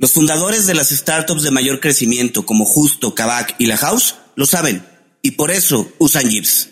Los 0.00 0.12
fundadores 0.12 0.68
de 0.68 0.74
las 0.74 0.90
startups 0.90 1.42
de 1.42 1.50
mayor 1.50 1.80
crecimiento 1.80 2.46
como 2.46 2.64
Justo, 2.64 3.16
Kavak 3.16 3.56
y 3.58 3.66
La 3.66 3.76
House 3.76 4.14
lo 4.36 4.46
saben 4.46 4.80
y 5.22 5.32
por 5.32 5.50
eso 5.50 5.90
usan 5.98 6.30
Jeeps. 6.30 6.70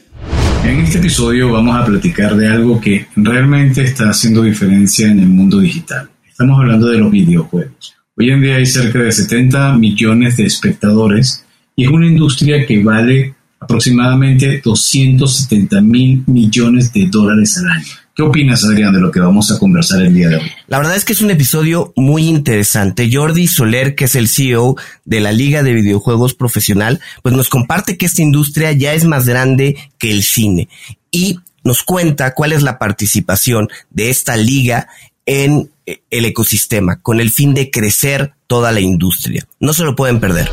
En 0.62 0.78
este 0.78 0.98
episodio 0.98 1.50
vamos 1.50 1.74
a 1.74 1.84
platicar 1.84 2.36
de 2.36 2.46
algo 2.46 2.80
que 2.80 3.08
realmente 3.16 3.82
está 3.82 4.10
haciendo 4.10 4.42
diferencia 4.42 5.08
en 5.08 5.18
el 5.18 5.26
mundo 5.26 5.58
digital. 5.58 6.08
Estamos 6.24 6.60
hablando 6.60 6.86
de 6.86 6.98
los 6.98 7.10
videojuegos. 7.10 7.96
Hoy 8.16 8.30
en 8.30 8.42
día 8.42 8.56
hay 8.56 8.66
cerca 8.66 9.00
de 9.00 9.10
70 9.10 9.72
millones 9.76 10.36
de 10.36 10.44
espectadores 10.44 11.44
y 11.74 11.82
es 11.82 11.90
una 11.90 12.06
industria 12.06 12.64
que 12.64 12.80
vale 12.80 13.34
aproximadamente 13.58 14.60
270 14.64 15.80
mil 15.80 16.22
millones 16.28 16.92
de 16.92 17.08
dólares 17.10 17.58
al 17.58 17.70
año. 17.70 18.05
¿Qué 18.16 18.22
opinas, 18.22 18.64
Adrián, 18.64 18.94
de 18.94 19.00
lo 19.00 19.12
que 19.12 19.20
vamos 19.20 19.52
a 19.52 19.58
conversar 19.58 20.00
el 20.00 20.14
día 20.14 20.30
de 20.30 20.36
hoy? 20.36 20.50
La 20.68 20.78
verdad 20.78 20.96
es 20.96 21.04
que 21.04 21.12
es 21.12 21.20
un 21.20 21.30
episodio 21.30 21.92
muy 21.96 22.26
interesante. 22.26 23.10
Jordi 23.12 23.46
Soler, 23.46 23.94
que 23.94 24.06
es 24.06 24.14
el 24.14 24.28
CEO 24.28 24.74
de 25.04 25.20
la 25.20 25.32
Liga 25.32 25.62
de 25.62 25.74
Videojuegos 25.74 26.32
Profesional, 26.32 26.98
pues 27.22 27.34
nos 27.34 27.50
comparte 27.50 27.98
que 27.98 28.06
esta 28.06 28.22
industria 28.22 28.72
ya 28.72 28.94
es 28.94 29.04
más 29.04 29.28
grande 29.28 29.76
que 29.98 30.10
el 30.10 30.22
cine 30.22 30.70
y 31.10 31.40
nos 31.62 31.82
cuenta 31.82 32.32
cuál 32.32 32.52
es 32.52 32.62
la 32.62 32.78
participación 32.78 33.68
de 33.90 34.08
esta 34.08 34.34
liga 34.38 34.88
en 35.26 35.70
eh, 35.84 36.00
el 36.08 36.24
ecosistema 36.24 37.02
con 37.02 37.20
el 37.20 37.30
fin 37.30 37.52
de 37.52 37.70
crecer 37.70 38.32
toda 38.46 38.72
la 38.72 38.80
industria. 38.80 39.46
No 39.60 39.74
se 39.74 39.84
lo 39.84 39.94
pueden 39.94 40.20
perder. 40.20 40.50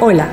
Hola, 0.00 0.32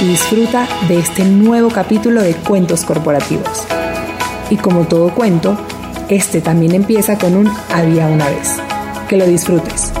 y 0.00 0.04
disfruta 0.06 0.68
de 0.86 0.98
este 0.98 1.24
nuevo 1.24 1.70
capítulo 1.70 2.22
de 2.22 2.34
Cuentos 2.34 2.84
Corporativos. 2.84 3.66
Y 4.50 4.56
como 4.56 4.86
todo 4.86 5.14
cuento, 5.14 5.58
este 6.08 6.40
también 6.40 6.74
empieza 6.74 7.18
con 7.18 7.34
un 7.34 7.50
había 7.72 8.06
una 8.06 8.28
vez. 8.28 8.56
Que 9.08 9.16
lo 9.16 9.26
disfrutes. 9.26 9.92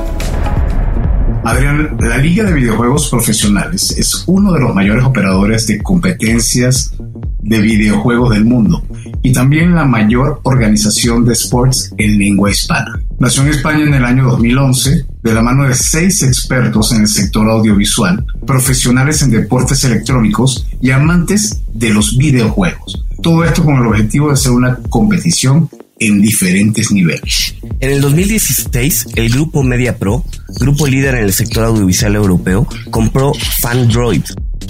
Adrián, 1.44 1.96
la 2.00 2.18
Liga 2.18 2.44
de 2.44 2.52
Videojuegos 2.52 3.08
Profesionales 3.08 3.96
es 3.96 4.24
uno 4.26 4.52
de 4.52 4.60
los 4.60 4.74
mayores 4.74 5.04
operadores 5.04 5.66
de 5.66 5.82
competencias 5.82 6.94
de 7.40 7.60
videojuegos 7.60 8.30
del 8.30 8.44
mundo 8.44 8.82
y 9.22 9.32
también 9.32 9.74
la 9.74 9.84
mayor 9.84 10.40
organización 10.42 11.24
de 11.24 11.32
sports 11.32 11.94
en 11.96 12.18
lengua 12.18 12.50
hispana. 12.50 13.00
Nació 13.18 13.42
en 13.42 13.48
España 13.48 13.84
en 13.84 13.94
el 13.94 14.04
año 14.04 14.24
2011 14.24 15.06
de 15.28 15.34
la 15.34 15.42
mano 15.42 15.64
de 15.64 15.74
seis 15.74 16.22
expertos 16.22 16.92
en 16.92 17.02
el 17.02 17.08
sector 17.08 17.48
audiovisual, 17.50 18.24
profesionales 18.46 19.20
en 19.22 19.30
deportes 19.30 19.84
electrónicos 19.84 20.66
y 20.80 20.90
amantes 20.90 21.60
de 21.74 21.90
los 21.90 22.16
videojuegos. 22.16 23.04
Todo 23.22 23.44
esto 23.44 23.62
con 23.62 23.76
el 23.76 23.86
objetivo 23.86 24.28
de 24.28 24.34
hacer 24.34 24.52
una 24.52 24.76
competición 24.88 25.68
en 25.98 26.22
diferentes 26.22 26.90
niveles. 26.92 27.54
En 27.80 27.90
el 27.90 28.00
2016, 28.00 29.08
el 29.16 29.28
grupo 29.28 29.62
MediaPro, 29.62 30.24
grupo 30.60 30.86
líder 30.86 31.16
en 31.16 31.24
el 31.24 31.32
sector 31.34 31.64
audiovisual 31.64 32.16
europeo, 32.16 32.66
compró 32.90 33.32
Fandroid, 33.60 34.22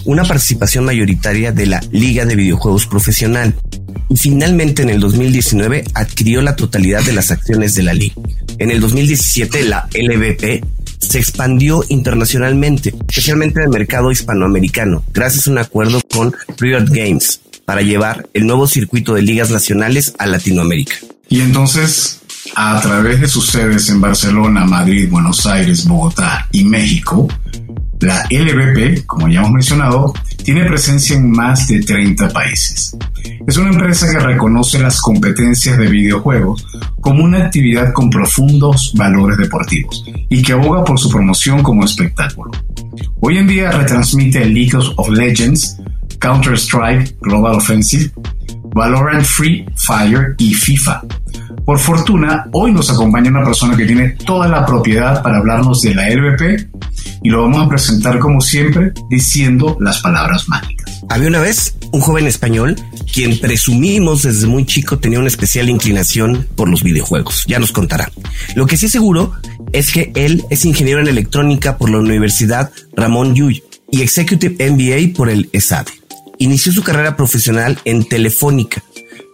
una 0.07 0.25
participación 0.25 0.85
mayoritaria 0.85 1.53
de 1.53 1.67
la 1.67 1.81
Liga 1.93 2.25
de 2.25 2.35
Videojuegos 2.35 2.87
Profesional, 2.87 3.55
y 4.09 4.17
finalmente 4.17 4.83
en 4.83 4.91
el 4.91 5.01
2019 5.01 5.85
adquirió 5.95 6.43
la 6.43 6.57
totalidad 6.57 7.03
de 7.03 7.13
las 7.13 7.31
acciones 7.31 7.75
de 7.75 7.83
la 7.83 7.95
liga. 7.95 8.15
En 8.59 8.71
el 8.71 8.81
2017 8.81 9.65
la 9.65 9.89
LVP 9.95 10.65
se 10.99 11.19
expandió 11.19 11.85
internacionalmente, 11.89 12.95
especialmente 13.09 13.61
en 13.61 13.67
el 13.67 13.71
mercado 13.71 14.11
hispanoamericano, 14.11 15.05
gracias 15.13 15.47
a 15.47 15.51
un 15.51 15.59
acuerdo 15.59 16.01
con 16.13 16.35
Riot 16.59 16.87
Games 16.89 17.41
para 17.65 17.83
llevar 17.83 18.29
el 18.35 18.47
nuevo 18.47 18.67
circuito 18.67 19.15
de 19.15 19.23
ligas 19.23 19.51
nacionales 19.51 20.15
a 20.19 20.27
Latinoamérica. 20.27 20.97
Y 21.29 21.41
entonces, 21.41 22.21
a 22.55 22.81
través 22.81 23.21
de 23.21 23.29
sus 23.29 23.47
sedes 23.47 23.89
en 23.91 24.01
Barcelona, 24.01 24.65
Madrid, 24.65 25.09
Buenos 25.11 25.47
Aires, 25.47 25.87
Bogotá 25.87 26.49
y 26.51 26.65
México, 26.65 27.29
la 28.01 28.25
LVP, 28.31 29.07
como 29.07 29.29
ya 29.29 29.41
hemos 29.41 29.53
mencionado, 29.53 30.13
tiene 30.45 30.65
presencia 30.65 31.17
en 31.17 31.31
más 31.31 31.67
de 31.69 31.81
30 31.81 32.29
países. 32.31 32.97
Es 33.47 33.57
una 33.57 33.71
empresa 33.71 34.11
que 34.11 34.19
reconoce 34.19 34.79
las 34.79 35.01
competencias 35.01 35.79
de 35.79 35.89
videojuegos 35.89 36.65
como 37.01 37.25
una 37.25 37.39
actividad 37.39 37.93
con 37.93 38.11
profundos 38.11 38.93
valores 38.95 39.39
deportivos 39.39 40.05
y 40.29 40.43
que 40.43 40.53
aboga 40.53 40.85
por 40.85 40.99
su 40.99 41.11
promoción 41.11 41.63
como 41.63 41.85
espectáculo. 41.85 42.51
Hoy 43.21 43.39
en 43.39 43.47
día 43.47 43.71
retransmite 43.73 44.45
League 44.45 44.77
of 44.97 45.09
Legends, 45.09 45.79
Counter-Strike 46.21 47.17
Global 47.21 47.57
Offensive, 47.57 48.13
Valorant 48.75 49.25
Free 49.25 49.67
Fire 49.77 50.35
y 50.39 50.55
FIFA. 50.55 51.03
Por 51.69 51.79
fortuna, 51.79 52.49
hoy 52.53 52.73
nos 52.73 52.89
acompaña 52.89 53.29
una 53.29 53.45
persona 53.45 53.77
que 53.77 53.85
tiene 53.85 54.13
toda 54.25 54.49
la 54.49 54.65
propiedad 54.65 55.23
para 55.23 55.37
hablarnos 55.37 55.83
de 55.83 55.95
la 55.95 56.09
LVP 56.09 56.67
y 57.23 57.29
lo 57.29 57.43
vamos 57.43 57.63
a 57.63 57.69
presentar 57.69 58.19
como 58.19 58.41
siempre 58.41 58.95
diciendo 59.11 59.77
las 59.79 60.01
palabras 60.01 60.49
mágicas. 60.49 61.03
Había 61.11 61.29
una 61.29 61.41
vez 61.41 61.77
un 61.93 62.01
joven 62.01 62.27
español 62.27 62.75
quien 63.13 63.39
presumimos 63.39 64.23
desde 64.23 64.47
muy 64.47 64.65
chico 64.65 64.99
tenía 64.99 65.19
una 65.19 65.29
especial 65.29 65.69
inclinación 65.69 66.49
por 66.57 66.71
los 66.71 66.83
videojuegos. 66.83 67.45
Ya 67.47 67.59
nos 67.59 67.71
contará. 67.71 68.11
Lo 68.55 68.65
que 68.65 68.79
sí 68.79 68.89
seguro 68.89 69.35
es 69.73 69.93
que 69.93 70.11
él 70.15 70.47
es 70.49 70.65
ingeniero 70.65 71.03
en 71.03 71.09
electrónica 71.09 71.77
por 71.77 71.91
la 71.91 71.99
Universidad 71.99 72.71
Ramón 72.97 73.35
Llull 73.35 73.63
y 73.91 74.01
Executive 74.01 74.71
MBA 74.71 75.15
por 75.15 75.29
el 75.29 75.51
ESADE. 75.53 75.93
Inició 76.39 76.73
su 76.73 76.83
carrera 76.83 77.15
profesional 77.15 77.79
en 77.85 78.09
Telefónica. 78.09 78.83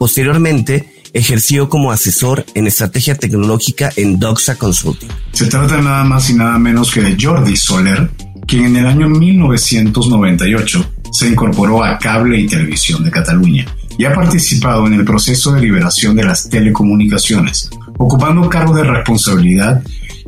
Posteriormente, 0.01 0.94
ejerció 1.15 1.69
como 1.69 1.93
asesor 1.93 2.45
en 2.55 2.67
estrategia 2.67 3.15
tecnológica 3.15 3.91
en 3.97 4.19
Doxa 4.19 4.57
Consulting. 4.57 5.09
Se 5.33 5.47
trata 5.47 5.81
nada 5.81 6.05
más 6.05 6.29
y 6.29 6.35
nada 6.35 6.59
menos 6.59 6.93
que 6.93 7.01
de 7.01 7.17
Jordi 7.19 7.57
Soler, 7.57 8.11
quien 8.47 8.65
en 8.67 8.77
el 8.77 8.87
año 8.87 9.09
1998 9.09 10.91
se 11.11 11.29
incorporó 11.29 11.83
a 11.83 11.97
Cable 11.99 12.39
y 12.39 12.47
Televisión 12.47 13.05
de 13.05 13.11
Cataluña 13.11 13.65
y 13.97 14.05
ha 14.05 14.13
participado 14.13 14.87
en 14.89 14.95
el 14.95 15.05
proceso 15.05 15.53
de 15.53 15.61
liberación 15.61 16.17
de 16.17 16.25
las 16.25 16.49
telecomunicaciones, 16.49 17.71
ocupando 17.97 18.49
cargos 18.49 18.77
de 18.77 18.83
responsabilidad 18.83 19.83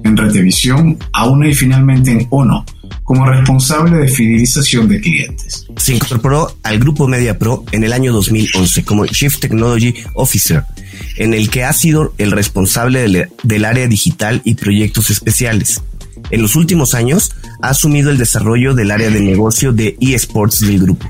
en 0.04 0.16
Retevisión, 0.16 0.96
AUNA 1.12 1.48
y 1.48 1.54
finalmente 1.54 2.12
en 2.12 2.26
ONO, 2.30 2.64
como 3.04 3.26
responsable 3.26 3.96
de 3.98 4.08
fidelización 4.08 4.88
de 4.88 5.00
clientes. 5.00 5.66
Se 5.76 5.94
incorporó 5.94 6.56
al 6.62 6.78
grupo 6.78 7.06
MediaPro 7.06 7.64
en 7.72 7.84
el 7.84 7.92
año 7.92 8.12
2011 8.12 8.84
como 8.84 9.06
Chief 9.06 9.38
Technology 9.38 9.94
Officer, 10.14 10.64
en 11.16 11.34
el 11.34 11.50
que 11.50 11.64
ha 11.64 11.72
sido 11.72 12.14
el 12.18 12.32
responsable 12.32 13.00
del, 13.00 13.28
del 13.42 13.64
área 13.64 13.86
digital 13.86 14.40
y 14.44 14.54
proyectos 14.54 15.10
especiales. 15.10 15.82
En 16.30 16.42
los 16.42 16.56
últimos 16.56 16.94
años 16.94 17.32
ha 17.62 17.68
asumido 17.70 18.10
el 18.10 18.18
desarrollo 18.18 18.74
del 18.74 18.90
área 18.90 19.10
de 19.10 19.20
negocio 19.20 19.72
de 19.72 19.96
eSports 20.00 20.60
del 20.60 20.80
grupo. 20.80 21.08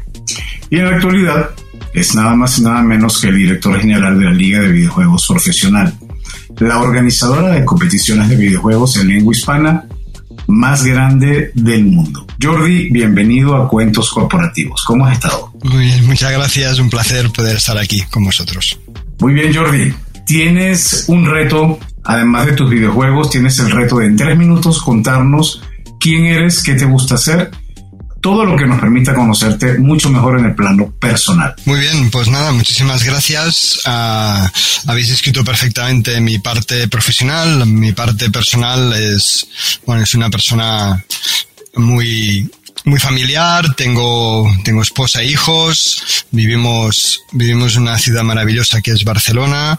Y 0.70 0.78
en 0.78 0.84
la 0.84 0.96
actualidad 0.96 1.50
es 1.94 2.14
nada 2.14 2.34
más 2.34 2.58
y 2.58 2.62
nada 2.62 2.82
menos 2.82 3.20
que 3.20 3.28
el 3.28 3.36
director 3.36 3.80
general 3.80 4.18
de 4.18 4.26
la 4.26 4.32
Liga 4.32 4.60
de 4.60 4.72
Videojuegos 4.72 5.26
Profesional, 5.26 5.94
la 6.58 6.80
organizadora 6.80 7.52
de 7.52 7.64
competiciones 7.64 8.28
de 8.28 8.36
videojuegos 8.36 8.96
en 8.98 9.08
lengua 9.08 9.32
hispana 9.32 9.86
más 10.46 10.84
grande 10.84 11.50
del 11.54 11.84
mundo. 11.84 12.26
Jordi, 12.40 12.90
bienvenido 12.90 13.56
a 13.56 13.68
Cuentos 13.68 14.10
Corporativos. 14.10 14.84
¿Cómo 14.84 15.06
has 15.06 15.14
estado? 15.14 15.52
Muy 15.64 15.84
bien, 15.84 16.06
muchas 16.06 16.32
gracias. 16.32 16.78
Un 16.78 16.90
placer 16.90 17.30
poder 17.30 17.56
estar 17.56 17.76
aquí 17.78 18.02
con 18.10 18.24
vosotros. 18.24 18.78
Muy 19.20 19.34
bien, 19.34 19.54
Jordi. 19.54 19.92
Tienes 20.26 21.04
un 21.08 21.26
reto, 21.26 21.78
además 22.04 22.46
de 22.46 22.52
tus 22.52 22.68
videojuegos, 22.68 23.30
tienes 23.30 23.58
el 23.58 23.70
reto 23.70 23.98
de 23.98 24.06
en 24.06 24.16
tres 24.16 24.36
minutos 24.36 24.82
contarnos 24.82 25.62
quién 26.00 26.26
eres, 26.26 26.62
qué 26.62 26.74
te 26.74 26.84
gusta 26.84 27.14
hacer 27.14 27.50
todo 28.26 28.44
lo 28.44 28.56
que 28.56 28.66
nos 28.66 28.80
permita 28.80 29.14
conocerte 29.14 29.78
mucho 29.78 30.10
mejor 30.10 30.40
en 30.40 30.46
el 30.46 30.54
plano 30.56 30.92
personal. 30.98 31.54
Muy 31.64 31.78
bien, 31.78 32.10
pues 32.10 32.26
nada, 32.26 32.50
muchísimas 32.50 33.04
gracias. 33.04 33.78
Uh, 33.86 34.48
habéis 34.90 35.10
escrito 35.10 35.44
perfectamente 35.44 36.20
mi 36.20 36.40
parte 36.40 36.88
profesional, 36.88 37.64
mi 37.66 37.92
parte 37.92 38.28
personal 38.28 38.92
es, 38.94 39.46
bueno, 39.86 40.02
es 40.02 40.12
una 40.16 40.28
persona 40.28 41.04
muy 41.76 42.50
muy 42.84 42.98
familiar, 42.98 43.76
tengo, 43.76 44.50
tengo 44.64 44.82
esposa 44.82 45.22
e 45.22 45.26
hijos, 45.26 46.26
vivimos, 46.32 47.20
vivimos 47.30 47.76
en 47.76 47.82
una 47.82 47.96
ciudad 47.96 48.24
maravillosa 48.24 48.82
que 48.82 48.90
es 48.90 49.04
Barcelona, 49.04 49.78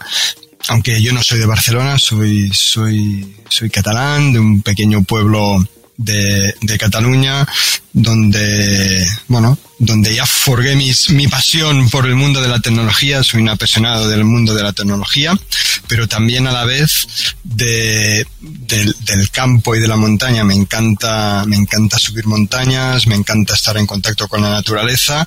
aunque 0.68 1.02
yo 1.02 1.12
no 1.12 1.22
soy 1.22 1.38
de 1.38 1.46
Barcelona, 1.46 1.98
soy, 1.98 2.50
soy, 2.54 3.36
soy 3.50 3.68
catalán, 3.68 4.32
de 4.32 4.38
un 4.38 4.62
pequeño 4.62 5.02
pueblo 5.02 5.62
de, 5.98 6.54
de 6.62 6.78
Cataluña, 6.78 7.46
donde, 7.92 9.06
bueno, 9.26 9.58
donde 9.80 10.14
ya 10.14 10.24
forgué 10.24 10.76
mis, 10.76 11.10
mi 11.10 11.26
pasión 11.26 11.90
por 11.90 12.06
el 12.06 12.14
mundo 12.14 12.40
de 12.40 12.48
la 12.48 12.60
tecnología, 12.60 13.22
soy 13.22 13.42
un 13.42 13.48
apasionado 13.48 14.08
del 14.08 14.24
mundo 14.24 14.54
de 14.54 14.62
la 14.62 14.72
tecnología, 14.72 15.38
pero 15.88 16.08
también 16.08 16.46
a 16.46 16.52
la 16.52 16.64
vez 16.64 17.34
de, 17.42 18.26
del, 18.40 18.94
del 19.00 19.30
campo 19.30 19.74
y 19.74 19.80
de 19.80 19.88
la 19.88 19.96
montaña. 19.96 20.44
Me 20.44 20.54
encanta, 20.54 21.44
me 21.46 21.56
encanta 21.56 21.98
subir 21.98 22.26
montañas, 22.26 23.06
me 23.06 23.16
encanta 23.16 23.54
estar 23.54 23.76
en 23.76 23.86
contacto 23.86 24.28
con 24.28 24.42
la 24.42 24.50
naturaleza 24.50 25.26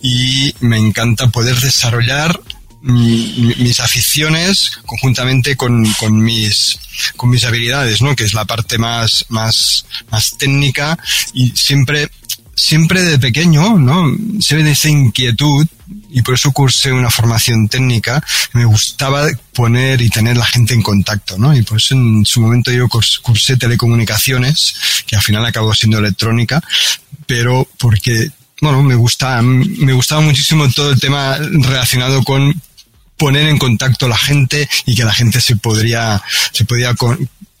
y 0.00 0.54
me 0.60 0.78
encanta 0.78 1.28
poder 1.28 1.58
desarrollar 1.60 2.40
mis 2.82 3.78
aficiones 3.80 4.72
conjuntamente 4.84 5.56
con, 5.56 5.84
con, 5.94 6.22
mis 6.22 6.78
con 7.16 7.30
mis 7.30 7.44
habilidades, 7.44 8.02
¿no? 8.02 8.14
Que 8.16 8.24
es 8.24 8.34
la 8.34 8.44
parte 8.44 8.78
más, 8.78 9.24
más, 9.28 9.86
más 10.10 10.36
técnica 10.36 10.98
y 11.32 11.50
siempre, 11.50 12.08
siempre 12.54 13.02
de 13.02 13.18
pequeño, 13.18 13.78
¿no? 13.78 14.12
Se 14.40 14.56
ve 14.56 14.70
esa 14.70 14.88
inquietud 14.88 15.66
y 16.10 16.22
por 16.22 16.34
eso 16.34 16.52
cursé 16.52 16.92
una 16.92 17.10
formación 17.10 17.68
técnica. 17.68 18.22
Me 18.52 18.64
gustaba 18.64 19.28
poner 19.52 20.02
y 20.02 20.10
tener 20.10 20.36
la 20.36 20.46
gente 20.46 20.74
en 20.74 20.82
contacto, 20.82 21.38
¿no? 21.38 21.56
Y 21.56 21.62
por 21.62 21.78
eso 21.78 21.94
en 21.94 22.24
su 22.26 22.40
momento 22.40 22.72
yo 22.72 22.88
cursé 22.88 23.56
telecomunicaciones, 23.56 24.74
que 25.06 25.16
al 25.16 25.22
final 25.22 25.46
acabó 25.46 25.72
siendo 25.74 25.98
electrónica, 25.98 26.62
pero 27.26 27.68
porque 27.78 28.30
bueno, 28.60 28.82
me 28.82 28.94
gusta, 28.94 29.42
me 29.42 29.92
gustaba 29.92 30.20
muchísimo 30.20 30.70
todo 30.70 30.92
el 30.92 31.00
tema 31.00 31.36
relacionado 31.36 32.22
con 32.22 32.54
poner 33.22 33.46
en 33.46 33.56
contacto 33.56 34.06
a 34.06 34.08
la 34.08 34.18
gente 34.18 34.68
y 34.84 34.96
que 34.96 35.04
la 35.04 35.12
gente 35.12 35.40
se 35.40 35.54
podría, 35.54 36.20
se 36.50 36.64
podía 36.64 36.92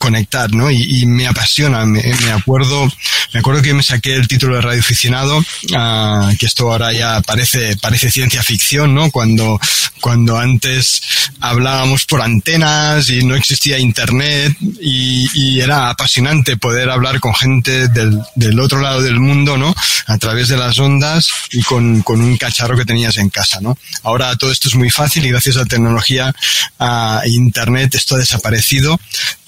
conectar, 0.02 0.52
¿no? 0.52 0.68
Y, 0.68 1.06
me 1.06 1.28
apasiona, 1.28 1.86
me, 1.86 2.02
acuerdo, 2.32 2.90
me 3.32 3.38
acuerdo 3.38 3.62
que 3.62 3.72
me 3.72 3.84
saqué 3.84 4.16
el 4.16 4.26
título 4.26 4.56
de 4.56 4.62
radioaficionado, 4.62 5.38
uh, 5.38 6.36
que 6.36 6.46
esto 6.46 6.72
ahora 6.72 6.92
ya 6.92 7.20
parece, 7.20 7.76
parece 7.76 8.10
ciencia 8.10 8.42
ficción, 8.42 8.96
¿no? 8.96 9.12
Cuando, 9.12 9.60
cuando 10.00 10.38
antes 10.38 11.02
hablábamos 11.38 12.04
por 12.06 12.20
antenas 12.20 13.10
y 13.10 13.22
no 13.22 13.36
existía 13.36 13.78
internet 13.78 14.56
y, 14.80 15.60
era 15.62 15.90
apasionante 15.90 16.56
poder 16.56 16.90
hablar 16.90 17.20
con 17.20 17.34
gente 17.34 17.86
del, 17.86 18.18
del, 18.34 18.58
otro 18.58 18.80
lado 18.80 19.00
del 19.00 19.20
mundo, 19.20 19.56
¿no? 19.56 19.72
A 20.06 20.18
través 20.18 20.48
de 20.48 20.56
las 20.56 20.76
ondas 20.80 21.28
y 21.52 21.62
con, 21.62 22.02
con, 22.02 22.20
un 22.20 22.36
cacharro 22.36 22.76
que 22.76 22.84
tenías 22.84 23.16
en 23.18 23.30
casa, 23.30 23.60
¿no? 23.60 23.78
Ahora 24.02 24.34
todo 24.34 24.50
esto 24.50 24.68
es 24.68 24.74
muy 24.74 24.90
fácil 24.90 25.24
y 25.24 25.30
gracias 25.30 25.56
a 25.56 25.60
la 25.60 25.66
tecnología, 25.66 26.34
a 26.80 27.22
internet, 27.26 27.94
esto 27.94 28.16
ha 28.16 28.18
desaparecido, 28.18 28.98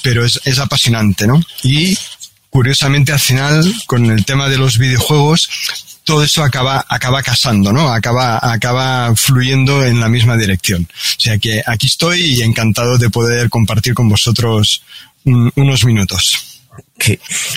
pero 0.05 0.23
es, 0.23 0.39
es 0.45 0.59
apasionante, 0.59 1.27
¿no? 1.27 1.41
Y 1.63 1.97
curiosamente 2.51 3.11
al 3.11 3.19
final, 3.19 3.75
con 3.87 4.05
el 4.11 4.25
tema 4.27 4.51
de 4.51 4.59
los 4.59 4.77
videojuegos, 4.79 5.49
todo 6.05 6.23
eso 6.23 6.45
acaba, 6.45 6.85
acaba 6.89 7.23
casando, 7.23 7.73
¿no? 7.73 7.89
Acaba, 7.89 8.39
acaba 8.43 9.17
fluyendo 9.17 9.83
en 9.83 9.99
la 10.01 10.11
misma 10.11 10.37
dirección. 10.37 10.83
O 10.93 11.21
sea 11.21 11.39
que 11.39 11.63
aquí 11.67 11.87
estoy 11.87 12.21
y 12.21 12.43
encantado 12.43 12.99
de 12.99 13.09
poder 13.09 13.49
compartir 13.49 13.95
con 13.95 14.11
vosotros 14.11 14.83
un, 15.25 15.51
unos 15.57 15.85
minutos. 15.87 16.61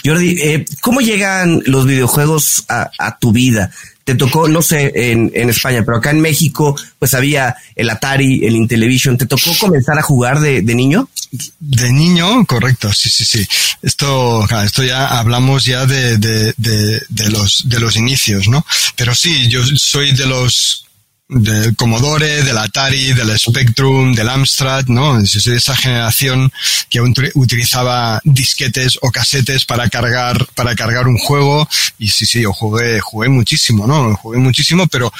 Jordi, 0.05 0.39
eh, 0.41 0.65
¿cómo 0.79 1.01
llegan 1.01 1.61
los 1.65 1.85
videojuegos 1.85 2.63
a, 2.69 2.89
a 2.97 3.19
tu 3.19 3.33
vida? 3.33 3.71
te 4.07 4.15
tocó, 4.15 4.47
no 4.47 4.61
sé, 4.61 5.11
en, 5.11 5.33
en, 5.33 5.49
España, 5.49 5.83
pero 5.85 5.97
acá 5.97 6.11
en 6.11 6.21
México, 6.21 6.77
pues 6.97 7.13
había 7.13 7.57
el 7.75 7.89
Atari, 7.89 8.45
el 8.45 8.55
Intellivision. 8.55 9.17
¿Te 9.17 9.25
tocó 9.25 9.51
comenzar 9.59 9.99
a 9.99 10.01
jugar 10.01 10.39
de, 10.39 10.61
de 10.61 10.75
niño? 10.75 11.09
De 11.59 11.91
niño, 11.91 12.45
correcto, 12.45 12.91
sí, 12.93 13.09
sí, 13.09 13.25
sí. 13.25 13.47
Esto, 13.81 14.47
esto 14.63 14.83
ya 14.83 15.19
hablamos 15.19 15.65
ya 15.65 15.85
de, 15.85 16.17
de, 16.17 16.53
de, 16.57 17.01
de 17.09 17.29
los, 17.29 17.63
de 17.65 17.79
los 17.79 17.95
inicios, 17.95 18.47
¿no? 18.47 18.65
Pero 18.95 19.13
sí, 19.13 19.47
yo 19.49 19.61
soy 19.75 20.13
de 20.13 20.25
los 20.25 20.87
del 21.29 21.75
Commodore, 21.75 22.43
del 22.43 22.57
Atari, 22.57 23.13
del 23.13 23.37
Spectrum, 23.37 24.13
del 24.13 24.29
Amstrad, 24.29 24.85
¿no? 24.85 25.23
Soy 25.25 25.51
de 25.51 25.57
esa 25.57 25.75
generación 25.75 26.51
que 26.89 27.01
utilizaba 27.01 28.21
disquetes 28.23 28.97
o 29.01 29.11
casetes 29.11 29.65
para 29.65 29.89
cargar, 29.89 30.47
para 30.55 30.75
cargar 30.75 31.07
un 31.07 31.17
juego. 31.17 31.67
Y 31.99 32.07
sí, 32.09 32.25
sí, 32.25 32.41
yo 32.41 32.53
jugué, 32.53 32.99
jugué 33.01 33.29
muchísimo, 33.29 33.85
¿no? 33.85 34.15
Jugué 34.15 34.37
muchísimo, 34.37 34.87
pero 34.87 35.11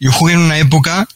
yo 0.00 0.12
jugué 0.12 0.34
en 0.34 0.40
una 0.40 0.58
época 0.58 1.06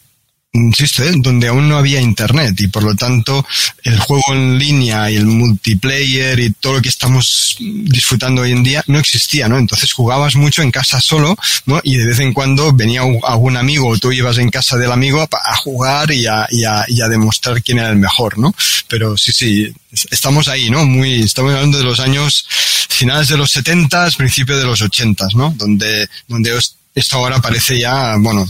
insisto, 0.55 1.03
¿eh? 1.03 1.13
donde 1.17 1.49
aún 1.49 1.67
no 1.67 1.79
había 1.79 2.01
internet 2.01 2.61
y 2.61 2.67
por 2.67 2.83
lo 2.83 2.95
tanto 2.95 3.45
el 3.85 3.99
juego 3.99 4.35
en 4.35 4.59
línea 4.59 5.11
y 5.11 5.17
el 5.17 5.25
multiplayer 5.25 6.39
y 6.41 6.51
todo 6.51 6.75
lo 6.75 6.83
que 6.83 6.91
estamos 6.91 7.57
disfrutando 7.59 8.43
hoy 8.43 8.53
en 8.53 8.63
día 8.63 8.85
no 8.87 8.99
existía, 8.99 9.49
¿no? 9.49 9.59
Entonces 9.59 9.93
jugabas 9.93 10.37
mucho 10.37 10.61
en 10.63 10.71
casa 10.71 11.01
solo, 11.01 11.37
¿no? 11.65 11.81
Y 11.83 11.97
de 11.97 12.05
vez 12.05 12.19
en 12.19 12.35
cuando 12.35 12.71
venía 12.73 13.01
algún 13.23 13.57
amigo 13.57 13.89
o 13.89 13.99
tú 13.99 14.13
ibas 14.13 14.37
en 14.37 14.51
casa 14.51 14.77
del 14.77 14.93
amigo 14.93 15.23
a, 15.23 15.57
jugar 15.57 16.11
y 16.11 16.27
a, 16.27 16.47
y 16.51 16.65
a, 16.65 16.85
y 16.87 17.01
a 17.01 17.09
demostrar 17.09 17.63
quién 17.63 17.79
era 17.79 17.89
el 17.89 17.97
mejor, 17.97 18.39
¿no? 18.39 18.55
Pero 18.89 19.17
sí, 19.17 19.33
sí, 19.33 19.73
estamos 20.11 20.49
ahí, 20.49 20.69
¿no? 20.69 20.85
Muy, 20.85 21.23
estamos 21.23 21.55
hablando 21.55 21.79
de 21.79 21.85
los 21.85 21.99
años 21.99 22.47
finales 22.91 23.29
de 23.29 23.39
los 23.39 23.51
70, 23.53 24.11
principios 24.19 24.59
de 24.59 24.67
los 24.67 24.83
80, 24.83 25.29
¿no? 25.35 25.55
Donde, 25.57 26.09
donde 26.29 26.59
esto 26.95 27.17
ahora 27.17 27.41
parece 27.41 27.79
ya, 27.79 28.17
bueno, 28.19 28.47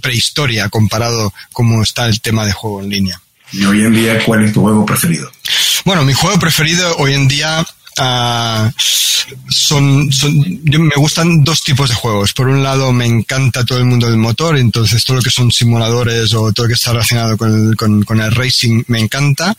prehistoria 0.00 0.68
comparado 0.68 1.32
cómo 1.52 1.82
está 1.82 2.06
el 2.06 2.20
tema 2.20 2.44
de 2.44 2.52
juego 2.52 2.82
en 2.82 2.90
línea. 2.90 3.20
¿Y 3.52 3.64
hoy 3.64 3.82
en 3.82 3.92
día 3.92 4.24
cuál 4.24 4.44
es 4.44 4.52
tu 4.52 4.62
juego 4.62 4.84
preferido? 4.84 5.30
Bueno, 5.84 6.04
mi 6.04 6.12
juego 6.12 6.38
preferido 6.38 6.96
hoy 6.96 7.14
en 7.14 7.28
día 7.28 7.64
Uh, 7.96 8.70
son, 9.48 10.12
son 10.12 10.32
yo, 10.64 10.80
me 10.80 10.96
gustan 10.96 11.44
dos 11.44 11.62
tipos 11.62 11.88
de 11.88 11.94
juegos. 11.94 12.32
Por 12.32 12.48
un 12.48 12.62
lado, 12.62 12.92
me 12.92 13.06
encanta 13.06 13.64
todo 13.64 13.78
el 13.78 13.84
mundo 13.84 14.08
del 14.08 14.16
motor, 14.16 14.56
entonces 14.56 15.04
todo 15.04 15.18
lo 15.18 15.22
que 15.22 15.30
son 15.30 15.52
simuladores 15.52 16.34
o 16.34 16.52
todo 16.52 16.66
lo 16.66 16.68
que 16.68 16.74
está 16.74 16.92
relacionado 16.92 17.36
con 17.36 17.68
el, 17.68 17.76
con, 17.76 18.02
con 18.02 18.20
el 18.20 18.34
racing 18.34 18.82
me 18.88 18.98
encanta. 18.98 19.56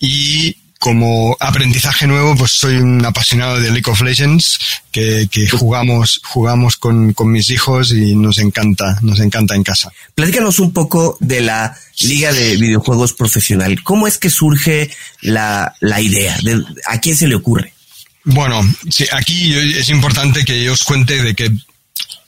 Y 0.00 0.56
como 0.80 1.36
aprendizaje 1.40 2.06
nuevo, 2.06 2.34
pues 2.34 2.52
soy 2.52 2.76
un 2.76 3.04
apasionado 3.04 3.60
de 3.60 3.70
League 3.70 3.90
of 3.90 4.00
Legends, 4.00 4.58
que, 4.90 5.28
que 5.30 5.46
jugamos, 5.46 6.22
jugamos 6.24 6.78
con, 6.78 7.12
con, 7.12 7.30
mis 7.30 7.50
hijos 7.50 7.92
y 7.92 8.16
nos 8.16 8.38
encanta, 8.38 8.98
nos 9.02 9.20
encanta 9.20 9.54
en 9.54 9.62
casa. 9.62 9.92
Platícanos 10.14 10.58
un 10.58 10.72
poco 10.72 11.18
de 11.20 11.42
la 11.42 11.76
Liga 12.00 12.32
de 12.32 12.56
Videojuegos 12.56 13.12
Profesional. 13.12 13.82
¿Cómo 13.82 14.06
es 14.06 14.16
que 14.16 14.30
surge 14.30 14.90
la, 15.20 15.74
la 15.80 16.00
idea? 16.00 16.38
De, 16.42 16.64
¿A 16.86 16.98
quién 16.98 17.14
se 17.14 17.28
le 17.28 17.34
ocurre? 17.34 17.74
Bueno, 18.24 18.62
sí, 18.88 19.04
aquí 19.12 19.52
es 19.52 19.90
importante 19.90 20.46
que 20.46 20.64
yo 20.64 20.72
os 20.72 20.82
cuente 20.82 21.22
de 21.22 21.34
que 21.34 21.52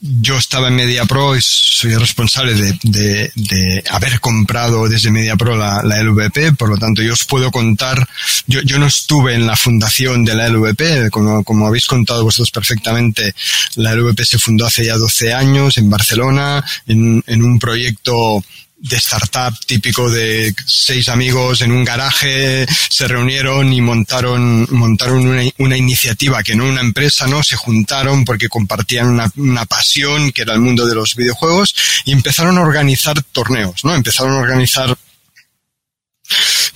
yo 0.02 0.36
estaba 0.36 0.66
en 0.66 0.74
MediaPro 0.74 1.36
y 1.36 1.40
soy 1.40 1.94
responsable 1.94 2.54
de, 2.54 2.76
de, 2.82 3.32
de, 3.36 3.84
haber 3.88 4.18
comprado 4.18 4.88
desde 4.88 5.12
MediaPro 5.12 5.56
la, 5.56 5.80
la 5.84 6.02
LVP, 6.02 6.56
por 6.56 6.68
lo 6.68 6.76
tanto 6.76 7.02
yo 7.02 7.12
os 7.12 7.24
puedo 7.24 7.52
contar, 7.52 8.08
yo, 8.48 8.60
yo 8.62 8.80
no 8.80 8.86
estuve 8.86 9.34
en 9.34 9.46
la 9.46 9.56
fundación 9.56 10.24
de 10.24 10.34
la 10.34 10.48
LVP, 10.48 11.10
como, 11.10 11.44
como 11.44 11.68
habéis 11.68 11.86
contado 11.86 12.24
vosotros 12.24 12.50
perfectamente, 12.50 13.32
la 13.76 13.94
LVP 13.94 14.24
se 14.24 14.38
fundó 14.40 14.66
hace 14.66 14.86
ya 14.86 14.96
12 14.96 15.34
años 15.34 15.78
en 15.78 15.88
Barcelona, 15.88 16.64
en, 16.88 17.22
en 17.28 17.44
un 17.44 17.60
proyecto 17.60 18.42
de 18.82 18.96
startup 18.96 19.54
típico 19.64 20.10
de 20.10 20.52
seis 20.66 21.08
amigos 21.08 21.60
en 21.60 21.70
un 21.70 21.84
garaje 21.84 22.66
se 22.88 23.06
reunieron 23.06 23.72
y 23.72 23.80
montaron 23.80 24.66
montaron 24.70 25.28
una, 25.58 25.76
iniciativa 25.76 26.42
que 26.42 26.56
no 26.56 26.64
una 26.64 26.80
empresa 26.80 27.28
no 27.28 27.44
se 27.44 27.54
juntaron 27.54 28.24
porque 28.24 28.48
compartían 28.48 29.06
una, 29.06 29.30
una, 29.36 29.66
pasión 29.66 30.32
que 30.32 30.42
era 30.42 30.54
el 30.54 30.60
mundo 30.60 30.84
de 30.84 30.96
los 30.96 31.14
videojuegos 31.14 31.74
y 32.04 32.12
empezaron 32.12 32.58
a 32.58 32.62
organizar 32.62 33.22
torneos 33.22 33.84
no 33.84 33.94
empezaron 33.94 34.34
a 34.34 34.40
organizar 34.40 34.96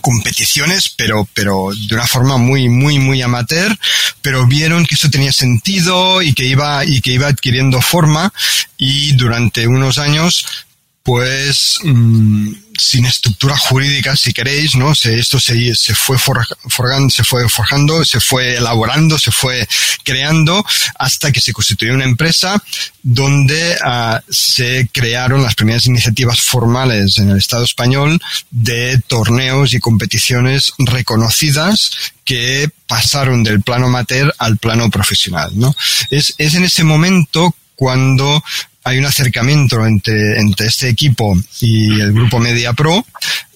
competiciones, 0.00 0.90
pero, 0.96 1.28
pero 1.34 1.70
de 1.88 1.94
una 1.94 2.06
forma 2.06 2.36
muy, 2.36 2.68
muy, 2.68 3.00
muy 3.00 3.22
amateur, 3.22 3.76
pero 4.22 4.46
vieron 4.46 4.86
que 4.86 4.94
eso 4.94 5.10
tenía 5.10 5.32
sentido 5.32 6.22
y 6.22 6.32
que 6.32 6.44
iba, 6.44 6.84
y 6.84 7.00
que 7.00 7.10
iba 7.10 7.26
adquiriendo 7.26 7.80
forma 7.80 8.32
y 8.76 9.14
durante 9.14 9.66
unos 9.66 9.98
años 9.98 10.65
pues 11.06 11.78
mmm, 11.84 12.52
sin 12.76 13.06
estructura 13.06 13.56
jurídica, 13.56 14.16
si 14.16 14.32
queréis, 14.32 14.74
¿no? 14.74 14.92
Se, 14.92 15.16
esto 15.16 15.38
se, 15.38 15.74
se 15.76 15.94
fue 15.94 16.18
forjando, 16.18 17.10
se 17.10 17.22
fue 17.22 17.48
forjando, 17.48 18.04
se 18.04 18.18
fue 18.18 18.56
elaborando, 18.56 19.16
se 19.16 19.30
fue 19.30 19.68
creando 20.02 20.66
hasta 20.98 21.30
que 21.30 21.40
se 21.40 21.52
constituyó 21.52 21.94
una 21.94 22.04
empresa 22.04 22.60
donde 23.04 23.76
uh, 23.86 24.18
se 24.28 24.90
crearon 24.92 25.44
las 25.44 25.54
primeras 25.54 25.86
iniciativas 25.86 26.40
formales 26.40 27.18
en 27.18 27.30
el 27.30 27.38
Estado 27.38 27.62
español 27.62 28.20
de 28.50 29.00
torneos 29.06 29.74
y 29.74 29.78
competiciones 29.78 30.72
reconocidas 30.78 31.92
que 32.24 32.68
pasaron 32.88 33.44
del 33.44 33.62
plano 33.62 33.86
amateur 33.86 34.34
al 34.38 34.58
plano 34.58 34.90
profesional, 34.90 35.52
¿no? 35.54 35.72
Es, 36.10 36.34
es 36.38 36.54
en 36.54 36.64
ese 36.64 36.82
momento 36.82 37.54
cuando 37.76 38.42
hay 38.86 38.98
un 38.98 39.04
acercamiento 39.04 39.84
entre, 39.84 40.38
entre 40.38 40.68
este 40.68 40.88
equipo 40.88 41.36
y 41.60 42.00
el 42.00 42.12
grupo 42.12 42.38
Media 42.38 42.72
Pro, 42.72 43.04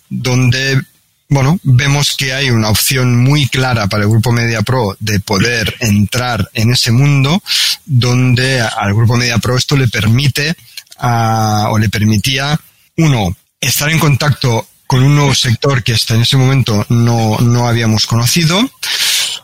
donde 0.08 0.80
bueno, 1.28 1.60
vemos 1.62 2.16
que 2.16 2.32
hay 2.32 2.50
una 2.50 2.70
opción 2.70 3.16
muy 3.16 3.46
clara 3.46 3.86
para 3.86 4.02
el 4.02 4.10
grupo 4.10 4.32
Media 4.32 4.62
Pro 4.62 4.96
de 4.98 5.20
poder 5.20 5.76
entrar 5.78 6.50
en 6.54 6.72
ese 6.72 6.90
mundo, 6.90 7.40
donde 7.86 8.60
al 8.60 8.92
grupo 8.92 9.16
Media 9.16 9.38
Pro 9.38 9.56
esto 9.56 9.76
le 9.76 9.86
permite 9.86 10.52
o 10.98 11.78
le 11.78 11.88
permitía, 11.88 12.60
uno, 12.96 13.36
estar 13.60 13.88
en 13.88 14.00
contacto 14.00 14.66
con 14.88 15.04
un 15.04 15.14
nuevo 15.14 15.34
sector 15.36 15.84
que 15.84 15.92
hasta 15.92 16.16
en 16.16 16.22
ese 16.22 16.36
momento 16.36 16.84
no, 16.88 17.38
no 17.38 17.68
habíamos 17.68 18.06
conocido, 18.06 18.68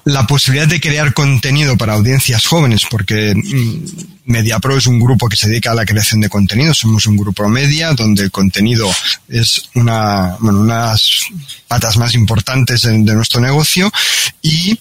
la 0.07 0.25
posibilidad 0.25 0.69
de 0.69 0.81
crear 0.81 1.13
contenido 1.13 1.77
para 1.77 1.95
audiencias 1.95 2.47
jóvenes, 2.47 2.87
porque 2.89 3.35
MediaPro 4.25 4.79
es 4.79 4.87
un 4.87 5.01
grupo 5.01 5.29
que 5.29 5.37
se 5.37 5.49
dedica 5.49 5.73
a 5.73 5.75
la 5.75 5.85
creación 5.85 6.21
de 6.21 6.29
contenido, 6.29 6.73
somos 6.75 7.07
un 7.07 7.17
grupo 7.17 7.49
media 7.49 7.93
donde 7.93 8.23
el 8.23 8.31
contenido 8.31 8.89
es 9.29 9.69
una, 9.75 10.37
bueno, 10.39 10.61
unas 10.61 11.23
patas 11.67 11.97
más 11.97 12.15
importantes 12.15 12.83
de, 12.83 12.93
de 12.93 13.15
nuestro 13.15 13.41
negocio 13.41 13.91
y 14.43 14.79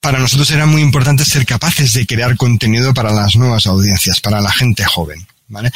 para 0.00 0.18
nosotros 0.18 0.50
era 0.50 0.66
muy 0.66 0.82
importante 0.82 1.24
ser 1.24 1.46
capaces 1.46 1.92
de 1.92 2.04
crear 2.04 2.36
contenido 2.36 2.92
para 2.92 3.12
las 3.12 3.36
nuevas 3.36 3.66
audiencias, 3.66 4.20
para 4.20 4.40
la 4.40 4.50
gente 4.50 4.84
joven. 4.84 5.24
¿Vale? 5.46 5.70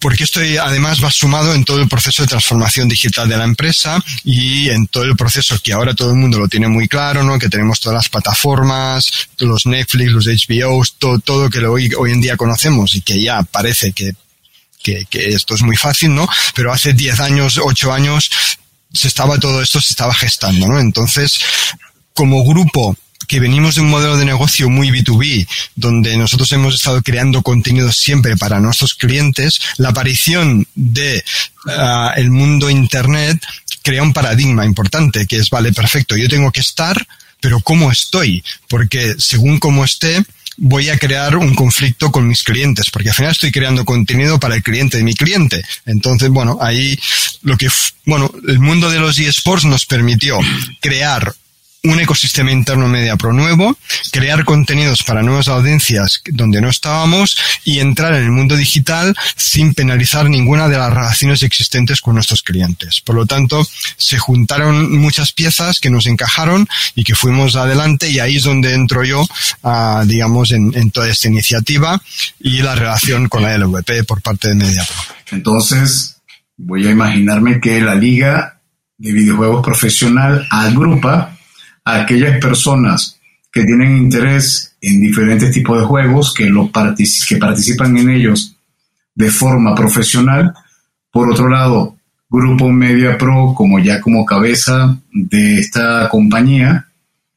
Porque 0.00 0.24
esto 0.24 0.40
además 0.62 1.04
va 1.04 1.10
sumado 1.10 1.54
en 1.54 1.64
todo 1.64 1.80
el 1.80 1.88
proceso 1.88 2.22
de 2.22 2.28
transformación 2.28 2.88
digital 2.88 3.28
de 3.28 3.36
la 3.36 3.44
empresa 3.44 4.02
y 4.24 4.70
en 4.70 4.86
todo 4.86 5.04
el 5.04 5.14
proceso 5.14 5.58
que 5.62 5.74
ahora 5.74 5.94
todo 5.94 6.10
el 6.10 6.16
mundo 6.16 6.38
lo 6.38 6.48
tiene 6.48 6.68
muy 6.68 6.88
claro, 6.88 7.22
¿no? 7.22 7.38
Que 7.38 7.50
tenemos 7.50 7.80
todas 7.80 7.96
las 7.96 8.08
plataformas, 8.08 9.28
los 9.38 9.66
Netflix, 9.66 10.10
los 10.10 10.26
HBO, 10.26 10.82
todo, 10.98 11.18
todo 11.18 11.50
que 11.50 11.58
hoy, 11.66 11.90
hoy 11.96 12.12
en 12.12 12.20
día 12.22 12.36
conocemos 12.36 12.94
y 12.94 13.02
que 13.02 13.22
ya 13.22 13.42
parece 13.42 13.92
que, 13.92 14.14
que, 14.82 15.04
que 15.04 15.28
esto 15.28 15.54
es 15.54 15.62
muy 15.62 15.76
fácil, 15.76 16.14
¿no? 16.14 16.26
Pero 16.54 16.72
hace 16.72 16.94
10 16.94 17.20
años, 17.20 17.60
8 17.62 17.92
años, 17.92 18.30
se 18.92 19.06
estaba 19.06 19.38
todo 19.38 19.62
esto, 19.62 19.82
se 19.82 19.90
estaba 19.90 20.14
gestando, 20.14 20.66
¿no? 20.66 20.80
Entonces, 20.80 21.40
como 22.14 22.42
grupo 22.42 22.96
que 23.30 23.38
venimos 23.38 23.76
de 23.76 23.82
un 23.82 23.90
modelo 23.90 24.16
de 24.16 24.24
negocio 24.24 24.68
muy 24.68 24.90
B2B, 24.90 25.46
donde 25.76 26.16
nosotros 26.16 26.50
hemos 26.50 26.74
estado 26.74 27.00
creando 27.00 27.42
contenido 27.42 27.92
siempre 27.92 28.36
para 28.36 28.58
nuestros 28.58 28.96
clientes, 28.96 29.60
la 29.76 29.90
aparición 29.90 30.66
de 30.74 31.22
uh, 31.64 32.10
el 32.16 32.28
mundo 32.32 32.68
Internet 32.68 33.40
crea 33.82 34.02
un 34.02 34.12
paradigma 34.12 34.66
importante, 34.66 35.28
que 35.28 35.36
es, 35.36 35.48
vale, 35.48 35.72
perfecto, 35.72 36.16
yo 36.16 36.28
tengo 36.28 36.50
que 36.50 36.58
estar, 36.58 37.06
pero 37.40 37.60
¿cómo 37.60 37.92
estoy? 37.92 38.42
Porque 38.66 39.14
según 39.18 39.60
cómo 39.60 39.84
esté, 39.84 40.24
voy 40.56 40.88
a 40.88 40.98
crear 40.98 41.36
un 41.36 41.54
conflicto 41.54 42.10
con 42.10 42.26
mis 42.26 42.42
clientes, 42.42 42.90
porque 42.90 43.10
al 43.10 43.14
final 43.14 43.30
estoy 43.30 43.52
creando 43.52 43.84
contenido 43.84 44.40
para 44.40 44.56
el 44.56 44.64
cliente 44.64 44.96
de 44.96 45.04
mi 45.04 45.14
cliente. 45.14 45.62
Entonces, 45.86 46.30
bueno, 46.30 46.58
ahí 46.60 46.98
lo 47.42 47.56
que, 47.56 47.68
bueno, 48.06 48.28
el 48.48 48.58
mundo 48.58 48.90
de 48.90 48.98
los 48.98 49.20
eSports 49.20 49.66
nos 49.66 49.86
permitió 49.86 50.40
crear 50.80 51.32
un 51.82 51.98
ecosistema 51.98 52.52
interno 52.52 52.88
MediaPro 52.88 53.32
nuevo, 53.32 53.76
crear 54.12 54.44
contenidos 54.44 55.02
para 55.02 55.22
nuevas 55.22 55.48
audiencias 55.48 56.22
donde 56.26 56.60
no 56.60 56.68
estábamos 56.68 57.36
y 57.64 57.78
entrar 57.78 58.14
en 58.14 58.24
el 58.24 58.30
mundo 58.30 58.56
digital 58.56 59.16
sin 59.36 59.72
penalizar 59.72 60.28
ninguna 60.28 60.68
de 60.68 60.76
las 60.76 60.92
relaciones 60.92 61.42
existentes 61.42 62.00
con 62.00 62.14
nuestros 62.14 62.42
clientes. 62.42 63.00
Por 63.00 63.14
lo 63.16 63.26
tanto, 63.26 63.66
se 63.96 64.18
juntaron 64.18 64.98
muchas 64.98 65.32
piezas 65.32 65.80
que 65.80 65.90
nos 65.90 66.06
encajaron 66.06 66.68
y 66.94 67.04
que 67.04 67.14
fuimos 67.14 67.56
adelante 67.56 68.10
y 68.10 68.18
ahí 68.18 68.36
es 68.36 68.44
donde 68.44 68.74
entro 68.74 69.02
yo, 69.04 69.22
uh, 69.62 70.04
digamos, 70.04 70.52
en, 70.52 70.72
en, 70.74 70.90
toda 70.90 71.08
esta 71.08 71.28
iniciativa 71.28 72.00
y 72.40 72.62
la 72.62 72.74
relación 72.74 73.28
con 73.28 73.42
la 73.42 73.56
LVP 73.56 74.04
por 74.04 74.20
parte 74.20 74.48
de 74.48 74.54
MediaPro. 74.54 74.96
Entonces, 75.30 76.20
voy 76.56 76.86
a 76.86 76.90
imaginarme 76.90 77.60
que 77.60 77.80
la 77.80 77.94
Liga 77.94 78.60
de 78.98 79.12
Videojuegos 79.12 79.64
Profesional 79.64 80.46
agrupa 80.50 81.38
aquellas 81.94 82.38
personas 82.40 83.18
que 83.52 83.64
tienen 83.64 83.96
interés 83.96 84.76
en 84.80 85.00
diferentes 85.00 85.50
tipos 85.50 85.78
de 85.80 85.86
juegos, 85.86 86.32
que, 86.34 86.50
que 87.28 87.36
participan 87.36 87.96
en 87.96 88.10
ellos 88.10 88.56
de 89.14 89.30
forma 89.30 89.74
profesional. 89.74 90.54
Por 91.10 91.30
otro 91.30 91.48
lado, 91.48 91.96
Grupo 92.28 92.68
Media 92.70 93.18
Pro, 93.18 93.54
como 93.56 93.78
ya 93.80 94.00
como 94.00 94.24
cabeza 94.24 94.96
de 95.12 95.58
esta 95.58 96.08
compañía, 96.08 96.86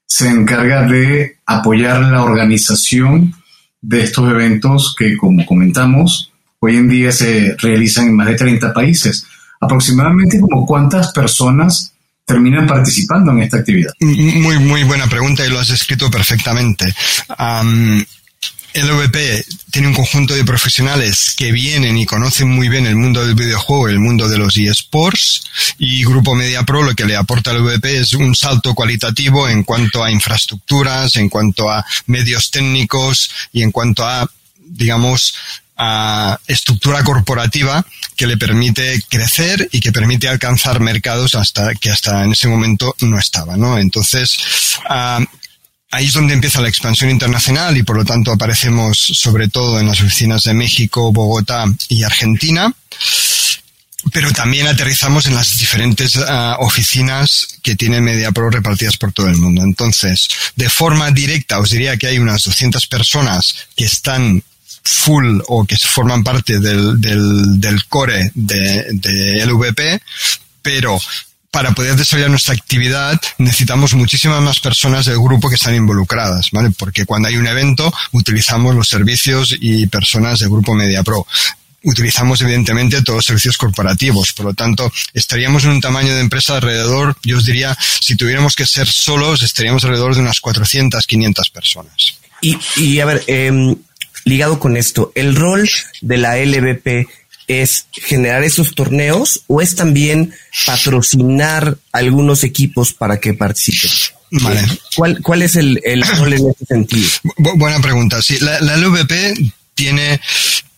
se 0.06 0.30
encarga 0.30 0.86
de 0.86 1.38
apoyar 1.46 2.02
la 2.02 2.24
organización 2.24 3.34
de 3.82 4.04
estos 4.04 4.30
eventos 4.30 4.96
que, 4.98 5.18
como 5.18 5.46
comentamos, 5.46 6.32
hoy 6.60 6.78
en 6.78 6.88
día 6.88 7.12
se 7.12 7.56
realizan 7.58 8.08
en 8.08 8.16
más 8.16 8.28
de 8.28 8.36
30 8.36 8.72
países. 8.74 9.26
Aproximadamente 9.60 10.40
como 10.40 10.66
cuántas 10.66 11.12
personas 11.12 11.93
terminan 12.26 12.68
participando 12.68 13.32
en 13.32 13.40
esta 13.42 13.58
actividad? 13.58 13.92
Muy, 14.00 14.60
muy 14.60 14.84
buena 14.84 15.08
pregunta 15.08 15.46
y 15.46 15.50
lo 15.50 15.60
has 15.60 15.70
escrito 15.70 16.10
perfectamente. 16.10 16.94
Um, 17.40 18.04
LVP 18.76 19.46
tiene 19.70 19.88
un 19.88 19.94
conjunto 19.94 20.34
de 20.34 20.44
profesionales 20.44 21.36
que 21.38 21.52
vienen 21.52 21.96
y 21.96 22.08
conocen 22.08 22.50
muy 22.50 22.70
bien 22.70 22.88
el 22.88 22.96
mundo 22.96 23.24
del 23.24 23.36
videojuego, 23.36 23.88
el 23.88 24.00
mundo 24.00 24.28
de 24.28 24.40
los 24.40 24.58
eSports, 24.58 25.44
y 25.78 26.04
Grupo 26.04 26.34
Media 26.34 26.64
Pro 26.64 26.82
lo 26.82 26.96
que 26.96 27.06
le 27.06 27.16
aporta 27.16 27.52
al 27.52 27.64
LVP 27.64 28.00
es 28.00 28.14
un 28.14 28.34
salto 28.34 28.74
cualitativo 28.74 29.48
en 29.48 29.64
cuanto 29.64 30.04
a 30.04 30.10
infraestructuras, 30.10 31.16
en 31.18 31.30
cuanto 31.30 31.70
a 31.70 31.86
medios 32.08 32.50
técnicos 32.50 33.30
y 33.52 33.62
en 33.62 33.72
cuanto 33.72 34.08
a, 34.08 34.28
digamos, 34.58 35.36
a 35.86 36.40
estructura 36.48 37.04
corporativa 37.04 37.86
que 38.16 38.26
le 38.26 38.38
permite 38.38 39.02
crecer 39.10 39.68
y 39.72 39.82
que 39.82 39.92
permite 39.92 40.30
alcanzar 40.30 40.80
mercados 40.80 41.36
hasta 41.36 41.76
que 41.76 41.90
hasta 41.92 42.24
en 42.24 42.32
ese 42.32 42.48
momento 42.48 42.96
no 43.02 43.20
estaba, 43.20 43.58
¿no? 43.58 43.78
Entonces, 43.78 44.38
uh, 44.90 45.24
ahí 45.92 46.06
es 46.06 46.14
donde 46.14 46.34
empieza 46.34 46.62
la 46.62 46.70
expansión 46.70 47.10
internacional 47.10 47.76
y 47.76 47.84
por 47.84 47.98
lo 47.98 48.06
tanto 48.06 48.32
aparecemos 48.32 48.98
sobre 48.98 49.50
todo 49.50 49.78
en 49.80 49.88
las 49.88 50.00
oficinas 50.00 50.44
de 50.44 50.54
México, 50.54 51.12
Bogotá 51.12 51.66
y 51.90 52.04
Argentina. 52.04 52.74
pero 54.12 54.32
también 54.32 54.68
aterrizamos 54.68 55.26
en 55.26 55.36
las 55.36 55.58
diferentes 55.58 56.18
ah, 56.18 56.58
oficinas 56.60 57.60
que 57.62 57.76
tiene 57.76 58.02
MediaPro 58.02 58.50
repartidas 58.50 58.98
por 58.98 59.12
todo 59.12 59.28
el 59.28 59.38
mundo. 59.38 59.64
Entonces, 59.64 60.28
de 60.56 60.70
forma 60.70 61.12
directa, 61.12 61.60
os 61.60 61.70
diría 61.70 61.98
que 61.98 62.08
hay 62.08 62.20
unas 62.20 62.44
200 62.44 62.86
personas 62.88 63.56
que 63.76 63.86
están 63.86 64.44
full 64.84 65.40
o 65.48 65.66
que 65.66 65.78
forman 65.78 66.24
parte 66.24 66.60
del, 66.60 67.00
del, 67.00 67.86
core 67.88 68.32
de, 68.36 68.86
de 68.92 69.46
LVP, 69.46 70.02
pero 70.62 71.00
para 71.52 71.72
poder 71.72 71.96
desarrollar 71.96 72.32
nuestra 72.32 72.56
actividad 72.56 73.20
necesitamos 73.38 73.94
muchísimas 73.94 74.42
más 74.42 74.60
personas 74.60 75.06
del 75.06 75.20
grupo 75.20 75.50
que 75.50 75.56
están 75.56 75.76
involucradas, 75.76 76.50
¿vale? 76.52 76.72
Porque 76.72 77.06
cuando 77.06 77.28
hay 77.28 77.38
un 77.38 77.46
evento 77.48 77.94
utilizamos 78.12 78.76
los 78.76 78.90
servicios 78.90 79.56
y 79.60 79.86
personas 79.88 80.40
del 80.40 80.50
grupo 80.50 80.74
MediaPro 80.74 81.28
utilizamos 81.84 82.42
evidentemente 82.42 83.02
todos 83.02 83.18
los 83.18 83.26
servicios 83.26 83.58
corporativos. 83.58 84.34
Por 84.34 84.48
lo 84.48 84.54
tanto, 84.54 84.92
estaríamos 85.14 85.66
en 85.66 85.72
un 85.72 85.82
tamaño 85.82 86.16
de 86.16 86.22
empresa 86.22 86.56
alrededor, 86.56 87.18
yo 87.24 87.38
os 87.38 87.46
diría, 87.46 87.78
si 88.00 88.16
tuviéramos 88.16 88.56
que 88.56 88.66
ser 88.66 88.88
solos, 88.88 89.44
estaríamos 89.44 89.84
alrededor 89.84 90.16
de 90.16 90.22
unas 90.22 90.40
400, 90.40 91.06
500 91.06 91.50
personas. 91.50 92.18
Y, 92.42 92.58
y 92.78 93.00
a 93.00 93.06
ver, 93.06 93.24
eh, 93.28 93.76
ligado 94.26 94.60
con 94.60 94.78
esto, 94.78 95.12
¿el 95.16 95.36
rol 95.36 95.70
de 96.02 96.18
la 96.18 96.38
LVP 96.38 97.08
es 97.48 97.88
generar 97.92 98.44
esos 98.44 98.74
torneos 98.76 99.44
o 99.48 99.62
es 99.62 99.76
también 99.76 100.34
patrocinar 100.66 101.78
algunos 101.92 102.44
equipos 102.44 102.94
para 102.94 103.20
que 103.20 103.34
participen? 103.34 103.92
Vale. 104.32 104.62
¿Cuál, 104.96 105.22
cuál 105.22 105.42
es 105.44 105.56
el, 105.56 105.80
rol 106.18 106.34
en 106.34 106.50
ese 106.50 106.66
sentido? 106.66 107.10
buena 107.38 107.80
pregunta. 107.82 108.22
Sí, 108.22 108.40
la, 108.40 108.60
la 108.62 108.78
LVP 108.78 109.54
tiene 109.76 110.20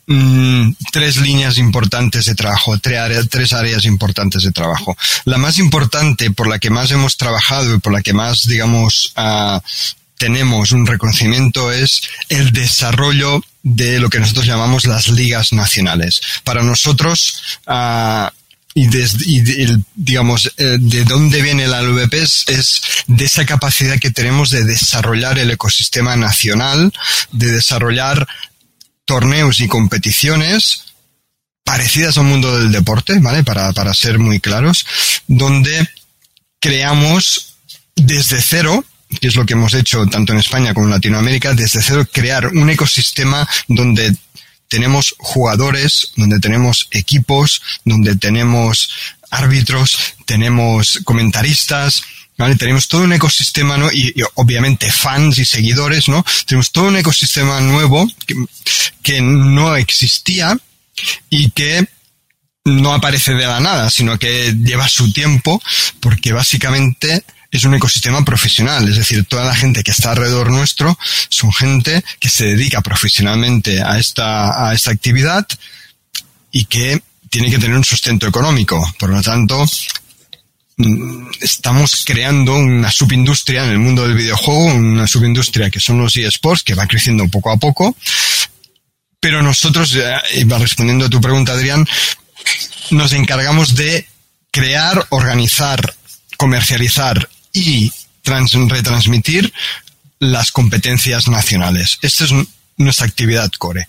mm, 0.07 0.71
tres 0.91 1.17
líneas 1.17 1.57
importantes 1.57 2.25
de 2.25 2.35
trabajo, 2.35 2.77
tres 2.79 2.99
áreas, 2.99 3.27
tres 3.29 3.53
áreas 3.53 3.85
importantes 3.85 4.43
de 4.43 4.51
trabajo. 4.51 4.97
La 5.25 5.37
más 5.37 5.57
importante, 5.57 6.31
por 6.31 6.47
la 6.47 6.59
que 6.59 6.69
más 6.69 6.91
hemos 6.91 7.17
trabajado 7.17 7.75
y 7.75 7.79
por 7.79 7.93
la 7.93 8.01
que 8.01 8.13
más, 8.13 8.45
digamos, 8.45 9.13
uh, 9.17 9.59
tenemos 10.17 10.71
un 10.71 10.85
reconocimiento 10.85 11.71
es 11.71 12.01
el 12.29 12.51
desarrollo 12.51 13.43
de 13.63 13.99
lo 13.99 14.09
que 14.09 14.19
nosotros 14.19 14.45
llamamos 14.45 14.85
las 14.85 15.07
ligas 15.07 15.53
nacionales. 15.53 16.21
Para 16.43 16.63
nosotros, 16.63 17.41
uh, 17.67 18.29
y, 18.77 18.89
digamos, 19.95 20.51
eh, 20.57 20.77
de 20.79 21.05
dónde 21.05 21.41
viene 21.41 21.65
la 21.65 21.81
LVP 21.81 22.21
es, 22.21 22.43
es, 22.47 22.81
de 23.07 23.23
esa 23.23 23.45
capacidad 23.45 23.97
que 23.99 24.11
tenemos 24.11 24.49
de 24.49 24.65
desarrollar 24.65 25.39
el 25.39 25.49
ecosistema 25.49 26.17
nacional, 26.17 26.91
de 27.31 27.53
desarrollar 27.53 28.27
torneos 29.05 29.61
y 29.61 29.69
competiciones 29.69 30.83
parecidas 31.63 32.17
a 32.17 32.21
un 32.21 32.27
mundo 32.27 32.57
del 32.57 32.71
deporte, 32.71 33.17
¿vale? 33.19 33.45
Para, 33.45 33.71
para 33.71 33.93
ser 33.93 34.19
muy 34.19 34.41
claros, 34.41 34.85
donde 35.27 35.89
creamos 36.59 37.55
desde 37.95 38.41
cero 38.41 38.83
que 39.19 39.27
es 39.27 39.35
lo 39.35 39.45
que 39.45 39.53
hemos 39.53 39.73
hecho 39.73 40.05
tanto 40.07 40.33
en 40.33 40.39
España 40.39 40.73
como 40.73 40.87
en 40.87 40.93
Latinoamérica, 40.93 41.53
desde 41.53 41.81
cero 41.81 42.07
crear 42.11 42.47
un 42.47 42.69
ecosistema 42.69 43.47
donde 43.67 44.15
tenemos 44.67 45.15
jugadores, 45.17 46.11
donde 46.15 46.39
tenemos 46.39 46.87
equipos, 46.91 47.61
donde 47.83 48.15
tenemos 48.15 48.89
árbitros, 49.31 50.15
tenemos 50.25 50.99
comentaristas, 51.03 52.03
¿vale? 52.37 52.55
Tenemos 52.55 52.87
todo 52.87 53.03
un 53.03 53.13
ecosistema, 53.13 53.77
¿no? 53.77 53.91
Y, 53.91 54.13
obviamente 54.35 54.91
fans 54.91 55.37
y 55.37 55.45
seguidores, 55.45 56.07
¿no? 56.07 56.25
Tenemos 56.45 56.71
todo 56.71 56.85
un 56.85 56.97
ecosistema 56.97 57.61
nuevo 57.61 58.07
que, 58.25 58.35
que 59.01 59.21
no 59.21 59.75
existía 59.75 60.57
y 61.29 61.51
que 61.51 61.87
no 62.65 62.93
aparece 62.93 63.33
de 63.33 63.45
la 63.45 63.59
nada, 63.59 63.91
sino 63.91 64.17
que 64.17 64.55
lleva 64.63 64.89
su 64.89 65.13
tiempo, 65.13 65.61
porque 65.99 66.33
básicamente 66.33 67.23
es 67.55 67.63
un 67.63 67.75
ecosistema 67.75 68.23
profesional, 68.23 68.87
es 68.87 68.97
decir, 68.97 69.25
toda 69.25 69.45
la 69.45 69.55
gente 69.55 69.83
que 69.83 69.91
está 69.91 70.11
alrededor 70.11 70.51
nuestro 70.51 70.97
son 71.29 71.53
gente 71.53 72.03
que 72.19 72.29
se 72.29 72.45
dedica 72.45 72.81
profesionalmente 72.81 73.81
a 73.81 73.97
esta, 73.97 74.67
a 74.67 74.73
esta 74.73 74.91
actividad 74.91 75.47
y 76.51 76.65
que 76.65 77.01
tiene 77.29 77.49
que 77.49 77.57
tener 77.57 77.75
un 77.75 77.83
sustento 77.83 78.27
económico. 78.27 78.93
Por 78.97 79.09
lo 79.09 79.21
tanto, 79.21 79.65
mm, 80.77 81.27
estamos 81.41 82.03
creando 82.05 82.55
una 82.55 82.91
subindustria 82.91 83.65
en 83.65 83.71
el 83.71 83.79
mundo 83.79 84.07
del 84.07 84.15
videojuego, 84.15 84.65
una 84.65 85.07
subindustria 85.07 85.69
que 85.69 85.79
son 85.79 85.99
los 85.99 86.15
eSports, 86.15 86.63
que 86.63 86.75
va 86.75 86.87
creciendo 86.87 87.27
poco 87.27 87.51
a 87.51 87.57
poco. 87.57 87.95
Pero 89.19 89.41
nosotros, 89.41 89.97
y 90.33 90.43
va 90.43 90.59
respondiendo 90.59 91.05
a 91.05 91.09
tu 91.09 91.19
pregunta, 91.19 91.53
Adrián, 91.53 91.85
nos 92.91 93.11
encargamos 93.13 93.75
de 93.75 94.07
crear, 94.51 95.05
organizar, 95.09 95.95
comercializar 96.37 97.27
y 97.55 97.91
retransmitir 98.23 99.51
las 100.19 100.51
competencias 100.51 101.27
nacionales. 101.27 101.97
Esta 102.01 102.25
es 102.25 102.31
nuestra 102.77 103.07
actividad 103.07 103.49
core. 103.57 103.87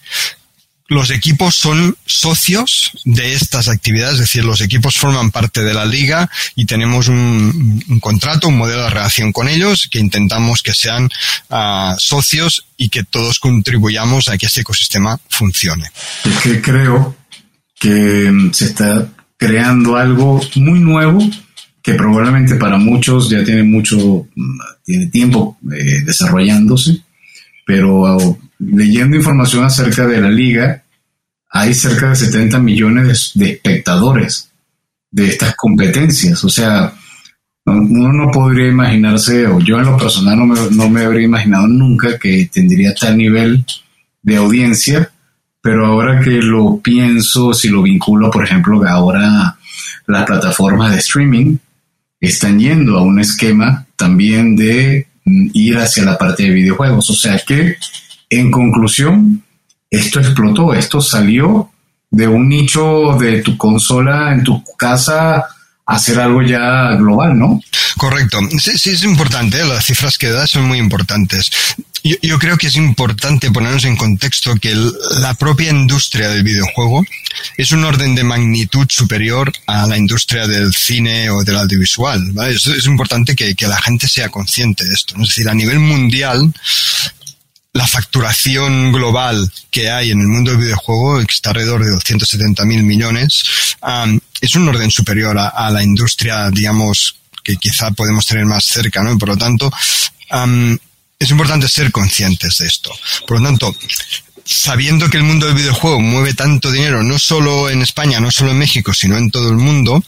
Los 0.88 1.10
equipos 1.10 1.56
son 1.56 1.96
socios 2.06 2.92
de 3.04 3.32
estas 3.32 3.66
actividades, 3.66 4.14
es 4.14 4.20
decir, 4.20 4.44
los 4.44 4.60
equipos 4.60 4.96
forman 4.96 5.32
parte 5.32 5.64
de 5.64 5.74
la 5.74 5.84
liga 5.84 6.30
y 6.54 6.64
tenemos 6.64 7.08
un, 7.08 7.98
contrato, 8.00 8.46
un 8.46 8.56
modelo 8.56 8.84
de 8.84 8.90
relación 8.90 9.32
con 9.32 9.48
ellos 9.48 9.88
que 9.90 9.98
intentamos 9.98 10.62
que 10.62 10.74
sean 10.74 11.10
uh, 11.50 11.96
socios 11.98 12.66
y 12.76 12.88
que 12.88 13.02
todos 13.02 13.40
contribuyamos 13.40 14.28
a 14.28 14.38
que 14.38 14.46
este 14.46 14.60
ecosistema 14.60 15.18
funcione. 15.28 15.90
Es 16.24 16.38
que 16.38 16.62
creo 16.62 17.16
que 17.80 18.50
se 18.52 18.66
está 18.66 19.08
creando 19.36 19.96
algo 19.96 20.40
muy 20.54 20.78
nuevo 20.78 21.18
que 21.86 21.94
probablemente 21.94 22.56
para 22.56 22.78
muchos 22.78 23.30
ya 23.30 23.44
tiene 23.44 23.62
mucho, 23.62 24.26
tiene 24.84 25.06
tiempo 25.06 25.56
eh, 25.72 26.02
desarrollándose, 26.04 27.00
pero 27.64 28.36
leyendo 28.58 29.16
información 29.16 29.64
acerca 29.64 30.04
de 30.04 30.20
la 30.20 30.28
liga, 30.28 30.82
hay 31.48 31.72
cerca 31.74 32.08
de 32.08 32.16
70 32.16 32.58
millones 32.58 33.30
de 33.36 33.52
espectadores 33.52 34.50
de 35.12 35.28
estas 35.28 35.54
competencias. 35.54 36.42
O 36.42 36.48
sea, 36.48 36.92
uno 37.64 38.12
no 38.12 38.32
podría 38.32 38.66
imaginarse, 38.66 39.46
o 39.46 39.60
yo 39.60 39.78
en 39.78 39.84
lo 39.84 39.96
personal 39.96 40.36
no 40.40 40.46
me, 40.46 40.58
no 40.72 40.90
me 40.90 41.04
habría 41.04 41.26
imaginado 41.26 41.68
nunca 41.68 42.18
que 42.18 42.50
tendría 42.52 42.94
tal 42.94 43.16
nivel 43.16 43.64
de 44.22 44.34
audiencia, 44.34 45.08
pero 45.62 45.86
ahora 45.86 46.18
que 46.20 46.42
lo 46.42 46.80
pienso, 46.80 47.54
si 47.54 47.68
lo 47.68 47.82
vinculo, 47.82 48.28
por 48.28 48.42
ejemplo, 48.42 48.84
ahora 48.88 49.56
las 50.08 50.26
plataformas 50.26 50.90
de 50.90 50.98
streaming, 50.98 51.58
están 52.26 52.58
yendo 52.58 52.98
a 52.98 53.02
un 53.02 53.20
esquema 53.20 53.86
también 53.96 54.56
de 54.56 55.06
mm, 55.24 55.48
ir 55.54 55.78
hacia 55.78 56.04
la 56.04 56.18
parte 56.18 56.44
de 56.44 56.50
videojuegos. 56.50 57.10
O 57.10 57.14
sea 57.14 57.38
que, 57.46 57.76
en 58.30 58.50
conclusión, 58.50 59.42
esto 59.90 60.20
explotó, 60.20 60.74
esto 60.74 61.00
salió 61.00 61.70
de 62.10 62.28
un 62.28 62.48
nicho 62.48 63.16
de 63.18 63.42
tu 63.42 63.56
consola 63.56 64.32
en 64.32 64.42
tu 64.44 64.62
casa 64.76 65.44
hacer 65.86 66.18
algo 66.18 66.42
ya 66.42 66.96
global, 66.96 67.38
¿no? 67.38 67.60
Correcto. 67.96 68.38
Sí, 68.58 68.76
sí 68.76 68.90
es 68.90 69.04
importante, 69.04 69.64
las 69.64 69.86
cifras 69.86 70.18
que 70.18 70.28
das 70.28 70.50
son 70.50 70.64
muy 70.64 70.78
importantes. 70.78 71.50
Yo, 72.22 72.38
creo 72.38 72.56
que 72.56 72.68
es 72.68 72.76
importante 72.76 73.50
ponernos 73.50 73.84
en 73.84 73.96
contexto 73.96 74.54
que 74.54 74.76
la 75.18 75.34
propia 75.34 75.70
industria 75.70 76.28
del 76.28 76.44
videojuego 76.44 77.04
es 77.56 77.72
un 77.72 77.84
orden 77.84 78.14
de 78.14 78.22
magnitud 78.22 78.86
superior 78.88 79.52
a 79.66 79.86
la 79.86 79.96
industria 79.96 80.46
del 80.46 80.72
cine 80.72 81.30
o 81.30 81.42
del 81.42 81.56
audiovisual. 81.56 82.32
Es, 82.48 82.86
importante 82.86 83.34
que, 83.34 83.54
la 83.66 83.80
gente 83.82 84.06
sea 84.06 84.28
consciente 84.28 84.84
de 84.84 84.94
esto. 84.94 85.14
Es 85.20 85.30
decir, 85.30 85.48
a 85.48 85.54
nivel 85.54 85.80
mundial, 85.80 86.54
la 87.72 87.88
facturación 87.88 88.92
global 88.92 89.50
que 89.72 89.90
hay 89.90 90.12
en 90.12 90.20
el 90.20 90.28
mundo 90.28 90.52
del 90.52 90.60
videojuego, 90.60 91.18
que 91.26 91.34
está 91.34 91.50
alrededor 91.50 91.84
de 91.84 91.90
270 91.90 92.64
mil 92.66 92.84
millones, 92.84 93.44
es 94.40 94.54
un 94.54 94.68
orden 94.68 94.92
superior 94.92 95.36
a, 95.38 95.70
la 95.70 95.82
industria, 95.82 96.50
digamos, 96.50 97.16
que 97.42 97.56
quizá 97.56 97.90
podemos 97.90 98.24
tener 98.26 98.46
más 98.46 98.64
cerca, 98.64 99.02
¿no? 99.02 99.18
Por 99.18 99.30
lo 99.30 99.36
tanto, 99.36 99.72
es 101.18 101.30
importante 101.30 101.68
ser 101.68 101.90
conscientes 101.92 102.58
de 102.58 102.66
esto. 102.66 102.92
Por 103.26 103.40
lo 103.40 103.46
tanto, 103.46 103.74
sabiendo 104.44 105.08
que 105.08 105.16
el 105.16 105.22
mundo 105.22 105.46
del 105.46 105.56
videojuego 105.56 106.00
mueve 106.00 106.34
tanto 106.34 106.70
dinero, 106.70 107.02
no 107.02 107.18
solo 107.18 107.70
en 107.70 107.82
España, 107.82 108.20
no 108.20 108.30
solo 108.30 108.50
en 108.50 108.58
México, 108.58 108.92
sino 108.94 109.16
en 109.16 109.30
todo 109.30 109.48
el 109.50 109.56
mundo, 109.56 110.02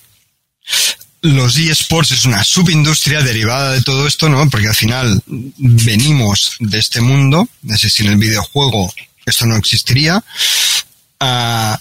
los 1.23 1.57
eSports 1.57 2.13
es 2.13 2.25
una 2.25 2.45
subindustria 2.45 3.23
derivada 3.23 3.73
de 3.73 3.83
todo 3.83 4.07
esto, 4.07 4.29
¿no? 4.29 4.49
Porque 4.49 4.69
al 4.69 4.75
final 4.75 5.23
venimos 5.27 6.57
de 6.61 6.79
este 6.79 7.01
mundo, 7.01 7.49
es 7.65 7.71
decir, 7.71 7.91
sin 7.91 8.07
el 8.07 8.17
videojuego 8.17 8.93
esto 9.27 9.47
no 9.47 9.57
existiría. 9.57 10.25
Ah, 11.21 11.79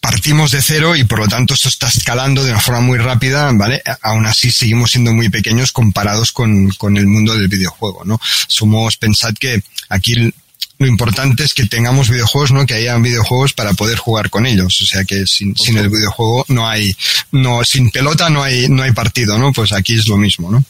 partimos 0.00 0.50
de 0.50 0.62
cero 0.62 0.96
y 0.96 1.04
por 1.04 1.18
lo 1.18 1.28
tanto 1.28 1.54
esto 1.54 1.68
está 1.68 1.88
escalando 1.88 2.42
de 2.42 2.50
una 2.50 2.60
forma 2.60 2.80
muy 2.80 2.98
rápida, 2.98 3.50
¿vale? 3.52 3.82
Aún 4.02 4.26
así 4.26 4.50
seguimos 4.50 4.90
siendo 4.92 5.12
muy 5.12 5.28
pequeños 5.28 5.72
comparados 5.72 6.32
con, 6.32 6.70
con 6.70 6.96
el 6.96 7.06
mundo 7.06 7.34
del 7.34 7.48
videojuego, 7.48 8.04
¿no? 8.04 8.20
Somos, 8.48 8.96
pensad 8.96 9.34
que 9.34 9.62
aquí 9.88 10.32
lo 10.80 10.86
importante 10.86 11.44
es 11.44 11.52
que 11.52 11.66
tengamos 11.66 12.08
videojuegos, 12.08 12.52
¿no? 12.52 12.64
Que 12.64 12.74
hayan 12.74 13.02
videojuegos 13.02 13.52
para 13.52 13.74
poder 13.74 13.98
jugar 13.98 14.30
con 14.30 14.46
ellos. 14.46 14.80
O 14.80 14.86
sea 14.86 15.04
que 15.04 15.26
sin, 15.26 15.54
sin 15.54 15.76
el 15.76 15.90
videojuego 15.90 16.46
no 16.48 16.66
hay, 16.66 16.96
no, 17.32 17.62
sin 17.64 17.90
pelota 17.90 18.30
no 18.30 18.42
hay, 18.42 18.66
no 18.70 18.82
hay 18.82 18.92
partido, 18.92 19.38
¿no? 19.38 19.52
Pues 19.52 19.72
aquí 19.72 19.98
es 19.98 20.08
lo 20.08 20.16
mismo, 20.16 20.50
¿no? 20.50 20.64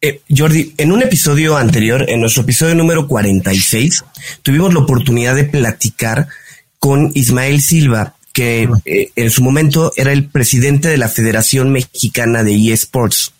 Eh, 0.00 0.20
Jordi, 0.36 0.74
en 0.76 0.90
un 0.90 1.02
episodio 1.02 1.56
anterior, 1.56 2.04
en 2.08 2.20
nuestro 2.20 2.42
episodio 2.42 2.74
número 2.74 3.06
46, 3.06 4.04
tuvimos 4.42 4.74
la 4.74 4.80
oportunidad 4.80 5.36
de 5.36 5.44
platicar 5.44 6.26
con 6.80 7.12
Ismael 7.14 7.62
Silva, 7.62 8.15
que 8.36 8.68
eh, 8.84 9.12
en 9.16 9.30
su 9.30 9.42
momento 9.42 9.94
era 9.96 10.12
el 10.12 10.26
presidente 10.26 10.88
de 10.88 10.98
la 10.98 11.08
Federación 11.08 11.72
Mexicana 11.72 12.44
de 12.44 12.70
eSports. 12.70 13.32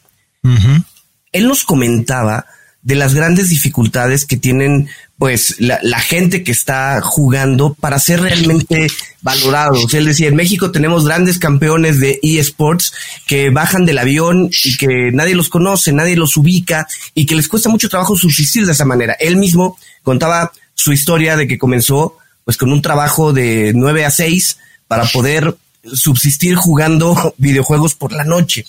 Él 1.33 1.49
nos 1.49 1.65
comentaba 1.65 2.47
de 2.81 2.95
las 2.95 3.13
grandes 3.13 3.51
dificultades 3.51 4.25
que 4.25 4.39
tienen 4.39 4.89
pues 5.19 5.57
la, 5.59 6.01
gente 6.01 6.43
que 6.43 6.53
está 6.53 7.03
jugando 7.03 7.75
para 7.75 7.99
ser 7.99 8.23
realmente 8.23 8.87
valorados. 9.21 9.93
Él 9.93 10.07
decía, 10.07 10.29
en 10.29 10.37
México 10.37 10.71
tenemos 10.71 11.05
grandes 11.05 11.39
campeones 11.39 12.01
de 12.01 12.19
eSports 12.23 12.95
que 13.27 13.51
bajan 13.51 13.85
del 13.85 13.99
avión 13.99 14.49
y 14.65 14.79
que 14.79 15.11
nadie 15.13 15.35
los 15.35 15.51
conoce, 15.51 15.93
nadie 15.93 16.17
los 16.17 16.39
ubica 16.39 16.89
y 17.13 17.27
que 17.27 17.35
les 17.35 17.49
cuesta 17.49 17.69
mucho 17.69 17.91
trabajo 17.91 18.17
subsistir 18.17 18.65
de 18.65 18.73
esa 18.73 18.87
manera. 18.87 19.15
Él 19.21 19.37
mismo 19.37 19.77
contaba 20.03 20.53
su 20.73 20.95
historia 20.95 21.37
de 21.37 21.47
que 21.47 21.59
comenzó 21.59 22.17
pues 22.45 22.57
con 22.57 22.73
un 22.73 22.81
trabajo 22.81 23.35
de 23.35 23.73
9 23.75 24.07
a 24.07 24.11
6 24.11 24.57
para 24.89 25.05
poder 25.07 25.57
subsistir 25.95 26.57
jugando 26.57 27.35
videojuegos 27.39 27.95
por 27.95 28.13
la 28.13 28.25
noche. 28.25 28.65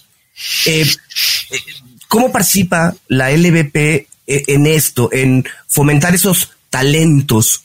Eh, 0.65 0.85
eh, 1.51 1.59
¿Cómo 2.07 2.31
participa 2.31 2.95
la 3.07 3.31
LVP 3.31 4.07
eh, 4.27 4.43
en 4.47 4.67
esto, 4.67 5.09
en 5.11 5.45
fomentar 5.67 6.15
esos 6.15 6.51
talentos 6.69 7.63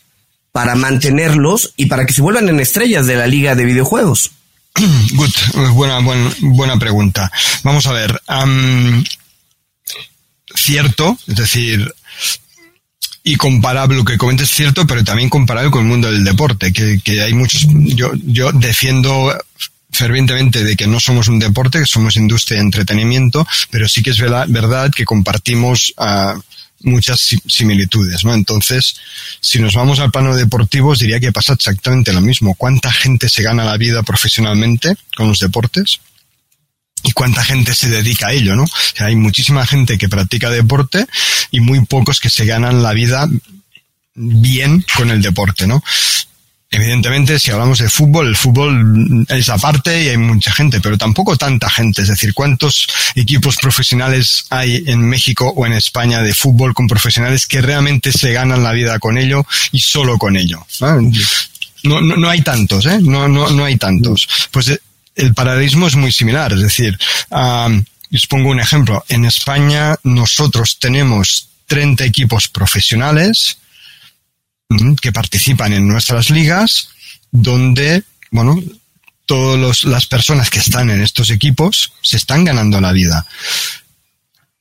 para 0.52 0.74
mantenerlos 0.74 1.72
y 1.76 1.86
para 1.86 2.04
que 2.04 2.12
se 2.12 2.22
vuelvan 2.22 2.48
en 2.48 2.60
estrellas 2.60 3.06
de 3.06 3.16
la 3.16 3.26
liga 3.26 3.54
de 3.54 3.64
videojuegos? 3.64 4.32
Good, 5.12 5.70
buena, 5.72 6.00
buena, 6.00 6.34
buena 6.40 6.78
pregunta. 6.78 7.30
Vamos 7.62 7.86
a 7.86 7.92
ver. 7.92 8.20
cierto, 10.54 11.18
es 11.26 11.36
decir, 11.36 11.94
y 13.24 13.37
comparable, 13.37 13.96
lo 13.96 14.04
que 14.04 14.18
comentes 14.18 14.50
es 14.50 14.56
cierto, 14.56 14.87
pero 14.87 15.04
también 15.04 15.28
comparable 15.28 15.70
con 15.70 15.82
el 15.82 15.88
mundo 15.88 16.11
del 16.11 16.24
deporte, 16.24 16.72
que, 16.72 17.00
que 17.02 17.22
hay 17.22 17.35
muchos, 17.35 17.66
yo, 17.70 18.12
yo 18.24 18.52
defiendo 18.52 19.32
fervientemente 19.92 20.64
de 20.64 20.74
que 20.74 20.87
no 20.87 20.98
somos 20.98 21.28
un 21.28 21.38
deporte, 21.38 21.78
que 21.78 21.87
somos 21.87 22.16
industria 22.16 22.58
de 22.58 22.64
entretenimiento, 22.64 23.46
pero 23.70 23.88
sí 23.88 24.02
que 24.02 24.11
es 24.11 24.18
verdad, 24.18 24.90
que 24.90 25.04
compartimos 25.04 25.94
uh, 25.98 26.40
muchas 26.80 27.37
similitudes, 27.46 28.24
¿no? 28.24 28.35
Entonces, 28.35 28.96
si 29.40 29.61
nos 29.61 29.74
vamos 29.74 30.00
al 30.00 30.11
plano 30.11 30.35
deportivo, 30.35 30.96
diría 30.96 31.20
que 31.20 31.30
pasa 31.30 31.52
exactamente 31.52 32.12
lo 32.12 32.20
mismo. 32.20 32.54
¿Cuánta 32.54 32.90
gente 32.90 33.28
se 33.28 33.42
gana 33.42 33.64
la 33.64 33.76
vida 33.76 34.02
profesionalmente 34.02 34.96
con 35.14 35.28
los 35.28 35.38
deportes? 35.38 36.00
Y 37.02 37.12
cuánta 37.12 37.42
gente 37.44 37.74
se 37.74 37.88
dedica 37.88 38.28
a 38.28 38.32
ello, 38.32 38.54
¿no? 38.56 38.64
O 38.64 38.96
sea, 38.96 39.06
hay 39.06 39.16
muchísima 39.16 39.66
gente 39.66 39.98
que 39.98 40.08
practica 40.08 40.50
deporte 40.50 41.06
y 41.50 41.60
muy 41.60 41.84
pocos 41.84 42.20
que 42.20 42.30
se 42.30 42.44
ganan 42.44 42.82
la 42.82 42.92
vida 42.92 43.28
bien 44.14 44.84
con 44.96 45.10
el 45.10 45.22
deporte, 45.22 45.66
¿no? 45.66 45.82
Evidentemente, 46.74 47.38
si 47.38 47.50
hablamos 47.50 47.80
de 47.80 47.90
fútbol, 47.90 48.28
el 48.28 48.36
fútbol 48.36 49.26
es 49.28 49.50
aparte 49.50 50.04
y 50.04 50.08
hay 50.08 50.16
mucha 50.16 50.50
gente, 50.50 50.80
pero 50.80 50.96
tampoco 50.96 51.36
tanta 51.36 51.68
gente. 51.68 52.00
Es 52.00 52.08
decir, 52.08 52.32
¿cuántos 52.32 52.88
equipos 53.14 53.56
profesionales 53.56 54.46
hay 54.48 54.82
en 54.86 55.06
México 55.06 55.52
o 55.54 55.66
en 55.66 55.74
España 55.74 56.22
de 56.22 56.32
fútbol 56.32 56.72
con 56.72 56.88
profesionales 56.88 57.46
que 57.46 57.60
realmente 57.60 58.10
se 58.10 58.32
ganan 58.32 58.62
la 58.62 58.72
vida 58.72 58.98
con 58.98 59.18
ello 59.18 59.44
y 59.70 59.80
solo 59.80 60.16
con 60.16 60.34
ello? 60.34 60.66
No, 61.82 62.00
no, 62.00 62.16
no 62.16 62.30
hay 62.30 62.40
tantos, 62.40 62.86
¿eh? 62.86 62.98
No, 63.02 63.28
no, 63.28 63.50
no 63.50 63.66
hay 63.66 63.76
tantos. 63.76 64.26
Pues 64.50 64.68
eh, 64.68 64.80
el 65.14 65.35
paradigma 65.35 65.87
es 65.87 65.96
muy 65.96 66.12
similar. 66.12 66.53
Es 66.53 66.61
decir, 66.61 66.98
um, 67.31 67.85
os 68.12 68.27
pongo 68.27 68.51
un 68.51 68.61
ejemplo. 68.61 69.05
En 69.09 69.25
España 69.25 69.96
nosotros 70.05 70.79
tenemos 70.79 71.48
30 71.66 72.05
equipos 72.05 72.48
profesionales, 72.48 73.59
que 75.01 75.12
participan 75.12 75.72
en 75.72 75.87
nuestras 75.87 76.31
ligas, 76.31 76.88
donde, 77.31 78.05
bueno, 78.31 78.59
todas 79.27 79.85
las 79.85 80.07
personas 80.07 80.51
que 80.51 80.59
están 80.59 80.90
en 80.90 81.03
estos 81.03 81.31
equipos 81.31 81.92
se 82.03 82.16
están 82.16 82.44
ganando 82.44 82.81
la 82.81 82.92
vida. 82.92 83.27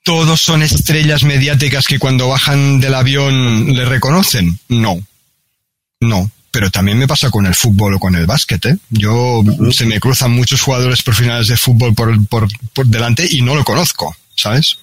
¿Todos 0.03 0.41
son 0.41 0.63
estrellas 0.63 1.23
mediáticas 1.23 1.85
que 1.85 1.99
cuando 1.99 2.27
bajan 2.27 2.79
del 2.79 2.95
avión 2.95 3.73
le 3.73 3.85
reconocen? 3.85 4.59
No. 4.67 5.01
No. 5.99 6.31
Pero 6.51 6.69
también 6.69 6.97
me 6.97 7.07
pasa 7.07 7.29
con 7.29 7.45
el 7.45 7.55
fútbol 7.55 7.93
o 7.95 7.99
con 7.99 8.15
el 8.15 8.25
básquet. 8.25 8.65
¿eh? 8.65 8.77
Yo 8.89 9.41
se 9.71 9.85
me 9.85 9.99
cruzan 9.99 10.31
muchos 10.31 10.61
jugadores 10.61 11.01
profesionales 11.01 11.47
de 11.47 11.57
fútbol 11.57 11.93
por, 11.93 12.25
por, 12.27 12.47
por 12.73 12.85
delante 12.87 13.25
y 13.29 13.41
no 13.41 13.55
lo 13.55 13.63
conozco, 13.63 14.15
¿sabes? 14.35 14.77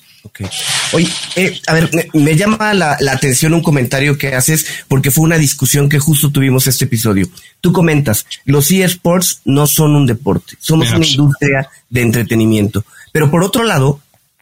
Oye, 0.93 1.09
eh, 1.37 1.61
a 1.67 1.75
ver, 1.75 1.91
me, 2.13 2.37
llama 2.37 2.75
la, 2.75 2.97
atención 3.11 3.55
un 3.55 3.63
comentario 3.63 4.19
que 4.19 4.35
haces 4.35 4.67
porque 4.89 5.11
fue 5.11 5.25
una 5.25 5.39
discusión 5.39 5.89
que 5.89 5.99
justo 5.99 6.31
tuvimos 6.31 6.67
este 6.67 6.85
episodio. 6.85 7.29
Tú 7.61 7.73
comentas, 7.73 8.27
los 8.45 8.71
eSports 8.71 9.41
no 9.45 9.67
son 9.67 9.97
un 9.97 10.07
deporte, 10.07 10.57
somos 10.61 10.91
una 10.91 11.07
industria 11.07 11.69
de 11.89 12.03
entretenimiento. 12.03 12.85
Pero 13.13 13.31
por 13.31 13.43
otro 13.43 13.65
lado, 13.65 14.01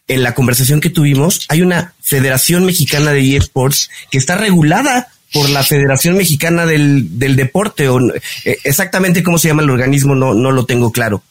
en 0.08 0.22
la 0.22 0.34
conversación 0.34 0.80
que 0.80 0.90
tuvimos, 0.90 1.46
hay 1.48 1.62
una 1.62 1.94
Federación 2.00 2.64
Mexicana 2.64 3.12
de 3.12 3.36
eSports 3.36 3.90
que 4.10 4.18
está 4.18 4.36
regulada 4.36 5.08
por 5.36 5.50
la 5.50 5.62
Federación 5.62 6.16
Mexicana 6.16 6.64
del, 6.64 7.18
del 7.18 7.36
Deporte, 7.36 7.88
o 7.88 8.00
eh, 8.44 8.58
exactamente 8.64 9.22
cómo 9.22 9.38
se 9.38 9.48
llama 9.48 9.62
el 9.62 9.70
organismo, 9.70 10.14
no, 10.14 10.32
no 10.32 10.50
lo 10.50 10.64
tengo 10.64 10.90
claro. 10.90 11.22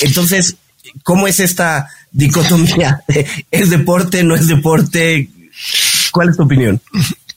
Entonces, 0.00 0.56
¿cómo 1.04 1.28
es 1.28 1.38
esta 1.38 1.88
dicotomía? 2.10 3.02
¿Es 3.50 3.70
deporte, 3.70 4.24
no 4.24 4.34
es 4.34 4.48
deporte? 4.48 5.28
¿Cuál 6.10 6.30
es 6.30 6.36
tu 6.36 6.42
opinión? 6.42 6.80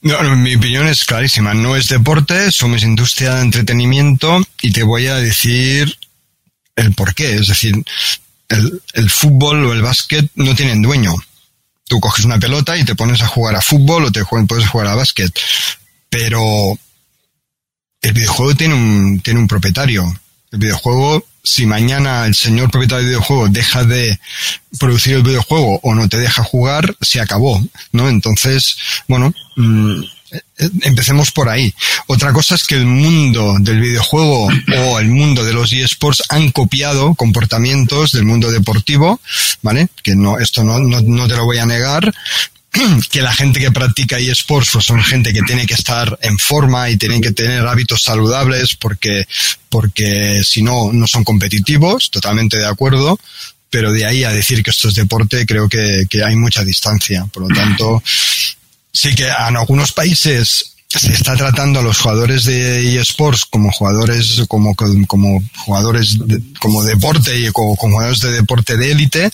No, 0.01 0.35
mi 0.35 0.55
opinión 0.55 0.87
es 0.87 1.05
clarísima. 1.05 1.53
No 1.53 1.75
es 1.75 1.87
deporte, 1.87 2.51
somos 2.51 2.83
industria 2.83 3.35
de 3.35 3.41
entretenimiento 3.41 4.41
y 4.61 4.71
te 4.71 4.83
voy 4.83 5.07
a 5.07 5.15
decir 5.17 5.95
el 6.75 6.93
por 6.93 7.13
qué. 7.13 7.35
Es 7.35 7.47
decir, 7.47 7.75
el, 8.49 8.81
el 8.93 9.09
fútbol 9.09 9.65
o 9.65 9.73
el 9.73 9.81
básquet 9.81 10.29
no 10.35 10.55
tienen 10.55 10.81
dueño. 10.81 11.13
Tú 11.87 11.99
coges 11.99 12.25
una 12.25 12.39
pelota 12.39 12.75
y 12.75 12.85
te 12.85 12.95
pones 12.95 13.21
a 13.21 13.27
jugar 13.27 13.55
a 13.55 13.61
fútbol 13.61 14.05
o 14.05 14.11
te 14.11 14.23
puedes 14.25 14.67
jugar 14.67 14.87
a 14.87 14.95
básquet. 14.95 15.31
Pero 16.09 16.77
el 18.01 18.13
videojuego 18.13 18.55
tiene 18.55 18.75
un, 18.75 19.21
tiene 19.21 19.39
un 19.39 19.47
propietario. 19.47 20.05
El 20.51 20.59
videojuego 20.59 21.25
si 21.47 21.65
mañana 21.65 22.25
el 22.25 22.35
señor 22.35 22.69
propietario 22.69 23.03
del 23.03 23.09
videojuego 23.15 23.47
deja 23.47 23.83
de 23.85 24.19
producir 24.77 25.13
el 25.13 25.23
videojuego 25.23 25.79
o 25.81 25.95
no 25.95 26.09
te 26.09 26.17
deja 26.17 26.43
jugar, 26.43 26.95
se 27.01 27.21
acabó, 27.21 27.63
¿no? 27.93 28.09
Entonces, 28.09 28.77
bueno, 29.07 29.33
mm, 29.55 30.01
empecemos 30.81 31.31
por 31.31 31.47
ahí. 31.47 31.73
Otra 32.07 32.33
cosa 32.33 32.55
es 32.55 32.65
que 32.65 32.75
el 32.75 32.85
mundo 32.85 33.55
del 33.59 33.79
videojuego 33.79 34.49
o 34.77 34.99
el 34.99 35.07
mundo 35.07 35.45
de 35.45 35.53
los 35.53 35.71
eSports 35.71 36.23
han 36.29 36.51
copiado 36.51 37.15
comportamientos 37.15 38.11
del 38.11 38.25
mundo 38.25 38.51
deportivo, 38.51 39.21
¿vale? 39.61 39.87
Que 40.03 40.15
no, 40.15 40.37
esto 40.39 40.63
no, 40.63 40.79
no, 40.79 41.01
no 41.01 41.27
te 41.27 41.35
lo 41.35 41.45
voy 41.45 41.59
a 41.59 41.65
negar, 41.65 42.13
que 43.11 43.21
la 43.21 43.33
gente 43.33 43.59
que 43.59 43.71
practica 43.71 44.19
eSports 44.19 44.69
pues 44.73 44.85
son 44.85 45.03
gente 45.03 45.33
que 45.33 45.41
tiene 45.41 45.65
que 45.65 45.73
estar 45.73 46.17
en 46.21 46.37
forma 46.37 46.89
y 46.89 46.97
tienen 46.97 47.21
que 47.21 47.31
tener 47.31 47.65
hábitos 47.65 48.03
saludables 48.03 48.75
porque, 48.75 49.27
porque 49.69 50.41
si 50.43 50.61
no, 50.61 50.91
no 50.91 51.07
son 51.07 51.23
competitivos, 51.23 52.09
totalmente 52.11 52.57
de 52.57 52.67
acuerdo, 52.67 53.19
pero 53.69 53.91
de 53.91 54.05
ahí 54.05 54.23
a 54.23 54.31
decir 54.31 54.63
que 54.63 54.71
esto 54.71 54.89
es 54.89 54.95
deporte 54.95 55.45
creo 55.45 55.67
que, 55.67 56.05
que 56.09 56.23
hay 56.23 56.35
mucha 56.35 56.63
distancia. 56.63 57.25
Por 57.31 57.49
lo 57.49 57.55
tanto, 57.55 58.01
sí 58.93 59.13
que 59.15 59.27
en 59.27 59.57
algunos 59.57 59.91
países 59.91 60.73
se 60.87 61.11
está 61.11 61.35
tratando 61.35 61.79
a 61.79 61.83
los 61.83 61.99
jugadores 61.99 62.45
de 62.45 62.97
eSports 62.99 63.45
como 63.45 63.71
jugadores 63.71 64.43
como 64.47 64.73
como 64.73 65.43
jugadores 65.57 66.17
como 66.61 66.83
deporte 66.83 67.37
y 67.37 67.51
como, 67.51 67.75
como 67.75 67.97
jugadores 67.97 68.21
de 68.21 68.31
deporte 68.31 68.77
de 68.77 68.91
élite 68.91 69.31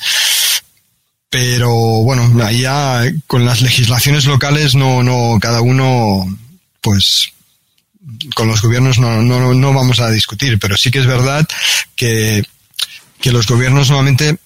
pero 1.34 1.72
bueno, 2.04 2.32
ahí 2.46 2.62
ya 2.62 3.12
con 3.26 3.44
las 3.44 3.64
legislaciones 3.64 4.26
locales 4.26 4.76
no, 4.76 5.02
no, 5.02 5.40
cada 5.42 5.62
uno, 5.62 6.28
pues, 6.80 7.32
con 8.36 8.48
los 8.48 8.62
gobiernos 8.62 9.00
no, 9.00 9.20
no, 9.24 9.52
no 9.56 9.74
vamos 9.74 10.00
a 10.00 10.12
discutir, 10.12 10.60
pero 10.60 10.78
sí 10.78 10.92
que 10.92 11.00
es 11.00 11.08
verdad 11.08 11.48
que, 11.96 12.44
que 13.20 13.32
los 13.32 13.48
gobiernos 13.48 13.90
normalmente 13.90 14.38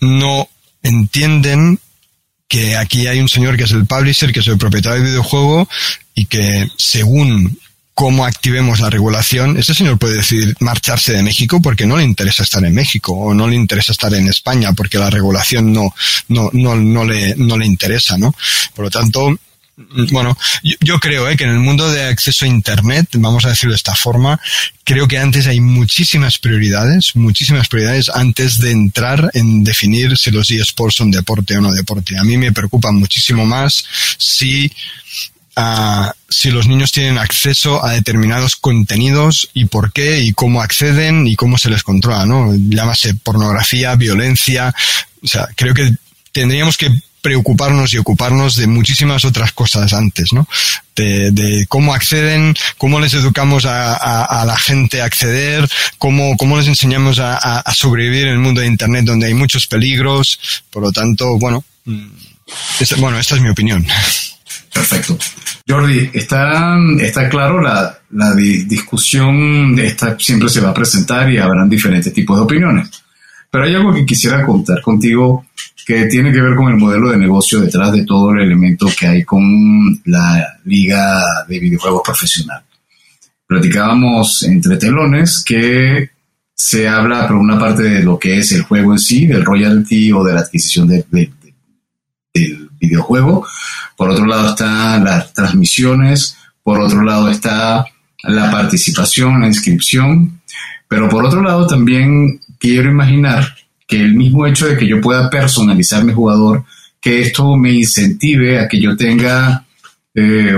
no 0.00 0.48
entienden 0.82 1.78
que 2.48 2.76
aquí 2.76 3.06
hay 3.06 3.20
un 3.20 3.28
señor 3.28 3.56
que 3.56 3.62
es 3.62 3.70
el 3.70 3.86
publisher, 3.86 4.32
que 4.32 4.40
es 4.40 4.48
el 4.48 4.58
propietario 4.58 5.04
del 5.04 5.10
videojuego 5.12 5.68
y 6.16 6.24
que 6.24 6.68
según 6.76 7.60
cómo 7.96 8.26
activemos 8.26 8.80
la 8.80 8.90
regulación, 8.90 9.56
ese 9.56 9.72
señor 9.72 9.98
puede 9.98 10.18
decidir 10.18 10.54
marcharse 10.60 11.14
de 11.14 11.22
México 11.22 11.62
porque 11.62 11.86
no 11.86 11.96
le 11.96 12.04
interesa 12.04 12.42
estar 12.42 12.62
en 12.62 12.74
México 12.74 13.12
o 13.12 13.32
no 13.32 13.48
le 13.48 13.56
interesa 13.56 13.92
estar 13.92 14.12
en 14.12 14.28
España 14.28 14.74
porque 14.74 14.98
la 14.98 15.08
regulación 15.08 15.72
no, 15.72 15.94
no, 16.28 16.50
no, 16.52 16.76
no, 16.76 17.04
le, 17.06 17.34
no 17.36 17.56
le 17.56 17.64
interesa, 17.64 18.18
¿no? 18.18 18.34
Por 18.74 18.84
lo 18.84 18.90
tanto, 18.90 19.34
bueno, 20.12 20.36
yo, 20.82 21.00
creo 21.00 21.26
¿eh? 21.26 21.38
que 21.38 21.44
en 21.44 21.50
el 21.50 21.58
mundo 21.58 21.90
de 21.90 22.04
acceso 22.04 22.44
a 22.44 22.48
Internet, 22.48 23.08
vamos 23.14 23.46
a 23.46 23.48
decirlo 23.48 23.72
de 23.72 23.78
esta 23.78 23.94
forma, 23.94 24.38
creo 24.84 25.08
que 25.08 25.16
antes 25.16 25.46
hay 25.46 25.60
muchísimas 25.60 26.36
prioridades, 26.36 27.16
muchísimas 27.16 27.66
prioridades 27.66 28.10
antes 28.10 28.58
de 28.58 28.72
entrar 28.72 29.30
en 29.32 29.64
definir 29.64 30.18
si 30.18 30.30
los 30.30 30.50
eSports 30.50 30.96
son 30.96 31.10
deporte 31.10 31.56
o 31.56 31.62
no 31.62 31.72
deporte. 31.72 32.18
A 32.18 32.24
mí 32.24 32.36
me 32.36 32.52
preocupa 32.52 32.92
muchísimo 32.92 33.46
más 33.46 33.86
si 34.18 34.70
si 36.28 36.50
los 36.50 36.66
niños 36.66 36.92
tienen 36.92 37.18
acceso 37.18 37.84
a 37.84 37.92
determinados 37.92 38.56
contenidos 38.56 39.48
y 39.54 39.66
por 39.66 39.92
qué 39.92 40.20
y 40.20 40.32
cómo 40.32 40.60
acceden 40.60 41.26
y 41.26 41.36
cómo 41.36 41.56
se 41.56 41.70
les 41.70 41.82
controla, 41.82 42.26
¿no? 42.26 42.52
Llámase 42.54 43.14
pornografía, 43.14 43.94
violencia. 43.94 44.74
O 45.22 45.26
sea, 45.26 45.48
creo 45.56 45.72
que 45.72 45.94
tendríamos 46.32 46.76
que 46.76 46.90
preocuparnos 47.22 47.92
y 47.92 47.98
ocuparnos 47.98 48.54
de 48.54 48.68
muchísimas 48.68 49.24
otras 49.24 49.50
cosas 49.50 49.92
antes, 49.92 50.32
¿no? 50.32 50.46
De, 50.94 51.66
cómo 51.68 51.92
acceden, 51.94 52.54
cómo 52.78 53.00
les 53.00 53.14
educamos 53.14 53.64
a, 53.66 54.44
la 54.46 54.56
gente 54.56 55.00
a 55.00 55.06
acceder, 55.06 55.68
cómo, 55.98 56.36
cómo 56.36 56.56
les 56.56 56.68
enseñamos 56.68 57.18
a, 57.18 57.64
sobrevivir 57.74 58.28
en 58.28 58.34
el 58.34 58.38
mundo 58.38 58.60
de 58.60 58.68
Internet 58.68 59.06
donde 59.06 59.26
hay 59.26 59.34
muchos 59.34 59.66
peligros. 59.66 60.38
Por 60.70 60.82
lo 60.82 60.92
tanto, 60.92 61.36
bueno, 61.38 61.64
mm, 61.84 62.06
bueno, 62.98 63.18
esta 63.18 63.34
es 63.34 63.40
mi 63.40 63.48
opinión. 63.48 63.84
Perfecto. 64.76 65.16
Jordi, 65.66 66.10
está, 66.12 66.76
está 67.00 67.28
claro, 67.30 67.62
la, 67.62 67.98
la 68.10 68.34
discusión 68.34 69.78
esta 69.78 70.18
siempre 70.18 70.50
se 70.50 70.60
va 70.60 70.68
a 70.68 70.74
presentar 70.74 71.30
y 71.32 71.38
habrán 71.38 71.68
diferentes 71.68 72.12
tipos 72.12 72.36
de 72.36 72.42
opiniones. 72.42 72.90
Pero 73.50 73.64
hay 73.64 73.74
algo 73.74 73.94
que 73.94 74.04
quisiera 74.04 74.44
contar 74.44 74.82
contigo 74.82 75.46
que 75.86 76.04
tiene 76.06 76.30
que 76.30 76.42
ver 76.42 76.54
con 76.56 76.68
el 76.68 76.76
modelo 76.76 77.10
de 77.10 77.16
negocio 77.16 77.60
detrás 77.60 77.92
de 77.92 78.04
todo 78.04 78.32
el 78.32 78.42
elemento 78.42 78.86
que 78.98 79.06
hay 79.06 79.24
con 79.24 79.98
la 80.04 80.58
liga 80.64 81.22
de 81.48 81.58
videojuegos 81.58 82.02
profesional. 82.04 82.62
Platicábamos 83.46 84.42
entre 84.42 84.76
telones 84.76 85.42
que 85.42 86.10
se 86.52 86.86
habla 86.86 87.26
por 87.26 87.36
una 87.36 87.58
parte 87.58 87.84
de 87.84 88.02
lo 88.02 88.18
que 88.18 88.38
es 88.38 88.52
el 88.52 88.62
juego 88.62 88.92
en 88.92 88.98
sí, 88.98 89.26
del 89.26 89.44
royalty 89.44 90.12
o 90.12 90.22
de 90.22 90.34
la 90.34 90.40
adquisición 90.40 90.88
del 90.88 91.04
videojuego, 92.78 93.46
por 93.96 94.10
otro 94.10 94.26
lado 94.26 94.50
están 94.50 95.04
las 95.04 95.32
transmisiones, 95.32 96.36
por 96.62 96.80
otro 96.80 97.02
lado 97.02 97.28
está 97.28 97.84
la 98.24 98.50
participación, 98.50 99.40
la 99.40 99.46
inscripción, 99.46 100.40
pero 100.88 101.08
por 101.08 101.24
otro 101.24 101.42
lado 101.42 101.66
también 101.66 102.40
quiero 102.58 102.90
imaginar 102.90 103.54
que 103.86 104.00
el 104.00 104.14
mismo 104.14 104.46
hecho 104.46 104.66
de 104.66 104.76
que 104.76 104.86
yo 104.86 105.00
pueda 105.00 105.30
personalizar 105.30 106.04
mi 106.04 106.12
jugador, 106.12 106.64
que 107.00 107.20
esto 107.20 107.56
me 107.56 107.72
incentive 107.72 108.58
a 108.58 108.68
que 108.68 108.80
yo 108.80 108.96
tenga 108.96 109.64
eh, 110.14 110.54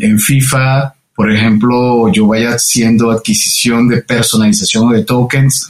en, 0.00 0.18
FIFA, 0.18 0.94
por 1.14 1.32
ejemplo, 1.32 2.12
yo 2.12 2.26
vaya 2.26 2.50
haciendo 2.50 3.10
adquisición 3.10 3.88
de 3.88 4.02
personalización 4.02 4.92
de 4.92 5.04
tokens, 5.04 5.68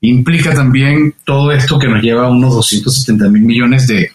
implica 0.00 0.52
también 0.54 1.14
todo 1.24 1.52
esto 1.52 1.78
que 1.78 1.86
nos 1.86 2.02
lleva 2.02 2.26
a 2.26 2.30
unos 2.30 2.54
270 2.54 3.28
mil 3.28 3.42
millones 3.42 3.86
de, 3.86 4.10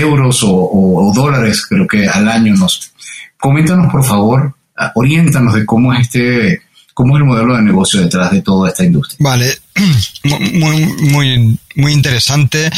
euros 0.00 0.40
o, 0.42 1.12
dólares, 1.14 1.66
creo 1.66 1.86
que 1.86 2.08
al 2.08 2.28
año 2.28 2.54
nos. 2.54 2.92
Coméntanos, 3.38 3.90
por 3.90 4.04
favor, 4.04 4.54
oriéntanos 4.94 5.54
de 5.54 5.66
cómo 5.66 5.92
es 5.92 6.02
este, 6.02 6.62
cómo 6.94 7.16
es 7.16 7.20
el 7.20 7.26
modelo 7.26 7.56
de 7.56 7.62
negocio 7.62 8.00
detrás 8.00 8.30
de 8.30 8.42
toda 8.42 8.70
esta 8.70 8.84
industria. 8.84 9.16
Vale, 9.20 9.58
muy, 10.24 10.86
muy, 11.10 11.58
muy 11.76 11.92
interesante. 11.92 12.70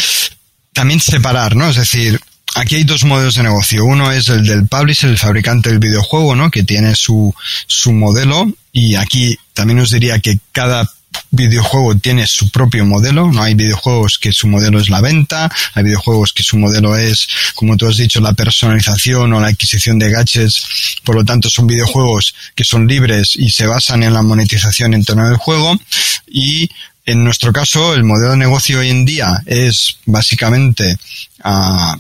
También 0.72 1.00
separar, 1.00 1.54
¿no? 1.54 1.68
Es 1.68 1.76
decir, 1.76 2.18
aquí 2.54 2.76
hay 2.76 2.84
dos 2.84 3.04
modelos 3.04 3.34
de 3.34 3.42
negocio. 3.42 3.84
Uno 3.84 4.10
es 4.10 4.28
el 4.28 4.46
del 4.46 4.66
publisher, 4.66 5.10
el 5.10 5.18
fabricante 5.18 5.70
del 5.70 5.78
videojuego, 5.78 6.34
¿no? 6.34 6.50
Que 6.50 6.64
tiene 6.64 6.94
su, 6.94 7.34
su 7.66 7.92
modelo. 7.92 8.50
Y 8.72 8.96
aquí 8.96 9.36
también 9.52 9.80
os 9.80 9.90
diría 9.90 10.18
que 10.18 10.38
cada 10.52 10.90
videojuego 11.34 11.94
tiene 11.96 12.26
su 12.26 12.50
propio 12.50 12.84
modelo, 12.84 13.30
no 13.30 13.42
hay 13.42 13.54
videojuegos 13.54 14.18
que 14.18 14.32
su 14.32 14.46
modelo 14.46 14.80
es 14.80 14.88
la 14.88 15.00
venta, 15.00 15.50
hay 15.74 15.84
videojuegos 15.84 16.32
que 16.32 16.42
su 16.42 16.56
modelo 16.56 16.96
es, 16.96 17.26
como 17.54 17.76
tú 17.76 17.86
has 17.86 17.96
dicho, 17.96 18.20
la 18.20 18.32
personalización 18.32 19.32
o 19.32 19.40
la 19.40 19.48
adquisición 19.48 19.98
de 19.98 20.10
gadgets, 20.10 21.00
por 21.04 21.16
lo 21.16 21.24
tanto 21.24 21.50
son 21.50 21.66
videojuegos 21.66 22.34
que 22.54 22.64
son 22.64 22.86
libres 22.86 23.36
y 23.36 23.50
se 23.50 23.66
basan 23.66 24.02
en 24.02 24.14
la 24.14 24.22
monetización 24.22 24.94
en 24.94 25.04
torno 25.04 25.28
del 25.28 25.36
juego. 25.36 25.78
Y 26.26 26.68
en 27.06 27.22
nuestro 27.24 27.52
caso 27.52 27.94
el 27.94 28.04
modelo 28.04 28.32
de 28.32 28.38
negocio 28.38 28.80
hoy 28.80 28.90
en 28.90 29.04
día 29.04 29.42
es 29.46 29.98
básicamente 30.06 30.96
a 31.42 31.98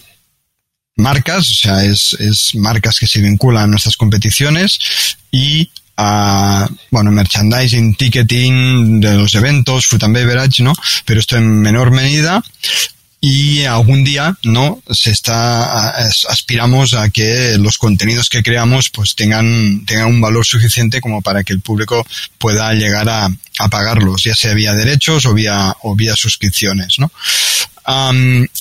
marcas, 0.96 1.50
o 1.50 1.54
sea, 1.54 1.84
es 1.84 2.54
marcas 2.54 2.98
que 2.98 3.06
se 3.06 3.20
vinculan 3.20 3.64
a 3.64 3.66
nuestras 3.66 3.96
competiciones 3.96 4.78
y 5.30 5.68
a, 5.96 6.68
bueno, 6.90 7.10
merchandising, 7.10 7.94
ticketing 7.94 9.00
de 9.00 9.14
los 9.14 9.34
eventos, 9.34 9.86
food 9.86 10.04
and 10.04 10.14
beverage, 10.14 10.62
¿no? 10.62 10.72
Pero 11.04 11.20
esto 11.20 11.36
en 11.36 11.60
menor 11.60 11.90
medida. 11.90 12.42
Y 13.20 13.64
algún 13.64 14.04
día 14.04 14.36
no 14.42 14.82
se 14.90 15.10
está 15.10 15.96
aspiramos 16.28 16.92
a 16.92 17.08
que 17.08 17.56
los 17.58 17.78
contenidos 17.78 18.28
que 18.28 18.42
creamos 18.42 18.90
pues 18.90 19.14
tengan 19.14 19.86
tengan 19.86 20.08
un 20.08 20.20
valor 20.20 20.44
suficiente 20.44 21.00
como 21.00 21.22
para 21.22 21.42
que 21.42 21.54
el 21.54 21.62
público 21.62 22.06
pueda 22.36 22.74
llegar 22.74 23.08
a, 23.08 23.30
a 23.60 23.68
pagarlos 23.70 24.24
ya 24.24 24.34
sea 24.34 24.52
vía 24.52 24.74
derechos 24.74 25.24
o 25.24 25.32
vía 25.32 25.74
o 25.84 25.96
vía 25.96 26.14
suscripciones 26.16 26.98
no 26.98 27.10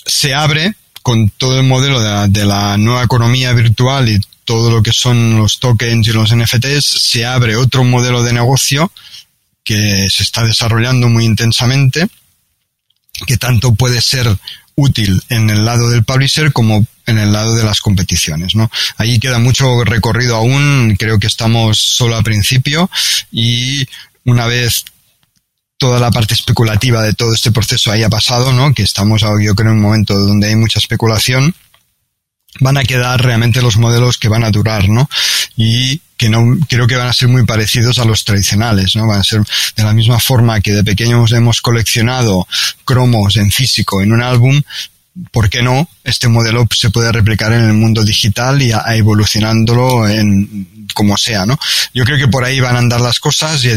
se 0.06 0.34
abre 0.34 0.76
con 1.02 1.30
todo 1.30 1.60
el 1.60 1.66
modelo 1.66 2.00
de 2.00 2.10
la, 2.10 2.28
de 2.28 2.46
la 2.46 2.78
nueva 2.78 3.04
economía 3.04 3.54
virtual 3.54 4.10
y 4.10 4.22
todo 4.46 4.72
lo 4.72 4.84
que 4.84 4.94
son 4.94 5.38
los 5.38 5.60
tokens 5.60 6.08
y 6.08 6.12
los 6.12 6.36
NFTs, 6.36 6.86
se 6.86 7.26
abre 7.26 7.56
otro 7.56 7.84
modelo 7.84 8.24
de 8.24 8.34
negocio 8.34 8.92
que 9.64 10.08
se 10.10 10.24
está 10.24 10.44
desarrollando 10.44 11.08
muy 11.10 11.26
intensamente, 11.26 12.08
que 13.26 13.38
tanto 13.38 13.74
puede 13.76 14.02
ser 14.02 14.28
útil 14.76 15.22
en 15.30 15.50
el 15.50 15.66
lado 15.66 15.90
del 15.90 16.04
publisher 16.04 16.52
como 16.52 16.86
en 17.06 17.20
el 17.20 17.32
lado 17.32 17.56
de 17.56 17.64
las 17.64 17.82
competiciones, 17.82 18.56
¿no? 18.56 18.72
Ahí 18.98 19.20
queda 19.20 19.40
mucho 19.40 19.84
recorrido 19.84 20.36
aún, 20.36 20.96
creo 20.98 21.20
que 21.20 21.28
estamos 21.28 21.78
solo 21.78 22.16
a 22.16 22.24
principio 22.24 22.90
y 23.32 23.86
una 24.26 24.48
vez 24.48 24.86
toda 25.78 26.00
la 26.00 26.12
parte 26.12 26.34
especulativa 26.34 27.02
de 27.04 27.14
todo 27.14 27.34
este 27.34 27.52
proceso 27.52 27.92
haya 27.92 28.10
pasado, 28.10 28.54
¿no? 28.54 28.74
Que 28.74 28.84
estamos, 28.84 29.22
yo 29.22 29.54
creo, 29.54 29.72
en 29.72 29.78
un 29.78 29.82
momento 29.82 30.18
donde 30.18 30.48
hay 30.48 30.56
mucha 30.56 30.80
especulación, 30.80 31.54
van 32.60 32.78
a 32.78 32.84
quedar 32.84 33.22
realmente 33.22 33.62
los 33.62 33.78
modelos 33.78 34.18
que 34.18 34.30
van 34.30 34.44
a 34.44 34.52
durar, 34.52 34.90
¿no? 34.90 35.10
Y 35.56 36.02
que 36.18 36.30
no 36.30 36.58
creo 36.68 36.88
que 36.88 36.96
van 36.96 37.08
a 37.08 37.14
ser 37.14 37.28
muy 37.28 37.46
parecidos 37.46 38.00
a 38.00 38.06
los 38.06 38.24
tradicionales, 38.24 38.96
¿no? 38.96 39.08
Van 39.08 39.20
a 39.20 39.24
ser 39.24 39.42
de 39.76 39.84
la 39.84 39.94
misma 39.94 40.20
forma 40.20 40.62
que 40.62 40.72
de 40.72 40.84
pequeños 40.84 41.32
hemos 41.32 41.62
coleccionado 41.62 42.48
cromos 42.86 43.36
en 43.38 43.52
físico 43.52 44.02
en 44.02 44.12
un 44.12 44.22
álbum, 44.22 44.62
¿por 45.32 45.50
qué 45.50 45.62
no? 45.62 45.90
Este 46.04 46.28
modelo 46.28 46.68
se 46.76 46.90
puede 46.90 47.12
replicar 47.12 47.52
en 47.54 47.64
el 47.64 47.74
mundo 47.74 48.04
digital 48.04 48.62
y 48.62 48.72
evolucionándolo 48.72 50.08
en 50.08 50.88
como 50.94 51.18
sea, 51.18 51.46
¿no? 51.46 51.58
Yo 51.94 52.04
creo 52.04 52.18
que 52.18 52.28
por 52.28 52.44
ahí 52.44 52.60
van 52.60 52.76
a 52.76 52.80
andar 52.80 53.02
las 53.02 53.20
cosas 53.20 53.64
y 53.66 53.70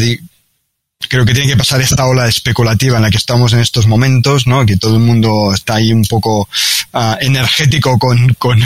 creo 1.09 1.25
que 1.25 1.35
tiene 1.35 1.49
que 1.49 1.57
pasar 1.57 1.81
esta 1.81 2.07
ola 2.07 2.27
especulativa 2.27 2.97
en 2.97 3.03
la 3.03 3.11
que 3.11 3.19
estamos 3.19 3.53
en 3.53 3.61
estos 3.61 3.87
momentos, 3.87 4.47
¿no? 4.47 4.65
Que 4.67 4.77
todo 4.77 4.95
el 4.97 5.03
mundo 5.03 5.53
está 5.55 5.77
ahí 5.77 5.93
un 5.93 6.05
poco 6.05 6.49
ah, 6.93 7.19
energético 7.21 7.99
con, 7.99 8.35
con, 8.35 8.61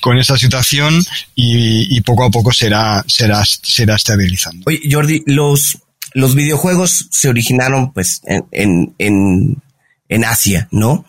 con, 0.00 0.18
esa 0.18 0.38
situación 0.38 1.04
y, 1.34 1.96
y, 1.96 2.00
poco 2.02 2.24
a 2.24 2.30
poco 2.30 2.52
será, 2.52 3.04
será, 3.06 3.42
será 3.44 3.96
estabilizando. 3.96 4.64
Oye, 4.66 4.80
Jordi, 4.90 5.22
los, 5.26 5.78
los 6.14 6.34
videojuegos 6.34 7.08
se 7.10 7.28
originaron 7.28 7.92
pues 7.92 8.22
en, 8.24 8.94
en, 8.98 9.62
en, 10.08 10.24
Asia, 10.24 10.68
¿no? 10.70 11.04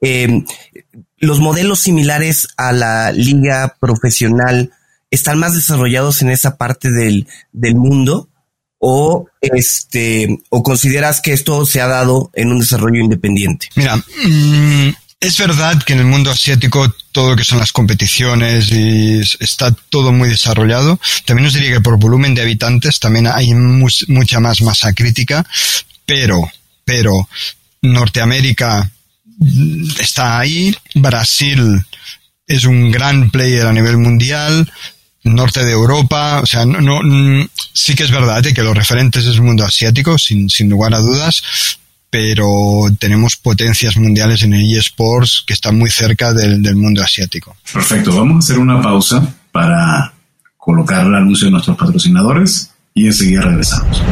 Eh, 0.00 0.44
los 1.16 1.40
modelos 1.40 1.80
similares 1.80 2.48
a 2.56 2.72
la 2.72 3.12
liga 3.12 3.76
profesional 3.80 4.72
están 5.10 5.38
más 5.38 5.54
desarrollados 5.54 6.22
en 6.22 6.30
esa 6.30 6.56
parte 6.56 6.90
del, 6.92 7.26
del 7.52 7.74
mundo 7.74 8.28
o 8.78 9.26
este 9.40 10.38
o 10.50 10.62
consideras 10.62 11.20
que 11.20 11.32
esto 11.32 11.66
se 11.66 11.80
ha 11.80 11.86
dado 11.86 12.30
en 12.34 12.52
un 12.52 12.60
desarrollo 12.60 13.02
independiente? 13.02 13.68
Mira, 13.74 13.96
mm, 13.96 14.90
es 15.20 15.36
verdad 15.36 15.82
que 15.82 15.94
en 15.94 16.00
el 16.00 16.06
mundo 16.06 16.30
asiático 16.30 16.94
todo 17.10 17.30
lo 17.30 17.36
que 17.36 17.44
son 17.44 17.58
las 17.58 17.72
competiciones 17.72 18.70
y 18.70 19.20
está 19.40 19.72
todo 19.90 20.12
muy 20.12 20.28
desarrollado. 20.28 21.00
También 21.24 21.48
os 21.48 21.54
diría 21.54 21.72
que 21.72 21.80
por 21.80 21.98
volumen 21.98 22.34
de 22.34 22.42
habitantes 22.42 23.00
también 23.00 23.26
hay 23.26 23.52
mucha 23.52 24.38
más 24.38 24.60
masa 24.60 24.92
crítica, 24.92 25.44
pero, 26.06 26.48
pero 26.84 27.28
Norteamérica 27.82 28.88
mm, 29.38 29.90
está 30.00 30.38
ahí, 30.38 30.76
Brasil 30.94 31.84
es 32.46 32.64
un 32.64 32.90
gran 32.90 33.30
player 33.30 33.66
a 33.66 33.72
nivel 33.72 33.98
mundial, 33.98 34.72
norte 35.34 35.64
de 35.64 35.72
Europa, 35.72 36.40
o 36.42 36.46
sea, 36.46 36.64
no, 36.64 36.80
no, 36.80 37.00
mm, 37.02 37.48
sí 37.72 37.94
que 37.94 38.04
es 38.04 38.10
verdad 38.10 38.42
que 38.42 38.62
los 38.62 38.76
referentes 38.76 39.24
es 39.26 39.34
el 39.34 39.42
mundo 39.42 39.64
asiático, 39.64 40.18
sin, 40.18 40.48
sin 40.48 40.68
lugar 40.68 40.94
a 40.94 40.98
dudas, 40.98 41.42
pero 42.10 42.84
tenemos 42.98 43.36
potencias 43.36 43.96
mundiales 43.96 44.42
en 44.42 44.54
el 44.54 44.76
eSports 44.76 45.44
que 45.46 45.54
están 45.54 45.78
muy 45.78 45.90
cerca 45.90 46.32
del, 46.32 46.62
del 46.62 46.76
mundo 46.76 47.02
asiático. 47.02 47.56
Perfecto, 47.72 48.14
vamos 48.16 48.36
a 48.36 48.38
hacer 48.38 48.58
una 48.58 48.80
pausa 48.80 49.34
para 49.52 50.14
colocar 50.56 51.06
el 51.06 51.14
anuncio 51.14 51.46
de 51.46 51.52
nuestros 51.52 51.76
patrocinadores 51.76 52.70
y 52.94 53.06
enseguida 53.06 53.42
regresamos. 53.42 54.02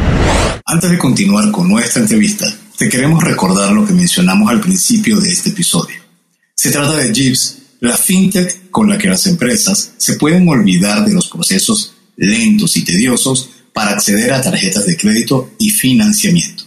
Antes 0.65 0.91
de 0.91 0.97
continuar 0.97 1.51
con 1.51 1.69
nuestra 1.69 2.01
entrevista, 2.01 2.45
te 2.77 2.89
queremos 2.89 3.23
recordar 3.23 3.71
lo 3.71 3.85
que 3.85 3.93
mencionamos 3.93 4.49
al 4.49 4.59
principio 4.59 5.19
de 5.19 5.31
este 5.31 5.49
episodio. 5.49 5.97
Se 6.53 6.71
trata 6.71 6.95
de 6.95 7.13
Jeeps, 7.13 7.56
la 7.79 7.97
fintech 7.97 8.69
con 8.71 8.89
la 8.89 8.97
que 8.97 9.09
las 9.09 9.27
empresas 9.27 9.93
se 9.97 10.15
pueden 10.15 10.47
olvidar 10.47 11.05
de 11.05 11.13
los 11.13 11.27
procesos 11.27 11.93
lentos 12.15 12.77
y 12.77 12.83
tediosos 12.83 13.49
para 13.73 13.91
acceder 13.91 14.33
a 14.33 14.41
tarjetas 14.41 14.85
de 14.85 14.97
crédito 14.97 15.51
y 15.59 15.69
financiamiento. 15.69 16.63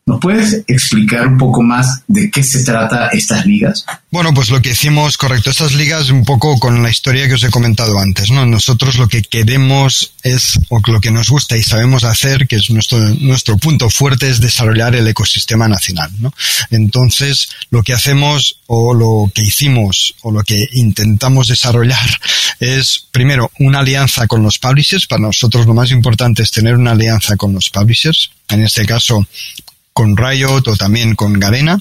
¿Nos 0.06 0.20
puedes 0.20 0.64
explicar 0.68 1.28
un 1.28 1.38
poco 1.38 1.62
más 1.62 2.04
de 2.08 2.30
qué 2.30 2.44
se 2.44 2.62
trata 2.66 3.08
estas 3.14 3.46
ligas? 3.46 3.86
Bueno, 4.12 4.34
pues 4.34 4.50
lo 4.50 4.62
que 4.62 4.72
hicimos, 4.72 5.18
correcto, 5.18 5.50
estas 5.50 5.74
ligas 5.76 6.10
un 6.10 6.26
poco 6.26 6.60
con 6.60 6.84
la 6.84 6.90
historia 6.90 7.26
que 7.30 7.36
os 7.36 7.44
he 7.44 7.50
comentado 7.50 7.98
antes, 7.98 8.30
¿no? 8.30 8.46
Nosotros 8.46 8.98
lo 8.98 9.08
que 9.08 9.22
queremos 9.22 10.12
es, 10.22 10.60
o 10.68 10.82
lo 10.86 11.00
que 11.00 11.10
nos 11.10 11.30
gusta 11.30 11.56
y 11.56 11.64
sabemos 11.64 12.04
hacer, 12.04 12.48
que 12.48 12.58
es 12.58 12.70
nuestro, 12.70 13.00
nuestro 13.00 13.58
punto 13.58 13.90
fuerte, 13.90 14.30
es 14.30 14.42
desarrollar 14.42 14.94
el 14.94 15.08
ecosistema 15.08 15.70
nacional, 15.70 16.12
¿no? 16.20 16.34
Entonces, 16.70 17.48
lo 17.70 17.82
que 17.82 17.94
hacemos, 17.94 18.60
o 18.68 18.94
lo 18.94 19.32
que 19.34 19.42
hicimos, 19.42 20.16
o 20.22 20.34
lo 20.34 20.44
que 20.44 20.68
intentamos 20.74 21.48
desarrollar, 21.48 22.20
es, 22.60 23.08
primero, 23.12 23.52
una 23.60 23.80
alianza 23.80 24.28
con 24.28 24.44
los 24.44 24.60
publishers. 24.60 25.08
Para 25.08 25.22
nosotros 25.22 25.66
lo 25.66 25.74
más 25.74 25.92
importante 25.92 26.44
es 26.44 26.52
tener 26.52 26.76
una 26.76 26.92
alianza 26.92 27.38
con 27.38 27.54
los 27.54 27.70
publishers. 27.70 28.32
En 28.50 28.64
este 28.64 28.86
caso, 28.86 29.26
con 29.94 30.18
Riot 30.18 30.68
o 30.68 30.76
también 30.76 31.16
con 31.16 31.40
Garena 31.40 31.80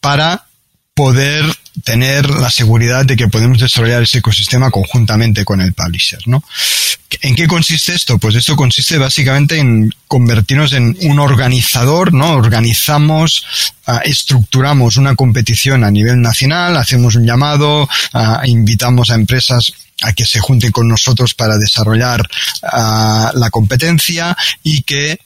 para 0.00 0.46
poder 0.94 1.44
tener 1.82 2.30
la 2.30 2.50
seguridad 2.50 3.04
de 3.04 3.16
que 3.16 3.28
podemos 3.28 3.58
desarrollar 3.58 4.02
ese 4.02 4.18
ecosistema 4.18 4.70
conjuntamente 4.70 5.44
con 5.44 5.60
el 5.60 5.72
publisher, 5.72 6.20
¿no? 6.26 6.44
¿En 7.20 7.34
qué 7.34 7.46
consiste 7.46 7.94
esto? 7.94 8.18
Pues 8.18 8.36
esto 8.36 8.54
consiste 8.54 8.96
básicamente 8.98 9.58
en 9.58 9.90
convertirnos 10.06 10.72
en 10.72 10.96
un 11.02 11.18
organizador, 11.18 12.12
¿no? 12.12 12.34
Organizamos, 12.34 13.44
uh, 13.86 13.98
estructuramos 14.04 14.96
una 14.96 15.16
competición 15.16 15.84
a 15.84 15.90
nivel 15.90 16.20
nacional, 16.20 16.76
hacemos 16.76 17.16
un 17.16 17.26
llamado, 17.26 17.82
uh, 17.82 18.44
invitamos 18.44 19.10
a 19.10 19.14
empresas 19.16 19.72
a 20.02 20.12
que 20.12 20.26
se 20.26 20.40
junten 20.40 20.70
con 20.70 20.88
nosotros 20.88 21.34
para 21.34 21.58
desarrollar 21.58 22.20
uh, 22.62 23.38
la 23.38 23.50
competencia 23.50 24.36
y 24.62 24.82
que 24.82 25.18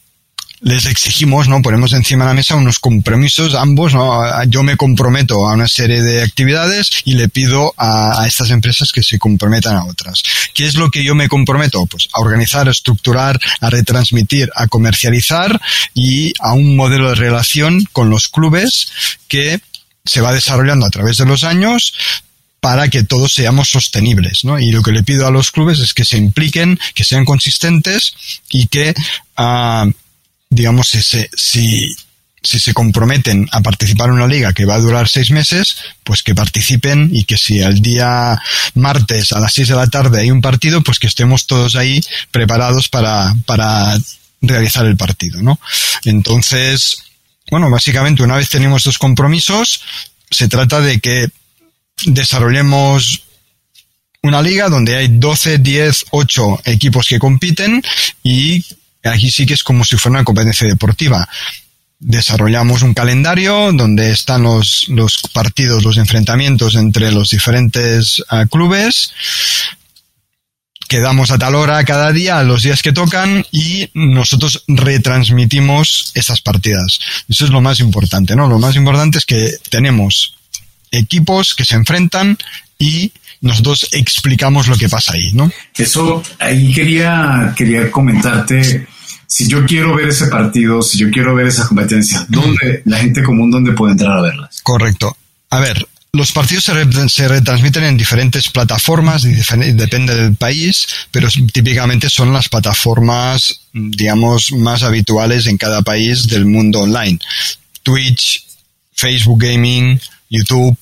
les 0.60 0.86
exigimos, 0.86 1.48
¿no? 1.48 1.62
Ponemos 1.62 1.92
encima 1.92 2.24
de 2.24 2.30
la 2.30 2.34
mesa 2.34 2.56
unos 2.56 2.78
compromisos 2.78 3.54
ambos, 3.54 3.94
¿no? 3.94 4.22
Yo 4.44 4.62
me 4.62 4.76
comprometo 4.76 5.48
a 5.48 5.54
una 5.54 5.68
serie 5.68 6.02
de 6.02 6.22
actividades 6.22 7.02
y 7.04 7.14
le 7.14 7.28
pido 7.28 7.74
a, 7.76 8.24
estas 8.26 8.50
empresas 8.50 8.92
que 8.92 9.02
se 9.02 9.18
comprometan 9.18 9.76
a 9.76 9.84
otras. 9.84 10.22
¿Qué 10.54 10.66
es 10.66 10.74
lo 10.74 10.90
que 10.90 11.04
yo 11.04 11.14
me 11.14 11.28
comprometo? 11.28 11.86
Pues 11.86 12.08
a 12.12 12.20
organizar, 12.20 12.68
a 12.68 12.72
estructurar, 12.72 13.38
a 13.60 13.70
retransmitir, 13.70 14.50
a 14.54 14.66
comercializar 14.66 15.60
y 15.94 16.32
a 16.40 16.54
un 16.54 16.76
modelo 16.76 17.08
de 17.10 17.14
relación 17.14 17.84
con 17.92 18.10
los 18.10 18.28
clubes 18.28 18.88
que 19.28 19.60
se 20.04 20.20
va 20.20 20.32
desarrollando 20.32 20.86
a 20.86 20.90
través 20.90 21.18
de 21.18 21.26
los 21.26 21.44
años 21.44 21.92
para 22.60 22.88
que 22.88 23.04
todos 23.04 23.32
seamos 23.32 23.70
sostenibles, 23.70 24.44
¿no? 24.44 24.58
Y 24.58 24.72
lo 24.72 24.82
que 24.82 24.90
le 24.90 25.04
pido 25.04 25.26
a 25.26 25.30
los 25.30 25.52
clubes 25.52 25.78
es 25.78 25.94
que 25.94 26.04
se 26.04 26.16
impliquen, 26.16 26.78
que 26.94 27.04
sean 27.04 27.24
consistentes 27.24 28.14
y 28.50 28.66
que 28.66 28.94
uh, 29.38 29.92
digamos, 30.50 30.88
si 30.88 31.02
se, 31.02 31.30
si, 31.34 31.94
si 32.42 32.58
se 32.58 32.74
comprometen 32.74 33.48
a 33.52 33.60
participar 33.60 34.08
en 34.08 34.14
una 34.14 34.26
liga 34.26 34.52
que 34.52 34.64
va 34.64 34.76
a 34.76 34.80
durar 34.80 35.08
seis 35.08 35.30
meses, 35.30 35.76
pues 36.04 36.22
que 36.22 36.34
participen 36.34 37.10
y 37.12 37.24
que 37.24 37.36
si 37.36 37.60
el 37.60 37.80
día 37.82 38.40
martes 38.74 39.32
a 39.32 39.40
las 39.40 39.52
seis 39.52 39.68
de 39.68 39.76
la 39.76 39.86
tarde 39.86 40.20
hay 40.20 40.30
un 40.30 40.40
partido, 40.40 40.82
pues 40.82 40.98
que 40.98 41.06
estemos 41.06 41.46
todos 41.46 41.76
ahí 41.76 42.00
preparados 42.30 42.88
para, 42.88 43.34
para 43.46 43.98
realizar 44.40 44.86
el 44.86 44.96
partido, 44.96 45.42
¿no? 45.42 45.58
Entonces, 46.04 47.04
bueno, 47.50 47.70
básicamente 47.70 48.22
una 48.22 48.36
vez 48.36 48.48
tenemos 48.48 48.82
estos 48.82 48.98
compromisos, 48.98 49.82
se 50.30 50.48
trata 50.48 50.80
de 50.80 51.00
que 51.00 51.28
desarrollemos 52.04 53.22
una 54.22 54.42
liga 54.42 54.68
donde 54.68 54.96
hay 54.96 55.08
12, 55.08 55.58
10, 55.58 56.04
8 56.10 56.62
equipos 56.66 57.06
que 57.06 57.18
compiten 57.18 57.82
y 58.22 58.64
Aquí 59.08 59.30
sí 59.30 59.46
que 59.46 59.54
es 59.54 59.62
como 59.62 59.84
si 59.84 59.96
fuera 59.96 60.18
una 60.18 60.24
competencia 60.24 60.66
deportiva. 60.66 61.28
Desarrollamos 62.00 62.82
un 62.82 62.94
calendario 62.94 63.72
donde 63.72 64.12
están 64.12 64.42
los, 64.44 64.86
los 64.88 65.20
partidos, 65.32 65.84
los 65.84 65.96
enfrentamientos 65.96 66.76
entre 66.76 67.10
los 67.10 67.30
diferentes 67.30 68.20
uh, 68.30 68.46
clubes. 68.48 69.12
Quedamos 70.88 71.30
a 71.30 71.38
tal 71.38 71.54
hora 71.54 71.84
cada 71.84 72.12
día, 72.12 72.42
los 72.44 72.62
días 72.62 72.82
que 72.82 72.92
tocan, 72.92 73.44
y 73.50 73.90
nosotros 73.94 74.64
retransmitimos 74.68 76.12
esas 76.14 76.40
partidas. 76.40 76.98
Eso 77.28 77.44
es 77.44 77.50
lo 77.50 77.60
más 77.60 77.80
importante, 77.80 78.34
¿no? 78.36 78.48
Lo 78.48 78.58
más 78.58 78.76
importante 78.76 79.18
es 79.18 79.26
que 79.26 79.50
tenemos 79.68 80.38
equipos 80.90 81.54
que 81.54 81.64
se 81.64 81.74
enfrentan 81.74 82.38
y 82.78 83.12
nosotros 83.40 83.86
explicamos 83.92 84.68
lo 84.68 84.76
que 84.76 84.88
pasa 84.88 85.12
ahí, 85.14 85.32
¿no? 85.32 85.50
Eso, 85.76 86.22
ahí 86.38 86.72
quería, 86.72 87.52
quería 87.56 87.90
comentarte, 87.90 88.86
si 89.28 89.46
yo 89.46 89.66
quiero 89.66 89.94
ver 89.94 90.08
ese 90.08 90.26
partido, 90.28 90.80
si 90.80 90.98
yo 90.98 91.10
quiero 91.10 91.34
ver 91.34 91.46
esas 91.46 91.68
competencias, 91.68 92.24
¿dónde, 92.28 92.82
la 92.86 92.96
gente 92.96 93.22
común, 93.22 93.50
dónde 93.50 93.72
puede 93.72 93.92
entrar 93.92 94.16
a 94.16 94.22
verlas? 94.22 94.60
Correcto. 94.62 95.14
A 95.50 95.60
ver, 95.60 95.86
los 96.12 96.32
partidos 96.32 96.64
se, 96.64 96.72
re 96.72 97.08
se, 97.10 97.28
retransmiten 97.28 97.84
en 97.84 97.98
diferentes 97.98 98.48
plataformas, 98.48 99.22
depende 99.22 100.14
del 100.14 100.34
país, 100.34 100.88
pero 101.10 101.28
típicamente 101.28 102.08
son 102.08 102.32
las 102.32 102.48
plataformas, 102.48 103.60
digamos, 103.74 104.50
más 104.52 104.82
habituales 104.82 105.46
en 105.46 105.58
cada 105.58 105.82
país 105.82 106.26
del 106.26 106.46
mundo 106.46 106.80
online. 106.80 107.18
Twitch, 107.82 108.46
Facebook 108.94 109.42
Gaming, 109.42 110.00
YouTube, 110.30 110.76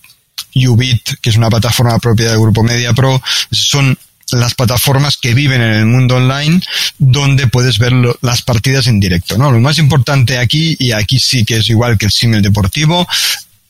Ubit, 0.54 1.16
que 1.20 1.30
es 1.30 1.36
una 1.36 1.50
plataforma 1.50 1.98
propia 1.98 2.30
del 2.30 2.40
grupo 2.40 2.62
Media 2.62 2.92
Pro, 2.92 3.20
son 3.50 3.98
las 4.32 4.54
plataformas 4.54 5.16
que 5.16 5.34
viven 5.34 5.62
en 5.62 5.74
el 5.74 5.86
mundo 5.86 6.16
online 6.16 6.60
donde 6.98 7.46
puedes 7.46 7.78
ver 7.78 7.92
lo, 7.92 8.16
las 8.22 8.42
partidas 8.42 8.86
en 8.86 9.00
directo, 9.00 9.38
¿no? 9.38 9.52
Lo 9.52 9.60
más 9.60 9.78
importante 9.78 10.38
aquí, 10.38 10.76
y 10.78 10.92
aquí 10.92 11.18
sí 11.18 11.44
que 11.44 11.58
es 11.58 11.68
igual 11.68 11.96
que 11.96 12.06
el 12.06 12.12
símil 12.12 12.42
deportivo, 12.42 13.06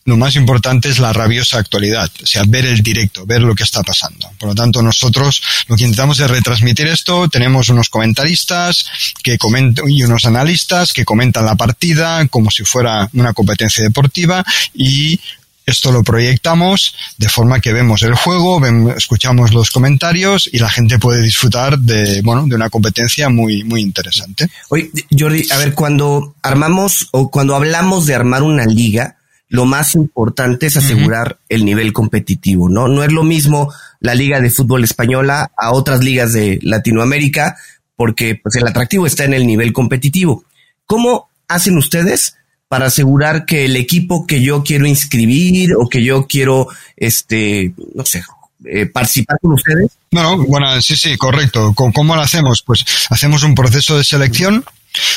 lo 0.07 0.17
más 0.17 0.37
importante 0.37 0.89
es 0.89 1.01
la 1.01 1.13
rabiosa 1.13 1.59
actualidad, 1.59 2.09
o 2.23 2.27
sea, 2.27 2.45
ver 2.47 2.65
el 2.65 2.81
directo, 2.81 3.27
ver 3.27 3.43
lo 3.43 3.57
que 3.57 3.65
está 3.65 3.83
pasando. 3.83 4.31
Por 4.39 4.51
lo 4.51 4.55
tanto, 4.55 4.81
nosotros 4.81 5.43
lo 5.67 5.77
que 5.77 5.83
intentamos 5.83 6.21
es 6.21 6.31
retransmitir 6.31 6.87
esto, 6.87 7.29
tenemos 7.29 7.69
unos 7.69 7.89
comentaristas 7.89 8.87
que 9.23 9.37
comentan, 9.37 9.85
y 9.91 10.05
unos 10.05 10.25
analistas 10.25 10.93
que 10.93 11.05
comentan 11.05 11.45
la 11.45 11.57
partida 11.57 12.27
como 12.29 12.53
si 12.53 12.65
fuera 12.65 13.11
una 13.15 13.33
competencia 13.33 13.83
deportiva 13.83 14.45
y 14.73 15.19
esto 15.67 15.91
lo 15.91 16.05
proyectamos 16.05 16.95
de 17.19 17.29
forma 17.29 17.61
que 17.61 17.73
vemos 17.73 18.03
el 18.03 18.15
juego, 18.15 18.65
escuchamos 18.97 19.53
los 19.53 19.73
comentarios 19.73 20.49
y 20.51 20.59
la 20.59 20.71
gente 20.71 21.01
puede 21.01 21.23
disfrutar 21.23 21.77
de, 21.79 22.23
bueno, 22.23 22.47
de 22.47 22.55
una 22.55 22.71
competencia 22.71 23.29
muy, 23.29 23.65
muy 23.65 23.81
interesante. 23.83 24.49
Oye, 24.69 24.91
Jordi, 25.11 25.45
a 25.51 25.59
ver, 25.59 25.75
cuando 25.75 26.37
armamos 26.41 27.09
o 27.11 27.31
cuando 27.33 27.57
hablamos 27.57 28.07
de 28.07 28.15
armar 28.15 28.45
una 28.45 28.65
liga, 28.65 29.17
lo 29.49 29.65
más 29.65 29.97
importante 29.97 30.67
es 30.67 30.77
asegurar 30.77 31.39
el 31.49 31.65
nivel 31.65 31.93
competitivo, 31.93 32.69
¿no? 32.69 32.87
No 32.87 33.03
es 33.03 33.13
lo 33.13 33.25
mismo 33.25 33.73
la 34.01 34.15
liga 34.15 34.41
de 34.41 34.51
fútbol 34.51 34.85
española 34.85 35.51
a 35.57 35.73
otras 35.73 36.03
ligas 36.03 36.33
de 36.33 36.61
Latinoamérica, 36.63 37.57
porque 37.97 38.39
pues 38.41 38.55
el 38.57 38.67
atractivo 38.67 39.07
está 39.07 39.25
en 39.25 39.35
el 39.35 39.47
nivel 39.47 39.73
competitivo. 39.73 40.45
¿Cómo 40.85 41.29
hacen 41.49 41.77
ustedes 41.77 42.37
para 42.69 42.87
asegurar 42.87 43.45
que 43.45 43.65
el 43.65 43.77
equipo 43.77 44.27
que 44.27 44.43
yo 44.43 44.63
quiero 44.65 44.87
inscribir 44.87 45.75
o 45.77 45.89
que 45.89 46.03
yo 46.03 46.27
quiero, 46.27 46.69
este, 46.97 47.73
no 47.95 48.05
sé, 48.05 48.23
eh, 48.65 48.87
participar 48.87 49.39
con 49.41 49.53
ustedes? 49.53 49.93
No, 50.11 50.45
bueno, 50.47 50.81
sí, 50.83 50.97
sí, 50.97 51.17
correcto. 51.17 51.73
¿Cómo 51.75 52.17
lo 52.17 52.23
hacemos? 52.23 52.63
Pues 52.63 52.85
hacemos 53.11 53.43
un 53.43 53.55
proceso 53.55 53.97
de 53.97 54.05
selección, 54.05 54.65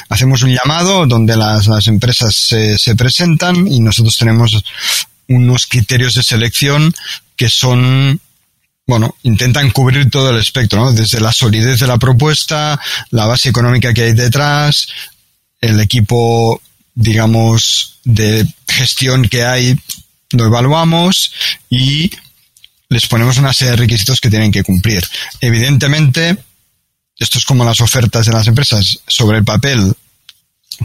hacemos 0.09 0.43
un 0.43 0.53
llamado 0.53 1.05
donde 1.07 1.35
las, 1.35 1.67
las 1.67 1.87
empresas 1.87 2.35
se, 2.35 2.77
se 2.77 2.95
presentan 2.95 3.67
y 3.67 3.79
nosotros 3.79 4.17
tenemos 4.17 4.63
unos 5.27 5.67
criterios 5.67 6.15
de 6.15 6.23
selección 6.23 6.93
que 7.35 7.49
son 7.49 8.19
bueno, 8.89 9.15
intentan 9.21 9.69
cubrir 9.69 10.09
todo 10.09 10.31
el 10.31 10.37
espectro, 10.37 10.83
¿no? 10.83 10.91
Desde 10.91 11.21
la 11.21 11.31
solidez 11.31 11.79
de 11.79 11.85
la 11.85 11.99
propuesta, 11.99 12.79
la 13.11 13.27
base 13.27 13.49
económica 13.49 13.93
que 13.93 14.01
hay 14.01 14.13
detrás, 14.13 14.87
el 15.61 15.79
equipo, 15.79 16.59
digamos, 16.99 17.99
de 18.03 18.45
gestión 18.67 19.23
que 19.29 19.43
hay, 19.43 19.79
lo 20.31 20.45
evaluamos 20.45 21.31
y 21.69 22.11
les 22.89 23.07
ponemos 23.07 23.37
una 23.37 23.53
serie 23.53 23.71
de 23.71 23.77
requisitos 23.77 24.19
que 24.19 24.29
tienen 24.29 24.51
que 24.51 24.63
cumplir. 24.63 25.01
Evidentemente, 25.39 26.37
esto 27.17 27.37
es 27.37 27.45
como 27.45 27.63
las 27.63 27.79
ofertas 27.79 28.25
de 28.25 28.33
las 28.33 28.47
empresas. 28.47 28.99
Sobre 29.07 29.37
el 29.37 29.45
papel, 29.45 29.95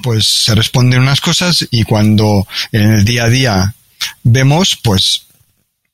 pues 0.04 0.24
se 0.26 0.54
responden 0.54 1.02
unas 1.02 1.20
cosas 1.20 1.66
y 1.72 1.82
cuando 1.82 2.46
en 2.70 2.92
el 2.92 3.04
día 3.04 3.24
a 3.24 3.28
día 3.28 3.74
vemos, 4.22 4.78
pues 4.84 5.26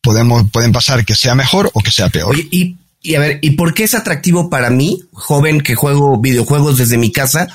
podemos, 0.02 0.50
pueden 0.50 0.72
pasar 0.72 1.06
que 1.06 1.14
sea 1.14 1.34
mejor 1.34 1.70
o 1.72 1.80
que 1.80 1.90
sea 1.90 2.10
peor. 2.10 2.38
y, 2.38 2.76
y 3.02 3.14
a 3.14 3.20
ver, 3.20 3.38
¿y 3.40 3.52
por 3.52 3.72
qué 3.72 3.84
es 3.84 3.94
atractivo 3.94 4.50
para 4.50 4.68
mí, 4.68 5.02
joven 5.12 5.62
que 5.62 5.74
juego 5.74 6.20
videojuegos 6.20 6.76
desde 6.76 6.98
mi 6.98 7.10
casa, 7.10 7.48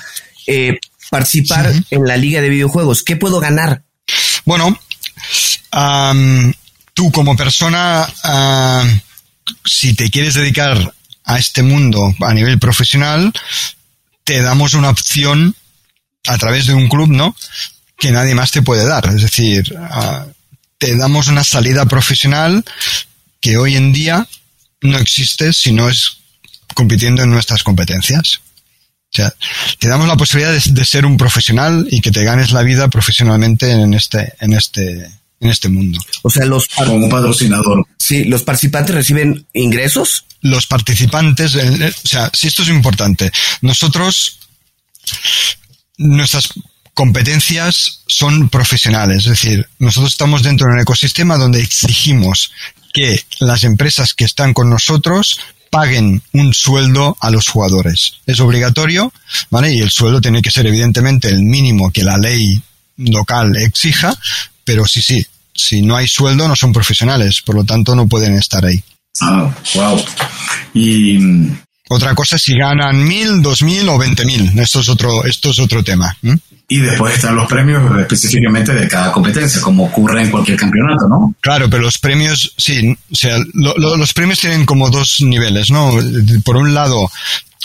eh, 0.48 0.80
participar 1.10 1.72
en 1.90 2.04
la 2.04 2.16
liga 2.16 2.40
de 2.40 2.48
videojuegos? 2.48 3.02
¿Qué 3.02 3.16
puedo 3.16 3.40
ganar? 3.40 3.82
Bueno, 4.44 4.78
tú 6.94 7.12
como 7.12 7.36
persona, 7.36 8.08
si 9.64 9.94
te 9.94 10.10
quieres 10.10 10.34
dedicar 10.34 10.94
a 11.24 11.38
este 11.38 11.62
mundo 11.62 12.14
a 12.20 12.34
nivel 12.34 12.58
profesional, 12.58 13.32
te 14.24 14.40
damos 14.42 14.74
una 14.74 14.90
opción 14.90 15.54
a 16.26 16.38
través 16.38 16.66
de 16.66 16.74
un 16.74 16.88
club, 16.88 17.10
¿no? 17.10 17.36
Que 17.98 18.10
nadie 18.10 18.34
más 18.34 18.50
te 18.50 18.62
puede 18.62 18.84
dar. 18.86 19.06
Es 19.06 19.22
decir, 19.22 19.74
te 20.78 20.96
damos 20.96 21.28
una 21.28 21.44
salida 21.44 21.86
profesional 21.86 22.64
que 23.40 23.56
hoy 23.56 23.76
en 23.76 23.92
día 23.92 24.26
no 24.82 24.98
existe 24.98 25.52
si 25.52 25.72
no 25.72 25.88
es 25.88 26.18
compitiendo 26.74 27.22
en 27.22 27.30
nuestras 27.30 27.62
competencias. 27.62 28.40
O 29.16 29.22
sea, 29.22 29.34
te 29.78 29.88
damos 29.88 30.06
la 30.06 30.16
posibilidad 30.16 30.52
de, 30.52 30.84
ser 30.84 31.06
un 31.06 31.16
profesional 31.16 31.88
y 31.90 32.02
que 32.02 32.10
te 32.10 32.22
ganes 32.22 32.52
la 32.52 32.62
vida 32.62 32.88
profesionalmente 32.88 33.70
en 33.70 33.94
este, 33.94 34.34
en 34.40 34.52
este, 34.52 35.10
en 35.40 35.48
este 35.48 35.70
mundo. 35.70 35.98
O 36.20 36.28
sea, 36.28 36.44
los 36.44 36.68
como 36.68 36.96
un 36.96 37.08
patrocinador. 37.08 37.86
Sí, 37.96 38.24
los 38.24 38.42
participantes 38.42 38.94
reciben 38.94 39.46
ingresos. 39.54 40.26
Los 40.42 40.66
participantes, 40.66 41.54
eh, 41.54 41.94
o 42.04 42.06
sea, 42.06 42.30
si 42.34 42.48
esto 42.48 42.62
es 42.62 42.68
importante, 42.68 43.32
nosotros 43.62 44.38
nuestras 45.96 46.50
competencias 46.92 48.02
son 48.06 48.50
profesionales, 48.50 49.24
es 49.24 49.30
decir, 49.30 49.66
nosotros 49.78 50.12
estamos 50.12 50.42
dentro 50.42 50.66
de 50.66 50.74
un 50.74 50.80
ecosistema 50.80 51.38
donde 51.38 51.62
exigimos 51.62 52.52
que 52.92 53.18
las 53.38 53.64
empresas 53.64 54.12
que 54.12 54.26
están 54.26 54.52
con 54.52 54.68
nosotros 54.68 55.40
paguen 55.70 56.22
un 56.32 56.54
sueldo 56.54 57.16
a 57.20 57.30
los 57.30 57.48
jugadores. 57.48 58.14
Es 58.26 58.40
obligatorio, 58.40 59.12
¿vale? 59.50 59.74
Y 59.74 59.80
el 59.80 59.90
sueldo 59.90 60.20
tiene 60.20 60.42
que 60.42 60.50
ser 60.50 60.66
evidentemente 60.66 61.28
el 61.28 61.42
mínimo 61.42 61.90
que 61.90 62.04
la 62.04 62.18
ley 62.18 62.60
local 62.96 63.56
exija, 63.56 64.14
pero 64.64 64.86
sí, 64.86 65.02
sí, 65.02 65.26
si 65.54 65.82
no 65.82 65.96
hay 65.96 66.08
sueldo 66.08 66.48
no 66.48 66.56
son 66.56 66.72
profesionales, 66.72 67.42
por 67.42 67.54
lo 67.54 67.64
tanto 67.64 67.94
no 67.94 68.06
pueden 68.06 68.36
estar 68.36 68.64
ahí. 68.64 68.82
Ah, 69.20 69.54
wow. 69.74 70.04
Y 70.74 71.18
otra 71.88 72.14
cosa 72.14 72.36
es 72.36 72.42
si 72.42 72.56
ganan 72.56 73.02
mil, 73.02 73.42
dos 73.42 73.62
mil 73.62 73.88
o 73.88 73.98
veinte 73.98 74.24
mil. 74.24 74.58
Esto 74.58 74.80
es 74.80 74.88
otro, 74.88 75.24
esto 75.24 75.50
es 75.50 75.58
otro 75.58 75.82
tema. 75.82 76.16
Y 76.68 76.80
después 76.80 77.14
están 77.14 77.36
los 77.36 77.46
premios 77.46 77.82
específicamente 78.00 78.72
de 78.72 78.88
cada 78.88 79.12
competencia, 79.12 79.60
como 79.60 79.84
ocurre 79.84 80.22
en 80.22 80.30
cualquier 80.30 80.56
campeonato, 80.56 81.06
¿no? 81.08 81.32
Claro, 81.40 81.70
pero 81.70 81.82
los 81.82 81.98
premios, 81.98 82.54
sí, 82.56 82.96
o 83.12 83.14
sea, 83.14 83.38
los 83.54 84.12
premios 84.12 84.40
tienen 84.40 84.66
como 84.66 84.90
dos 84.90 85.18
niveles, 85.20 85.70
¿no? 85.70 85.92
Por 86.44 86.56
un 86.56 86.74
lado, 86.74 87.08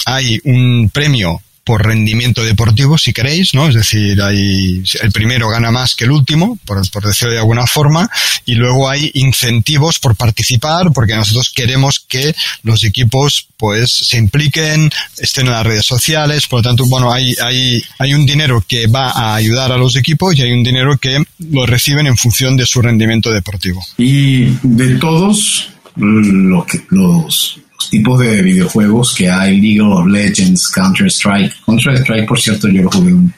hay 0.06 0.40
un 0.44 0.92
premio 0.94 1.42
por 1.64 1.86
rendimiento 1.86 2.44
deportivo, 2.44 2.98
si 2.98 3.14
queréis, 3.14 3.54
¿no? 3.54 3.68
Es 3.68 3.76
decir, 3.76 4.22
hay, 4.22 4.84
el 5.02 5.12
primero 5.12 5.50
gana 5.50 5.72
más 5.72 5.96
que 5.96 6.06
el 6.06 6.12
último, 6.12 6.58
por, 6.66 6.82
por 6.90 7.04
decirlo 7.04 7.34
de 7.34 7.40
alguna 7.40 7.68
forma, 7.68 8.10
y 8.46 8.56
luego 8.56 8.90
hay 8.90 9.12
incentivos 9.14 10.00
por 10.00 10.16
participar, 10.16 10.92
porque 10.94 11.16
nosotros 11.16 11.52
queremos 11.54 12.04
que 12.08 12.34
los 12.64 12.84
equipos, 12.84 13.48
pues, 13.58 13.92
se 13.92 14.18
impliquen, 14.18 14.92
estén 15.18 15.48
en 15.48 15.54
las 15.54 15.66
redes 15.66 15.86
sociales, 15.86 16.48
por 16.48 16.60
lo 16.60 16.64
tanto, 16.64 16.86
bueno, 16.88 17.12
hay, 17.12 17.36
hay, 17.44 17.84
hay 18.00 18.14
un 18.14 18.26
dinero 18.26 18.64
que 18.68 18.88
va 18.88 19.12
a 19.12 19.36
ayudar 19.36 19.72
a 19.72 19.78
los 19.78 19.96
equipos 19.96 20.36
y 20.38 20.42
hay 20.42 20.52
un 20.52 20.64
dinero 20.64 20.98
que 20.98 21.24
lo 21.52 21.66
reciben 21.66 22.08
en 22.08 22.18
función 22.18 22.58
de 22.58 22.66
su 22.66 22.82
rendimiento 22.82 23.32
deportivo. 23.32 23.84
Y 23.98 24.58
de 24.64 24.96
todos 24.96 25.70
los, 25.96 27.60
los 27.82 27.90
tipos 27.90 28.20
de 28.20 28.42
videojuegos 28.42 29.16
que 29.16 29.30
hay, 29.30 29.60
League 29.60 29.82
of 29.82 30.06
Legends, 30.08 30.68
Counter-Strike. 30.70 31.66
Counter-Strike, 31.66 32.28
por 32.28 32.40
cierto, 32.40 32.68
yo 32.68 32.84
lo 32.84 32.92
jugué 32.92 33.14
un, 33.14 33.34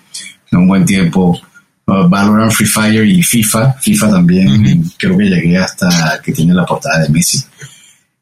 un 0.51 0.67
buen 0.67 0.85
tiempo. 0.85 1.39
Uh, 1.85 2.07
Valorant, 2.07 2.51
Free 2.51 2.67
Fire 2.67 3.05
y 3.05 3.23
FIFA. 3.23 3.73
FIFA 3.81 4.09
también, 4.09 4.91
creo 4.97 5.17
que 5.17 5.25
llegué 5.25 5.57
hasta 5.57 6.21
que 6.23 6.31
tiene 6.31 6.53
la 6.53 6.65
portada 6.65 7.03
de 7.03 7.09
Messi. 7.09 7.43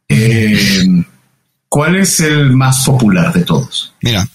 Eh, 0.10 1.04
¿Cuál 1.70 1.96
es 1.96 2.20
el 2.20 2.52
más 2.52 2.84
popular 2.84 3.34
de 3.34 3.44
todos? 3.44 3.94
Mira, 4.02 4.28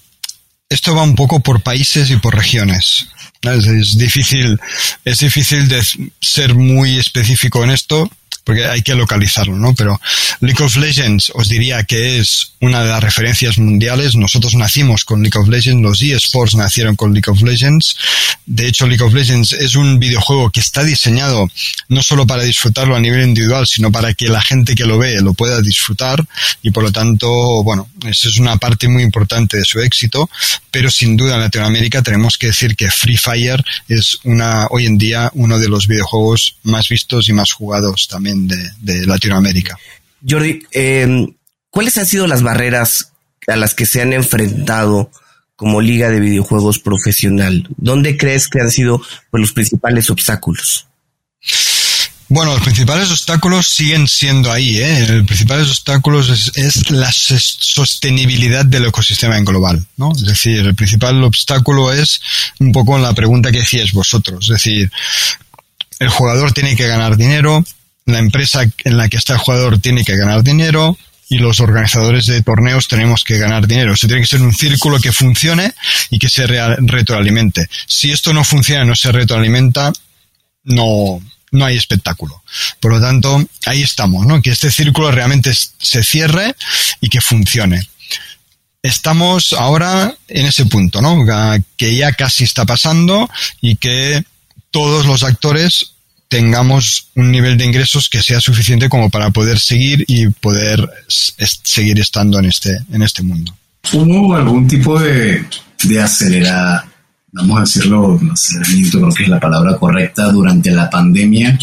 esto 0.69 0.95
va 0.95 1.03
un 1.03 1.15
poco 1.15 1.41
por 1.41 1.63
países 1.63 2.11
y 2.11 2.17
por 2.17 2.35
regiones. 2.35 3.09
Es, 3.43 3.99
difícil, 3.99 4.59
es 5.05 5.19
difícil 5.21 5.69
de 5.69 5.83
ser 6.21 6.55
muy 6.55 6.99
específico 6.99 7.63
en 7.63 7.71
esto, 7.71 8.11
porque 8.47 8.65
hay 8.65 8.83
que 8.83 8.95
localizarlo, 8.95 9.57
¿no? 9.57 9.75
Pero 9.75 10.01
League 10.39 10.63
of 10.63 10.77
Legends 10.77 11.33
os 11.35 11.49
diría 11.49 11.83
que 11.83 12.21
es 12.21 12.53
una 12.61 12.85
de 12.85 12.91
las 12.91 13.03
referencias 13.03 13.59
mundiales. 13.59 14.15
Nosotros 14.15 14.55
nacimos 14.55 15.05
con 15.05 15.21
League 15.21 15.37
of 15.37 15.49
Legends, 15.49 15.83
los 15.83 16.01
eSports 16.01 16.55
nacieron 16.55 16.95
con 16.95 17.13
League 17.13 17.29
of 17.29 17.43
Legends. 17.43 17.97
De 18.47 18.69
hecho, 18.69 18.87
League 18.87 19.03
of 19.03 19.13
Legends 19.13 19.53
es 19.53 19.75
un 19.75 19.99
videojuego 19.99 20.51
que 20.51 20.61
está 20.61 20.85
diseñado 20.85 21.51
no 21.89 22.05
solo 22.05 22.25
para 22.25 22.45
disfrutarlo 22.45 22.95
a 22.95 23.01
nivel 23.01 23.23
individual, 23.23 23.67
sino 23.67 23.91
para 23.91 24.15
que 24.15 24.29
la 24.29 24.41
gente 24.41 24.77
que 24.77 24.85
lo 24.85 24.97
ve 24.97 25.21
lo 25.21 25.35
pueda 25.35 25.61
disfrutar 25.61 26.25
y 26.63 26.71
por 26.71 26.85
lo 26.85 26.93
tanto, 26.93 27.29
bueno, 27.65 27.89
eso 28.07 28.29
es 28.29 28.39
una 28.39 28.59
parte 28.59 28.87
muy 28.87 29.03
importante 29.03 29.57
de 29.57 29.65
su 29.65 29.81
éxito, 29.81 30.31
pero 30.71 30.89
sin 30.89 31.17
duda 31.17 31.35
en 31.35 31.41
Latinoamérica 31.41 32.01
tenemos 32.01 32.39
que 32.39 32.49
decir 32.49 32.77
que 32.77 32.93
Free 32.93 33.17
Fire 33.17 33.65
es 33.89 34.19
una, 34.23 34.69
hoy 34.71 34.87
en 34.87 34.99
día, 34.99 35.33
uno 35.35 35.59
de 35.59 35.69
los 35.69 35.89
videojuegos 35.89 36.55
más 36.63 36.89
vistos 36.89 37.29
y 37.29 37.33
más 37.33 37.51
jugados 37.51 38.07
también 38.09 38.36
de, 38.37 39.07
Latinoamérica. 39.07 39.77
Jordi, 40.27 40.63
em, 40.73 41.35
¿cuáles 41.71 41.97
han 41.99 42.07
sido 42.07 42.27
las 42.27 42.43
barreras 42.43 43.13
a 43.47 43.57
las 43.57 43.75
que 43.75 43.87
se 43.87 44.03
han 44.03 44.13
enfrentado 44.13 45.11
como 45.55 45.81
liga 45.81 46.11
de 46.11 46.21
videojuegos 46.21 46.79
profesional? 46.79 47.69
¿Dónde 47.77 48.17
crees 48.17 48.49
que 48.49 48.61
han 48.61 48.71
sido 48.71 49.01
pues, 49.31 49.41
los 49.41 49.53
principales 49.53 50.11
obstáculos? 50.11 50.87
Bueno, 52.29 52.55
los 52.55 52.63
principales 52.63 53.11
obstáculos 53.11 53.69
siguen 53.69 54.09
siendo 54.09 54.51
ahí. 54.51 54.79
¿eh? 54.79 55.07
Los 55.09 55.27
principales 55.27 55.69
obstáculos 55.69 56.53
es, 56.57 56.91
la 56.91 57.11
sostenibilidad 57.13 58.65
del 58.65 58.87
ecosistema 58.87 59.39
en 59.39 59.45
global. 59.45 59.85
¿no? 59.97 60.13
Es 60.13 60.25
decir, 60.25 60.59
el 60.59 60.75
principal 60.75 61.23
obstáculo 61.23 61.93
es 61.93 62.21
un 62.59 62.73
poco 62.73 62.99
la 62.99 63.15
pregunta 63.15 63.53
que 63.53 63.61
decíais 63.61 63.93
vosotros. 63.93 64.47
Es 64.47 64.55
decir, 64.55 64.91
el 66.01 66.09
jugador 66.09 66.53
tiene 66.53 66.75
que 66.75 66.89
ganar 66.89 67.17
dinero, 67.17 67.65
la 68.07 68.19
empresa 68.19 68.63
en 68.85 68.97
la 68.97 69.09
que 69.09 69.17
está 69.17 69.35
el 69.35 69.41
jugador 69.41 69.81
tiene 69.81 70.05
que 70.05 70.17
ganar 70.17 70.43
dinero 70.43 70.97
y 71.29 71.39
los 71.39 71.59
organizadores 71.59 72.27
de 72.27 72.41
torneos 72.41 72.87
tenemos 72.87 73.25
que 73.25 73.37
ganar 73.37 73.67
dinero. 73.67 73.95
Eso 73.95 74.07
tiene 74.07 74.23
que 74.23 74.29
ser 74.29 74.43
un 74.43 74.55
círculo 74.55 75.01
que 75.01 75.13
funcione 75.13 75.75
y 76.11 76.19
que 76.19 76.29
se 76.29 76.47
retroalimente. 76.47 77.69
Si 77.87 78.13
esto 78.13 78.33
no 78.33 78.45
funciona, 78.45 78.85
no 78.85 78.95
se 78.95 79.11
retroalimenta, 79.11 79.93
no, 80.63 81.21
no 81.51 81.65
hay 81.65 81.77
espectáculo. 81.77 82.43
Por 82.79 82.93
lo 82.93 83.01
tanto, 83.01 83.45
ahí 83.67 83.83
estamos, 83.83 84.25
¿no? 84.25 84.41
Que 84.41 84.51
este 84.51 84.71
círculo 84.71 85.11
realmente 85.11 85.53
se 85.53 86.05
cierre 86.05 86.55
y 87.01 87.09
que 87.09 87.21
funcione. 87.21 87.89
Estamos 88.83 89.53
ahora 89.53 90.15
en 90.29 90.47
ese 90.47 90.67
punto, 90.67 91.03
¿no? 91.03 91.19
Que 91.77 91.97
ya 91.97 92.13
casi 92.13 92.45
está 92.45 92.65
pasando 92.65 93.29
y 93.61 93.77
que 93.77 94.23
todos 94.71 95.07
los 95.07 95.25
actores 95.25 95.96
tengamos 96.29 97.09
un 97.15 97.31
nivel 97.31 97.57
de 97.57 97.65
ingresos 97.65 98.09
que 98.09 98.23
sea 98.23 98.41
suficiente 98.41 98.89
como 98.89 99.11
para 99.11 99.31
poder 99.31 99.59
seguir 99.59 100.05
y 100.09 100.29
poder 100.29 100.89
seguir 101.09 102.01
estando 102.01 102.39
en 102.39 102.47
este, 102.47 102.79
en 102.93 103.03
este 103.03 103.23
mundo. 103.23 103.55
¿Hubo 103.93 104.35
algún 104.35 104.67
tipo 104.67 104.99
de, 104.99 105.45
de 105.85 106.03
acelerada, 106.03 106.87
vamos 107.33 107.59
a 107.59 107.61
decirlo, 107.61 108.19
aceleramiento 108.33 108.99
creo 108.99 109.15
que 109.15 109.23
es 109.23 109.29
la 109.29 109.41
palabra 109.41 109.77
correcta, 109.77 110.31
durante 110.33 110.71
la 110.73 110.91
pandemia 110.91 111.57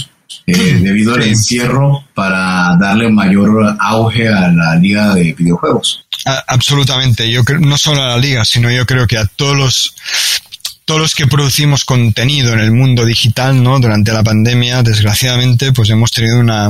eh, 0.48 0.80
debido 0.82 1.16
al 1.16 1.24
encierro 1.24 2.06
para 2.14 2.76
darle 2.80 3.10
mayor 3.10 3.76
auge 3.80 4.28
a 4.28 4.50
la 4.50 4.76
liga 4.76 5.14
de 5.16 5.34
videojuegos? 5.34 6.06
absolutamente. 6.48 7.30
Yo 7.30 7.44
creo, 7.44 7.60
no 7.60 7.78
solo 7.78 8.02
a 8.02 8.08
la 8.08 8.18
liga, 8.18 8.46
sino 8.46 8.72
yo 8.72 8.86
creo 8.86 9.08
que 9.08 9.18
a 9.18 9.26
todos 9.26 9.58
los 9.58 9.96
todos 10.86 11.00
los 11.00 11.16
que 11.16 11.28
producimos 11.28 11.86
contenido 11.86 12.54
en 12.54 12.60
el 12.60 12.72
mundo 12.72 13.06
digital, 13.06 13.62
¿no? 13.64 13.80
Durante 13.80 14.12
la 14.12 14.24
pandemia, 14.24 14.84
desgraciadamente, 14.84 15.72
pues 15.72 15.90
hemos 15.90 16.12
tenido 16.12 16.40
una, 16.40 16.70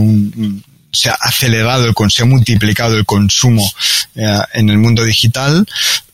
se 0.91 1.09
ha 1.09 1.13
acelerado, 1.13 1.85
el, 1.85 2.11
se 2.11 2.21
ha 2.21 2.25
multiplicado 2.25 2.95
el 2.95 3.05
consumo 3.05 3.67
eh, 4.15 4.39
en 4.53 4.69
el 4.69 4.77
mundo 4.77 5.03
digital. 5.03 5.65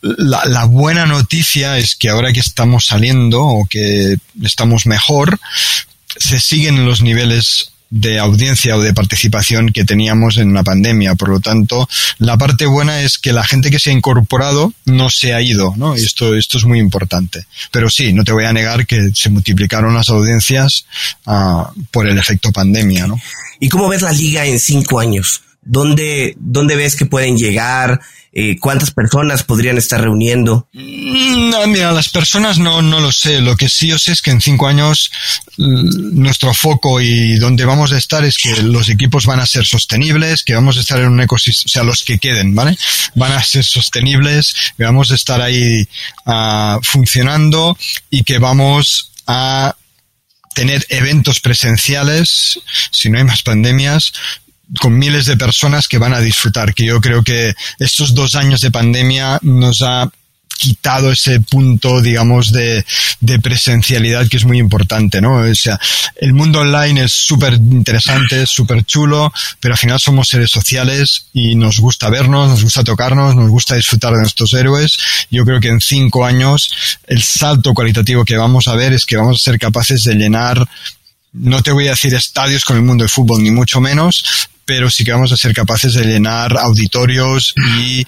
La, 0.01 0.45
la, 0.45 0.65
buena 0.65 1.05
noticia 1.05 1.77
es 1.77 1.95
que 1.95 2.09
ahora 2.09 2.31
que 2.31 2.39
estamos 2.39 2.85
saliendo 2.85 3.43
o 3.43 3.65
que 3.65 4.17
estamos 4.41 4.85
mejor, 4.85 5.39
se 6.17 6.39
siguen 6.39 6.85
los 6.85 7.01
niveles 7.01 7.71
de 7.89 8.19
audiencia 8.19 8.75
o 8.75 8.81
de 8.81 8.93
participación 8.93 9.71
que 9.71 9.85
teníamos 9.85 10.37
en 10.37 10.53
la 10.53 10.63
pandemia. 10.63 11.15
Por 11.15 11.29
lo 11.29 11.39
tanto, 11.39 11.87
la 12.17 12.37
parte 12.37 12.65
buena 12.65 13.01
es 13.01 13.17
que 13.17 13.33
la 13.33 13.43
gente 13.43 13.71
que 13.71 13.79
se 13.79 13.89
ha 13.89 13.93
incorporado 13.93 14.73
no 14.85 15.09
se 15.09 15.33
ha 15.33 15.41
ido, 15.41 15.73
¿no? 15.75 15.97
Y 15.97 16.01
esto, 16.01 16.35
esto 16.35 16.57
es 16.57 16.65
muy 16.65 16.79
importante. 16.79 17.45
Pero 17.71 17.89
sí, 17.89 18.13
no 18.13 18.23
te 18.23 18.31
voy 18.31 18.45
a 18.45 18.53
negar 18.53 18.85
que 18.85 19.11
se 19.13 19.29
multiplicaron 19.29 19.93
las 19.93 20.09
audiencias 20.09 20.85
uh, 21.25 21.63
por 21.91 22.07
el 22.07 22.17
efecto 22.17 22.51
pandemia, 22.51 23.07
¿no? 23.07 23.19
¿Y 23.59 23.69
cómo 23.69 23.89
ves 23.89 24.01
la 24.01 24.11
liga 24.11 24.45
en 24.45 24.59
cinco 24.59 24.99
años? 24.99 25.41
¿Dónde, 25.61 26.35
dónde 26.39 26.75
ves 26.75 26.95
que 26.95 27.05
pueden 27.05 27.37
llegar? 27.37 27.99
Eh, 28.31 28.57
¿Cuántas 28.59 28.91
personas 28.91 29.43
podrían 29.43 29.77
estar 29.77 29.99
reuniendo? 29.99 30.67
Mm, 30.73 31.49
no, 31.49 31.67
mira, 31.67 31.91
las 31.91 32.09
personas 32.09 32.59
no, 32.59 32.81
no 32.81 32.99
lo 32.99 33.11
sé. 33.11 33.41
Lo 33.41 33.55
que 33.55 33.69
sí 33.69 33.87
yo 33.87 33.97
sé 33.97 34.11
es 34.11 34.21
que 34.21 34.29
en 34.29 34.39
cinco 34.39 34.67
años 34.67 35.11
nuestro 35.57 36.53
foco 36.53 37.01
y 37.01 37.37
donde 37.37 37.65
vamos 37.65 37.91
a 37.91 37.97
estar 37.97 38.23
es 38.23 38.37
que 38.37 38.61
los 38.61 38.89
equipos 38.89 39.25
van 39.25 39.39
a 39.39 39.47
ser 39.47 39.65
sostenibles, 39.65 40.43
que 40.43 40.53
vamos 40.53 40.77
a 40.77 40.81
estar 40.81 40.99
en 40.99 41.07
un 41.07 41.21
ecosistema, 41.21 41.65
o 41.65 41.69
sea, 41.69 41.83
los 41.83 42.03
que 42.03 42.19
queden, 42.19 42.53
¿vale? 42.53 42.77
Van 43.15 43.31
a 43.31 43.43
ser 43.43 43.65
sostenibles, 43.65 44.53
que 44.77 44.83
vamos 44.83 45.11
a 45.11 45.15
estar 45.15 45.41
ahí 45.41 45.87
uh, 46.25 46.79
funcionando 46.83 47.77
y 48.09 48.23
que 48.23 48.37
vamos 48.37 49.11
a 49.25 49.75
tener 50.53 50.85
eventos 50.89 51.39
presenciales, 51.39 52.59
si 52.91 53.09
no 53.09 53.17
hay 53.17 53.23
más 53.23 53.41
pandemias, 53.43 54.13
con 54.79 54.97
miles 54.97 55.25
de 55.25 55.37
personas 55.37 55.87
que 55.87 55.97
van 55.97 56.13
a 56.13 56.19
disfrutar, 56.19 56.73
que 56.73 56.85
yo 56.85 57.01
creo 57.01 57.23
que 57.23 57.53
estos 57.79 58.13
dos 58.13 58.35
años 58.35 58.61
de 58.61 58.71
pandemia 58.71 59.39
nos 59.41 59.81
ha 59.81 60.09
quitado 60.59 61.11
ese 61.11 61.39
punto, 61.39 62.01
digamos, 62.01 62.51
de, 62.51 62.85
de 63.21 63.39
presencialidad 63.39 64.27
que 64.27 64.35
es 64.35 64.43
muy 64.43 64.59
importante, 64.59 65.21
¿no? 65.21 65.37
O 65.37 65.55
sea, 65.55 65.79
el 66.17 66.33
mundo 66.33 66.59
online 66.59 67.05
es 67.05 67.13
súper 67.13 67.53
interesante, 67.53 68.45
súper 68.45 68.83
chulo, 68.83 69.31
pero 69.61 69.73
al 69.73 69.77
final 69.77 69.99
somos 69.99 70.27
seres 70.27 70.51
sociales 70.51 71.27
y 71.33 71.55
nos 71.55 71.79
gusta 71.79 72.09
vernos, 72.09 72.49
nos 72.49 72.63
gusta 72.63 72.83
tocarnos, 72.83 73.35
nos 73.35 73.49
gusta 73.49 73.75
disfrutar 73.75 74.11
de 74.11 74.19
nuestros 74.19 74.53
héroes. 74.53 74.97
Yo 75.31 75.45
creo 75.45 75.61
que 75.61 75.69
en 75.69 75.79
cinco 75.79 76.25
años 76.25 76.69
el 77.07 77.23
salto 77.23 77.73
cualitativo 77.73 78.25
que 78.25 78.35
vamos 78.35 78.67
a 78.67 78.75
ver 78.75 78.91
es 78.91 79.05
que 79.05 79.15
vamos 79.15 79.37
a 79.37 79.51
ser 79.51 79.59
capaces 79.59 80.03
de 80.03 80.15
llenar 80.15 80.67
no 81.31 81.61
te 81.61 81.71
voy 81.71 81.87
a 81.87 81.91
decir 81.91 82.13
estadios 82.15 82.65
con 82.65 82.75
el 82.75 82.81
mundo 82.81 83.03
del 83.03 83.09
fútbol, 83.09 83.43
ni 83.43 83.51
mucho 83.51 83.79
menos, 83.79 84.49
pero 84.69 84.87
sí 84.87 85.03
que 85.03 85.11
vamos 85.11 85.31
a 85.31 85.35
ser 85.35 85.51
capaces 85.51 85.95
de 85.95 86.05
llenar 86.05 86.55
auditorios 86.55 87.55
y 87.79 88.05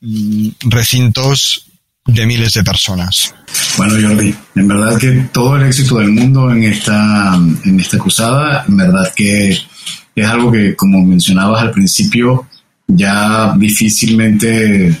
mm, 0.00 0.70
recintos 0.70 1.66
de 2.06 2.24
miles 2.24 2.54
de 2.54 2.64
personas. 2.64 3.34
Bueno, 3.76 3.92
Jordi, 4.00 4.34
en 4.54 4.68
verdad 4.68 4.96
que 4.96 5.28
todo 5.30 5.56
el 5.56 5.66
éxito 5.66 5.98
del 5.98 6.08
mundo 6.08 6.50
en 6.50 6.64
esta, 6.64 7.34
en 7.34 7.78
esta 7.78 7.98
cruzada, 7.98 8.64
en 8.66 8.78
verdad 8.78 9.12
que 9.14 9.50
es 9.50 10.26
algo 10.26 10.50
que, 10.50 10.74
como 10.74 11.04
mencionabas 11.04 11.60
al 11.60 11.72
principio, 11.72 12.48
ya 12.86 13.52
difícilmente, 13.58 14.96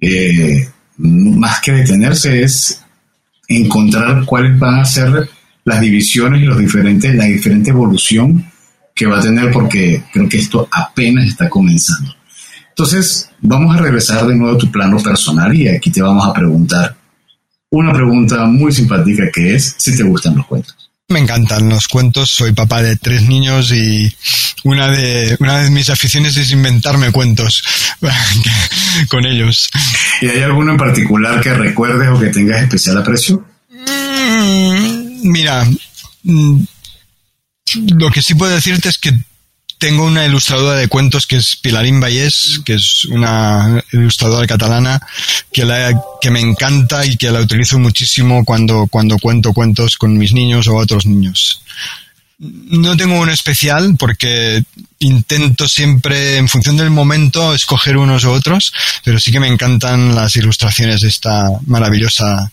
eh, 0.00 0.68
más 0.98 1.60
que 1.60 1.72
detenerse, 1.72 2.44
es 2.44 2.84
encontrar 3.48 4.24
cuáles 4.24 4.56
van 4.60 4.78
a 4.78 4.84
ser 4.84 5.28
las 5.64 5.80
divisiones 5.80 6.40
y 6.40 6.44
los 6.44 6.56
diferentes, 6.56 7.12
la 7.16 7.24
diferente 7.24 7.70
evolución 7.70 8.52
que 8.96 9.06
va 9.06 9.18
a 9.18 9.22
tener 9.22 9.52
porque 9.52 10.02
creo 10.10 10.26
que 10.28 10.38
esto 10.38 10.66
apenas 10.72 11.28
está 11.28 11.50
comenzando. 11.50 12.16
Entonces, 12.70 13.28
vamos 13.40 13.76
a 13.76 13.78
regresar 13.78 14.26
de 14.26 14.34
nuevo 14.34 14.56
a 14.56 14.58
tu 14.58 14.72
plano 14.72 14.98
personal 14.98 15.54
y 15.54 15.68
aquí 15.68 15.90
te 15.90 16.02
vamos 16.02 16.26
a 16.26 16.32
preguntar 16.32 16.96
una 17.70 17.92
pregunta 17.92 18.46
muy 18.46 18.72
simpática 18.72 19.24
que 19.32 19.54
es 19.54 19.74
si 19.76 19.94
te 19.94 20.02
gustan 20.02 20.36
los 20.36 20.46
cuentos. 20.46 20.74
Me 21.08 21.20
encantan 21.20 21.68
los 21.68 21.86
cuentos, 21.88 22.30
soy 22.30 22.52
papá 22.52 22.82
de 22.82 22.96
tres 22.96 23.22
niños 23.28 23.70
y 23.70 24.12
una 24.64 24.88
de, 24.88 25.36
una 25.40 25.58
de 25.58 25.70
mis 25.70 25.88
aficiones 25.90 26.36
es 26.36 26.50
inventarme 26.50 27.12
cuentos 27.12 27.62
con 29.08 29.26
ellos. 29.26 29.68
¿Y 30.22 30.28
hay 30.28 30.40
alguno 30.40 30.72
en 30.72 30.78
particular 30.78 31.40
que 31.40 31.54
recuerdes 31.54 32.08
o 32.08 32.18
que 32.18 32.30
tengas 32.30 32.62
especial 32.62 32.98
aprecio? 32.98 33.44
Mm, 33.70 35.30
mira, 35.30 35.66
mm, 36.24 36.60
lo 37.98 38.10
que 38.10 38.22
sí 38.22 38.34
puedo 38.34 38.54
decirte 38.54 38.88
es 38.88 38.98
que 38.98 39.12
tengo 39.78 40.04
una 40.04 40.24
ilustradora 40.24 40.78
de 40.78 40.88
cuentos 40.88 41.26
que 41.26 41.36
es 41.36 41.56
Pilarín 41.56 42.00
Vallés, 42.00 42.60
que 42.64 42.74
es 42.74 43.04
una 43.06 43.82
ilustradora 43.92 44.46
catalana 44.46 45.00
que, 45.52 45.64
la, 45.64 45.92
que 46.20 46.30
me 46.30 46.40
encanta 46.40 47.04
y 47.04 47.16
que 47.16 47.30
la 47.30 47.40
utilizo 47.40 47.78
muchísimo 47.78 48.44
cuando, 48.44 48.86
cuando 48.86 49.18
cuento 49.18 49.52
cuentos 49.52 49.96
con 49.98 50.16
mis 50.16 50.32
niños 50.32 50.66
o 50.68 50.76
otros 50.76 51.04
niños. 51.06 51.60
No 52.38 52.96
tengo 52.96 53.18
un 53.20 53.30
especial 53.30 53.96
porque 53.98 54.62
intento 54.98 55.68
siempre, 55.68 56.36
en 56.36 56.48
función 56.48 56.76
del 56.76 56.90
momento, 56.90 57.54
escoger 57.54 57.96
unos 57.96 58.24
u 58.24 58.30
otros, 58.30 58.72
pero 59.04 59.18
sí 59.18 59.30
que 59.30 59.40
me 59.40 59.48
encantan 59.48 60.14
las 60.14 60.36
ilustraciones 60.36 61.02
de 61.02 61.08
esta 61.08 61.50
maravillosa 61.66 62.50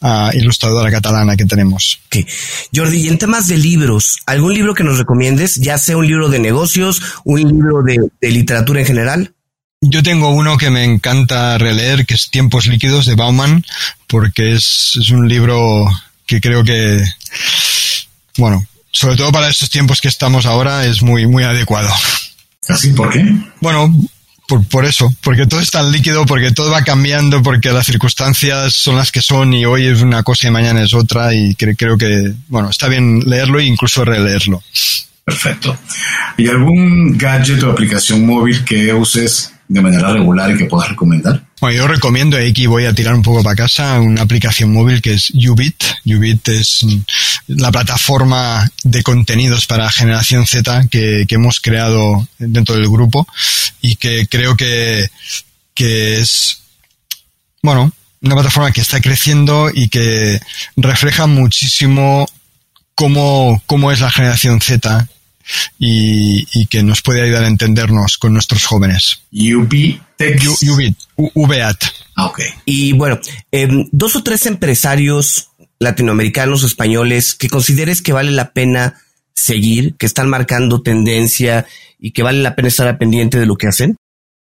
uh, 0.00 0.30
ilustradora 0.34 0.90
catalana 0.90 1.36
que 1.36 1.46
tenemos. 1.46 2.00
Okay. 2.06 2.26
Jordi, 2.74 3.02
y 3.02 3.08
en 3.08 3.18
temas 3.18 3.48
de 3.48 3.56
libros, 3.56 4.18
¿algún 4.26 4.54
libro 4.54 4.74
que 4.74 4.84
nos 4.84 4.98
recomiendes, 4.98 5.56
ya 5.56 5.78
sea 5.78 5.96
un 5.96 6.06
libro 6.06 6.28
de 6.28 6.38
negocios, 6.38 7.00
un 7.24 7.40
libro 7.40 7.82
de, 7.82 7.98
de 8.20 8.30
literatura 8.30 8.80
en 8.80 8.86
general? 8.86 9.32
Yo 9.80 10.02
tengo 10.02 10.30
uno 10.30 10.56
que 10.56 10.70
me 10.70 10.84
encanta 10.84 11.58
releer, 11.58 12.06
que 12.06 12.14
es 12.14 12.30
Tiempos 12.30 12.66
líquidos 12.66 13.06
de 13.06 13.14
Bauman, 13.14 13.64
porque 14.06 14.54
es, 14.54 14.98
es 15.00 15.10
un 15.10 15.28
libro 15.28 15.86
que 16.26 16.40
creo 16.40 16.64
que, 16.64 17.04
bueno, 18.38 18.66
sobre 18.96 19.16
todo 19.16 19.30
para 19.30 19.48
estos 19.48 19.68
tiempos 19.68 20.00
que 20.00 20.08
estamos 20.08 20.46
ahora, 20.46 20.86
es 20.86 21.02
muy, 21.02 21.26
muy 21.26 21.44
adecuado. 21.44 21.90
¿Así? 22.68 22.92
¿Por 22.92 23.10
qué? 23.10 23.24
Bueno, 23.60 23.94
por, 24.48 24.66
por, 24.66 24.84
eso, 24.86 25.14
porque 25.22 25.46
todo 25.46 25.60
es 25.60 25.70
tan 25.70 25.92
líquido, 25.92 26.24
porque 26.24 26.50
todo 26.50 26.70
va 26.70 26.82
cambiando, 26.82 27.42
porque 27.42 27.70
las 27.72 27.86
circunstancias 27.86 28.72
son 28.72 28.96
las 28.96 29.12
que 29.12 29.20
son 29.20 29.52
y 29.52 29.66
hoy 29.66 29.86
es 29.86 30.00
una 30.00 30.22
cosa 30.22 30.48
y 30.48 30.50
mañana 30.50 30.82
es 30.82 30.94
otra 30.94 31.34
y 31.34 31.54
creo 31.54 31.98
que, 31.98 32.32
bueno, 32.48 32.70
está 32.70 32.88
bien 32.88 33.20
leerlo 33.26 33.58
e 33.58 33.64
incluso 33.64 34.04
releerlo. 34.04 34.62
Perfecto. 35.24 35.76
¿Y 36.38 36.48
algún 36.48 37.18
gadget 37.18 37.62
o 37.64 37.72
aplicación 37.72 38.24
móvil 38.24 38.64
que 38.64 38.94
uses 38.94 39.52
de 39.68 39.80
manera 39.82 40.12
regular 40.12 40.50
y 40.52 40.56
que 40.56 40.64
puedas 40.64 40.88
recomendar? 40.88 41.42
Bueno, 41.58 41.78
yo 41.78 41.86
recomiendo, 41.88 42.36
aquí 42.36 42.66
voy 42.66 42.84
a 42.84 42.92
tirar 42.92 43.14
un 43.14 43.22
poco 43.22 43.42
para 43.42 43.56
casa, 43.56 43.98
una 43.98 44.22
aplicación 44.22 44.74
móvil 44.74 45.00
que 45.00 45.14
es 45.14 45.30
Ubit. 45.30 45.82
Ubit 46.04 46.46
es 46.48 46.84
la 47.46 47.72
plataforma 47.72 48.70
de 48.82 49.02
contenidos 49.02 49.66
para 49.66 49.90
generación 49.90 50.46
Z 50.46 50.86
que, 50.90 51.24
que 51.26 51.34
hemos 51.36 51.60
creado 51.60 52.28
dentro 52.38 52.74
del 52.74 52.90
grupo 52.90 53.26
y 53.80 53.96
que 53.96 54.26
creo 54.26 54.54
que, 54.54 55.08
que 55.72 56.20
es, 56.20 56.58
bueno, 57.62 57.90
una 58.20 58.34
plataforma 58.34 58.72
que 58.72 58.82
está 58.82 59.00
creciendo 59.00 59.70
y 59.72 59.88
que 59.88 60.38
refleja 60.76 61.26
muchísimo 61.26 62.28
cómo, 62.94 63.62
cómo 63.64 63.92
es 63.92 64.00
la 64.00 64.10
generación 64.10 64.60
Z 64.60 65.08
y, 65.78 66.46
y, 66.52 66.66
que 66.66 66.82
nos 66.82 67.02
puede 67.02 67.22
ayudar 67.22 67.44
a 67.44 67.48
entendernos 67.48 68.18
con 68.18 68.32
nuestros 68.32 68.64
jóvenes. 68.64 69.22
UBIT. 69.32 70.96
UBAT. 71.16 71.84
Ah, 72.16 72.26
ok. 72.26 72.40
Y 72.64 72.92
bueno, 72.92 73.18
eh, 73.52 73.68
dos 73.92 74.16
o 74.16 74.22
tres 74.22 74.46
empresarios 74.46 75.48
latinoamericanos 75.78 76.62
o 76.62 76.66
españoles 76.66 77.34
que 77.34 77.48
consideres 77.48 78.02
que 78.02 78.12
vale 78.12 78.30
la 78.30 78.52
pena 78.52 79.00
seguir, 79.34 79.94
que 79.96 80.06
están 80.06 80.28
marcando 80.28 80.82
tendencia 80.82 81.66
y 81.98 82.12
que 82.12 82.22
vale 82.22 82.42
la 82.42 82.56
pena 82.56 82.68
estar 82.68 82.98
pendiente 82.98 83.38
de 83.38 83.46
lo 83.46 83.56
que 83.56 83.68
hacen? 83.68 83.96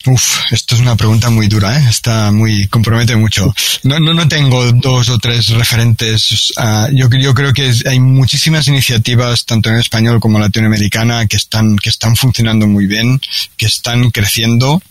Uf, 0.07 0.51
esto 0.51 0.75
es 0.75 0.81
una 0.81 0.97
pregunta 0.97 1.29
muy 1.29 1.47
dura, 1.47 1.79
¿eh? 1.79 1.87
Está 1.89 2.33
muy, 2.33 2.67
compromete 2.69 3.17
mucho. 3.17 3.55
No, 3.83 4.01
no, 4.01 4.15
no 4.15 4.27
tengo 4.29 4.73
dos 4.73 5.11
o 5.11 5.19
tres 5.19 5.49
referentes. 5.49 6.53
Uh, 6.57 6.91
yo, 6.95 7.11
yo 7.11 7.35
creo 7.35 7.53
que 7.53 7.71
hay 7.85 8.01
muchísimas 8.01 8.67
iniciativas, 8.69 9.45
tanto 9.45 9.69
en 9.69 9.77
español 9.77 10.19
como 10.19 10.39
latinoamericana, 10.39 11.27
que 11.27 11.37
están, 11.37 11.77
que 11.77 11.91
están 11.91 12.17
funcionando 12.17 12.67
muy 12.67 12.87
bien, 12.87 13.21
que 13.59 13.67
están 13.67 14.11
creciendo 14.11 14.83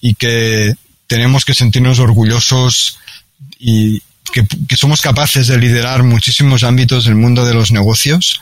y 0.00 0.14
que 0.14 0.74
tenemos 1.06 1.44
que 1.44 1.54
sentirnos 1.54 1.98
orgullosos 1.98 2.98
y 3.58 4.00
que 4.32 4.76
somos 4.76 5.02
capaces 5.02 5.46
de 5.46 5.58
liderar 5.58 6.02
muchísimos 6.02 6.64
ámbitos 6.64 7.04
del 7.04 7.14
mundo 7.14 7.44
de 7.44 7.54
los 7.54 7.70
negocios 7.70 8.40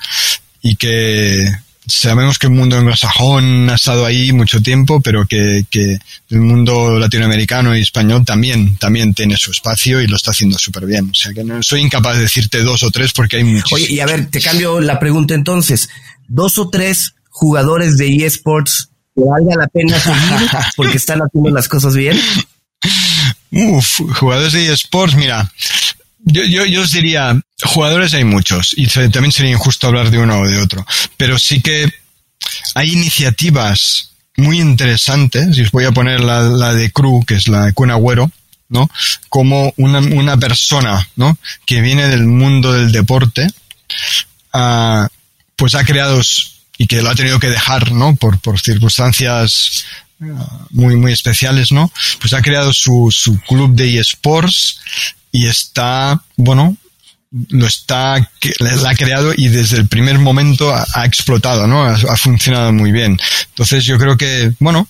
y 0.62 0.76
que 0.76 1.52
sabemos 1.93 2.38
que 2.38 2.47
el 2.47 2.55
mundo 2.55 2.76
anglosajón 2.76 3.68
ha 3.68 3.74
estado 3.74 4.07
ahí 4.07 4.32
mucho 4.32 4.62
tiempo, 4.62 5.01
pero 5.01 5.26
que, 5.26 5.64
que, 5.70 5.99
el 6.30 6.40
mundo 6.40 6.99
latinoamericano 6.99 7.76
y 7.76 7.82
español 7.82 8.24
también, 8.24 8.76
también 8.78 9.12
tiene 9.12 9.36
su 9.36 9.51
espacio 9.51 10.01
y 10.01 10.07
lo 10.07 10.16
está 10.16 10.30
haciendo 10.30 10.59
súper 10.59 10.86
bien. 10.86 11.11
O 11.11 11.14
sea 11.14 11.32
que 11.32 11.45
no 11.45 11.62
soy 11.62 11.82
incapaz 11.82 12.16
de 12.16 12.22
decirte 12.22 12.62
dos 12.62 12.82
o 12.82 12.90
tres 12.90 13.12
porque 13.12 13.36
hay 13.36 13.45
muchos. 13.45 13.72
Oye, 13.72 13.93
y 13.93 14.01
a 14.01 14.07
ver, 14.07 14.30
te 14.30 14.40
cambio 14.40 14.80
la 14.80 14.99
pregunta 14.99 15.34
entonces. 15.34 15.90
¿Dos 16.28 16.59
o 16.59 16.70
tres 16.70 17.14
jugadores 17.28 17.99
de 17.99 18.24
eSports 18.24 18.88
que 19.14 19.22
valga 19.22 19.57
la 19.57 19.66
pena 19.66 20.01
seguir 20.01 20.49
porque 20.76 20.97
están 20.97 21.20
haciendo 21.20 21.51
las 21.51 21.68
cosas 21.68 21.95
bien? 21.95 22.18
Uf, 23.51 24.01
jugadores 24.18 24.55
de 24.55 24.72
eSports, 24.72 25.14
mira, 25.14 25.53
yo, 26.24 26.44
yo, 26.44 26.64
yo 26.64 26.82
os 26.82 26.92
diría, 26.92 27.40
jugadores 27.64 28.14
hay 28.14 28.24
muchos 28.24 28.74
y 28.76 28.86
también 28.86 29.32
sería 29.32 29.52
injusto 29.52 29.86
hablar 29.86 30.10
de 30.10 30.18
uno 30.18 30.40
o 30.40 30.46
de 30.46 30.60
otro, 30.60 30.86
pero 31.16 31.38
sí 31.38 31.60
que 31.60 31.92
hay 32.74 32.92
iniciativas 32.92 34.10
muy 34.36 34.60
interesantes, 34.60 35.56
y 35.56 35.62
os 35.62 35.70
voy 35.70 35.84
a 35.84 35.92
poner 35.92 36.20
la, 36.20 36.42
la 36.42 36.74
de 36.74 36.90
Cru, 36.90 37.24
que 37.26 37.34
es 37.34 37.48
la 37.48 37.66
de 37.66 37.72
Kun 37.72 37.90
¿no? 38.68 38.90
Como 39.28 39.74
una, 39.76 39.98
una 39.98 40.36
persona, 40.38 41.08
¿no? 41.16 41.36
Que 41.66 41.80
viene 41.80 42.08
del 42.08 42.24
mundo 42.24 42.72
del 42.72 42.90
deporte, 42.90 43.46
uh, 44.54 45.06
pues 45.56 45.74
ha 45.74 45.84
creado, 45.84 46.20
y 46.78 46.86
que 46.86 47.02
lo 47.02 47.10
ha 47.10 47.14
tenido 47.14 47.38
que 47.38 47.50
dejar, 47.50 47.92
¿no? 47.92 48.16
Por, 48.16 48.40
por 48.40 48.58
circunstancias 48.58 49.84
muy, 50.70 50.96
muy 50.96 51.12
especiales, 51.12 51.72
¿no? 51.72 51.92
Pues 52.20 52.32
ha 52.32 52.42
creado 52.42 52.72
su, 52.72 53.08
su 53.10 53.38
club 53.40 53.74
de 53.74 53.98
eSports 53.98 54.80
y 55.33 55.47
está, 55.47 56.22
bueno, 56.37 56.76
lo 57.49 57.66
está, 57.66 58.30
la 58.59 58.91
ha 58.91 58.95
creado 58.95 59.33
y 59.35 59.49
desde 59.49 59.78
el 59.78 59.89
primer 59.89 60.18
momento 60.18 60.72
ha, 60.72 61.05
explotado, 61.07 61.66
¿no? 61.66 61.85
Ha, 61.85 62.16
funcionado 62.16 62.72
muy 62.72 62.93
bien. 62.93 63.18
Entonces 63.49 63.85
yo 63.85 63.99
creo 63.99 64.16
que, 64.18 64.53
bueno, 64.59 64.87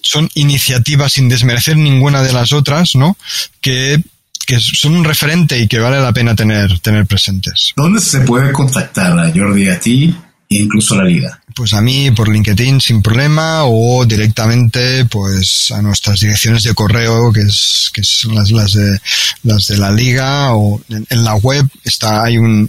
son 0.00 0.30
iniciativas 0.34 1.12
sin 1.12 1.28
desmerecer 1.28 1.76
ninguna 1.76 2.22
de 2.22 2.32
las 2.32 2.52
otras, 2.52 2.94
¿no? 2.94 3.16
Que 3.60 4.02
que 4.46 4.60
son 4.60 4.94
un 4.94 5.04
referente 5.04 5.58
y 5.58 5.66
que 5.66 5.78
vale 5.78 6.00
la 6.00 6.12
pena 6.12 6.34
tener, 6.34 6.78
tener 6.80 7.06
presentes. 7.06 7.72
¿Dónde 7.76 8.00
se 8.00 8.20
puede 8.20 8.52
contactar 8.52 9.18
a 9.18 9.32
Jordi 9.34 9.68
a 9.68 9.80
ti 9.80 10.14
incluso 10.48 10.94
la 10.96 11.04
liga? 11.04 11.40
Pues 11.54 11.72
a 11.72 11.80
mí 11.80 12.10
por 12.10 12.28
LinkedIn 12.28 12.80
sin 12.80 13.00
problema 13.00 13.64
o 13.64 14.04
directamente 14.04 15.04
pues 15.06 15.70
a 15.70 15.80
nuestras 15.82 16.20
direcciones 16.20 16.64
de 16.64 16.74
correo 16.74 17.32
que 17.32 17.42
es 17.42 17.90
que 17.92 18.02
son 18.02 18.34
las, 18.34 18.50
las 18.50 18.72
de 18.72 18.98
las 19.44 19.68
de 19.68 19.78
la 19.78 19.92
liga 19.92 20.54
o 20.54 20.80
en, 20.88 21.06
en 21.08 21.24
la 21.24 21.36
web 21.36 21.66
está 21.84 22.24
hay 22.24 22.38
un, 22.38 22.68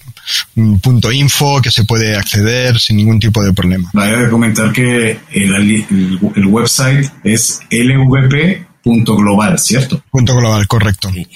un, 0.55 0.79
punto 0.79 1.11
info 1.11 1.61
que 1.61 1.71
se 1.71 1.83
puede 1.83 2.15
acceder 2.15 2.79
sin 2.79 2.97
ningún 2.97 3.19
tipo 3.19 3.43
de 3.43 3.53
problema. 3.53 3.89
Vale 3.93 4.17
de 4.17 4.29
comentar 4.29 4.71
que 4.71 5.19
el, 5.31 5.55
el, 5.55 6.19
el 6.36 6.45
website 6.45 7.09
es 7.23 7.59
lvp 7.69 8.65
punto 8.86 9.15
global, 9.15 9.57
¿cierto? 9.57 10.03
Punto 10.11 10.36
global, 10.36 10.67
correcto. 10.67 11.09
Sí. 11.11 11.27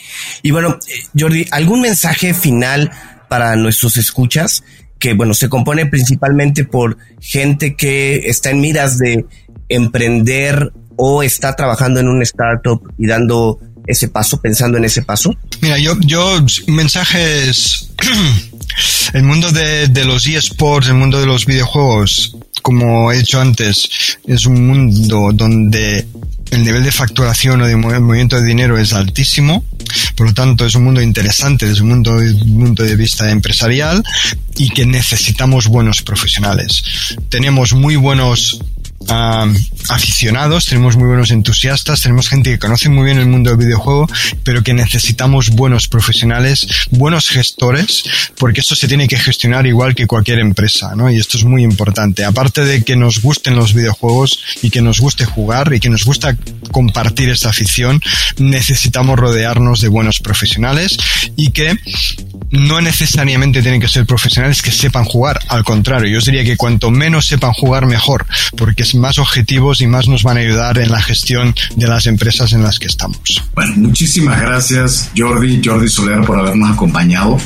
Y 0.43 0.51
bueno, 0.51 0.77
Jordi, 1.17 1.47
¿algún 1.49 1.81
mensaje 1.81 2.35
final 2.35 2.91
para 3.27 3.55
nuestros 3.55 3.97
escuchas? 3.97 4.63
Que 4.99 5.13
bueno, 5.13 5.33
se 5.33 5.49
compone 5.49 5.85
principalmente 5.85 6.65
por 6.65 6.97
gente 7.21 7.75
que 7.75 8.17
está 8.25 8.51
en 8.51 8.61
miras 8.61 8.97
de 8.97 9.25
emprender 9.69 10.71
o 10.97 11.23
está 11.23 11.55
trabajando 11.55 11.99
en 11.99 12.09
un 12.09 12.21
startup 12.21 12.81
y 12.97 13.07
dando 13.07 13.59
ese 13.87 14.07
paso, 14.07 14.39
pensando 14.39 14.77
en 14.77 14.85
ese 14.85 15.01
paso? 15.01 15.35
Mira, 15.61 15.79
yo, 15.79 15.93
yo 16.01 16.45
mensajes, 16.67 17.91
el 19.13 19.23
mundo 19.23 19.51
de, 19.51 19.87
de 19.87 20.05
los 20.05 20.27
eSports, 20.27 20.89
el 20.89 20.95
mundo 20.95 21.19
de 21.19 21.25
los 21.25 21.45
videojuegos, 21.45 22.37
como 22.61 23.11
he 23.11 23.17
dicho 23.17 23.39
antes, 23.39 24.17
es 24.25 24.45
un 24.45 24.67
mundo 24.67 25.31
donde 25.33 26.07
el 26.51 26.63
nivel 26.63 26.83
de 26.83 26.91
facturación 26.91 27.61
o 27.61 27.67
de 27.67 27.75
movimiento 27.75 28.39
de 28.39 28.45
dinero 28.45 28.77
es 28.77 28.93
altísimo, 28.93 29.63
por 30.15 30.27
lo 30.27 30.33
tanto 30.33 30.65
es 30.65 30.75
un 30.75 30.83
mundo 30.83 31.01
interesante 31.01 31.67
desde 31.67 31.83
un 31.83 31.89
punto, 31.89 32.11
punto 32.11 32.83
de 32.83 32.95
vista 32.95 33.29
empresarial 33.31 34.03
y 34.57 34.69
que 34.69 34.85
necesitamos 34.85 35.67
buenos 35.67 36.01
profesionales. 36.01 36.83
Tenemos 37.29 37.73
muy 37.73 37.95
buenos 37.95 38.59
uh, 38.99 39.53
aficionados, 39.89 40.65
tenemos 40.65 40.95
muy 40.95 41.07
buenos 41.07 41.31
entusiastas, 41.31 42.01
tenemos 42.01 42.29
gente 42.29 42.51
que 42.51 42.59
conoce 42.59 42.89
muy 42.89 43.05
bien 43.05 43.17
el 43.17 43.27
mundo 43.27 43.49
del 43.49 43.59
videojuego, 43.59 44.07
pero 44.43 44.63
que 44.63 44.73
necesitamos 44.73 45.49
buenos 45.49 45.87
profesionales, 45.87 46.67
buenos 46.91 47.29
gestores, 47.29 48.03
porque 48.37 48.61
esto 48.61 48.75
se 48.75 48.87
tiene 48.87 49.07
que 49.07 49.17
gestionar 49.17 49.65
igual 49.65 49.95
que 49.95 50.07
cualquier 50.07 50.39
empresa, 50.39 50.95
¿no? 50.95 51.09
Y 51.11 51.17
esto 51.17 51.37
es 51.37 51.43
muy 51.43 51.63
importante. 51.63 52.25
Aparte 52.25 52.63
de 52.63 52.83
que 52.83 52.95
nos 52.95 53.21
gusten 53.21 53.55
los 53.55 53.73
videojuegos 53.73 54.39
y 54.61 54.69
que 54.69 54.81
nos 54.81 54.99
guste 54.99 55.25
jugar 55.25 55.73
y 55.73 55.79
que 55.79 55.89
nos 55.89 56.05
gusta 56.05 56.35
compartir 56.71 57.29
esta 57.29 57.49
afición, 57.49 58.01
necesitamos 58.37 59.17
rodearnos 59.17 59.81
de 59.81 59.87
buenos 59.87 60.19
profesionales 60.19 60.97
y 61.35 61.51
que 61.51 61.77
no 62.51 62.81
necesariamente 62.81 63.61
tienen 63.61 63.81
que 63.81 63.87
ser 63.87 64.05
profesionales 64.05 64.61
que 64.61 64.71
sepan 64.71 65.05
jugar, 65.05 65.39
al 65.49 65.63
contrario, 65.63 66.09
yo 66.09 66.17
os 66.17 66.25
diría 66.25 66.43
que 66.43 66.57
cuanto 66.57 66.89
menos 66.89 67.27
sepan 67.27 67.53
jugar 67.53 67.85
mejor, 67.85 68.25
porque 68.57 68.85
es 68.89 68.95
más 68.95 69.19
objetivos 69.19 69.81
y 69.81 69.87
más 69.87 70.07
nos 70.07 70.23
van 70.23 70.37
a 70.37 70.39
ayudar 70.39 70.79
en 70.79 70.91
la 70.91 71.01
gestión 71.01 71.53
de 71.75 71.87
las 71.87 72.07
empresas 72.07 72.53
en 72.53 72.63
las 72.63 72.79
que 72.79 72.87
estamos. 72.87 73.19
Bueno, 73.53 73.73
muchísimas 73.75 74.41
gracias 74.41 75.11
Jordi, 75.15 75.61
Jordi 75.63 75.87
Soler 75.87 76.21
por 76.21 76.39
habernos 76.39 76.71
acompañado 76.71 77.37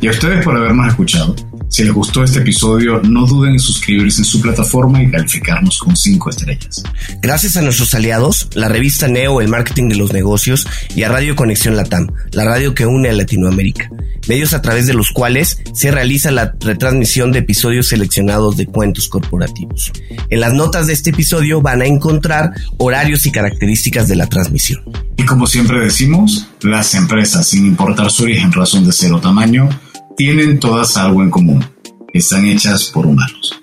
y 0.00 0.06
a 0.06 0.10
ustedes 0.10 0.44
por 0.44 0.56
habernos 0.56 0.86
escuchado. 0.88 1.34
Si 1.68 1.82
les 1.82 1.92
gustó 1.92 2.22
este 2.22 2.38
episodio, 2.38 3.00
no 3.00 3.26
duden 3.26 3.54
en 3.54 3.58
suscribirse 3.58 4.20
en 4.20 4.24
su 4.24 4.40
plataforma 4.40 5.02
y 5.02 5.10
calificarnos 5.10 5.78
con 5.80 5.96
5 5.96 6.30
estrellas. 6.30 6.84
Gracias 7.20 7.56
a 7.56 7.62
nuestros 7.62 7.92
aliados, 7.94 8.48
la 8.54 8.68
revista 8.68 9.08
Neo, 9.08 9.40
el 9.40 9.48
marketing 9.48 9.88
de 9.88 9.96
los 9.96 10.12
negocios, 10.12 10.68
y 10.94 11.02
a 11.02 11.08
Radio 11.08 11.34
Conexión 11.34 11.74
Latam, 11.74 12.12
la 12.30 12.44
radio 12.44 12.74
que 12.74 12.86
une 12.86 13.08
a 13.08 13.12
Latinoamérica, 13.12 13.90
medios 14.28 14.52
a 14.52 14.62
través 14.62 14.86
de 14.86 14.94
los 14.94 15.10
cuales 15.10 15.58
se 15.72 15.90
realiza 15.90 16.30
la 16.30 16.54
retransmisión 16.60 17.32
de 17.32 17.40
episodios 17.40 17.88
seleccionados 17.88 18.56
de 18.56 18.66
cuentos 18.66 19.08
corporativos. 19.08 19.90
En 20.30 20.38
las 20.38 20.52
notas 20.84 20.86
de 20.86 20.92
este 20.92 21.10
episodio 21.10 21.60
van 21.60 21.82
a 21.82 21.86
encontrar 21.86 22.52
horarios 22.78 23.26
y 23.26 23.32
características 23.32 24.08
de 24.08 24.16
la 24.16 24.26
transmisión. 24.26 24.82
Y 25.16 25.24
como 25.24 25.46
siempre 25.46 25.80
decimos, 25.80 26.48
las 26.62 26.94
empresas, 26.94 27.46
sin 27.46 27.66
importar 27.66 28.10
su 28.10 28.24
origen, 28.24 28.52
razón 28.52 28.84
de 28.84 28.92
ser 28.92 29.12
o 29.12 29.20
tamaño, 29.20 29.68
tienen 30.16 30.58
todas 30.60 30.96
algo 30.96 31.22
en 31.22 31.30
común. 31.30 31.64
Están 32.12 32.46
hechas 32.46 32.84
por 32.92 33.06
humanos. 33.06 33.60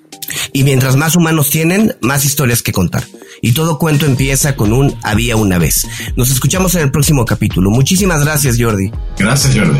Y 0.54 0.64
mientras 0.64 0.96
más 0.96 1.16
humanos 1.16 1.50
tienen, 1.50 1.96
más 2.02 2.26
historias 2.26 2.62
que 2.62 2.72
contar. 2.72 3.04
Y 3.42 3.54
todo 3.54 3.78
cuento 3.78 4.06
empieza 4.06 4.56
con 4.56 4.72
un 4.74 4.96
había 5.04 5.36
una 5.36 5.58
vez. 5.58 5.88
Nos 6.16 6.32
escuchamos 6.32 6.76
en 6.76 6.82
el 6.82 6.92
próximo 6.92 7.26
capítulo. 7.26 7.70
Muchísimas 7.72 8.24
gracias, 8.24 8.58
Jordi. 8.60 8.92
Gracias, 9.18 9.56
Jordi. 9.56 9.80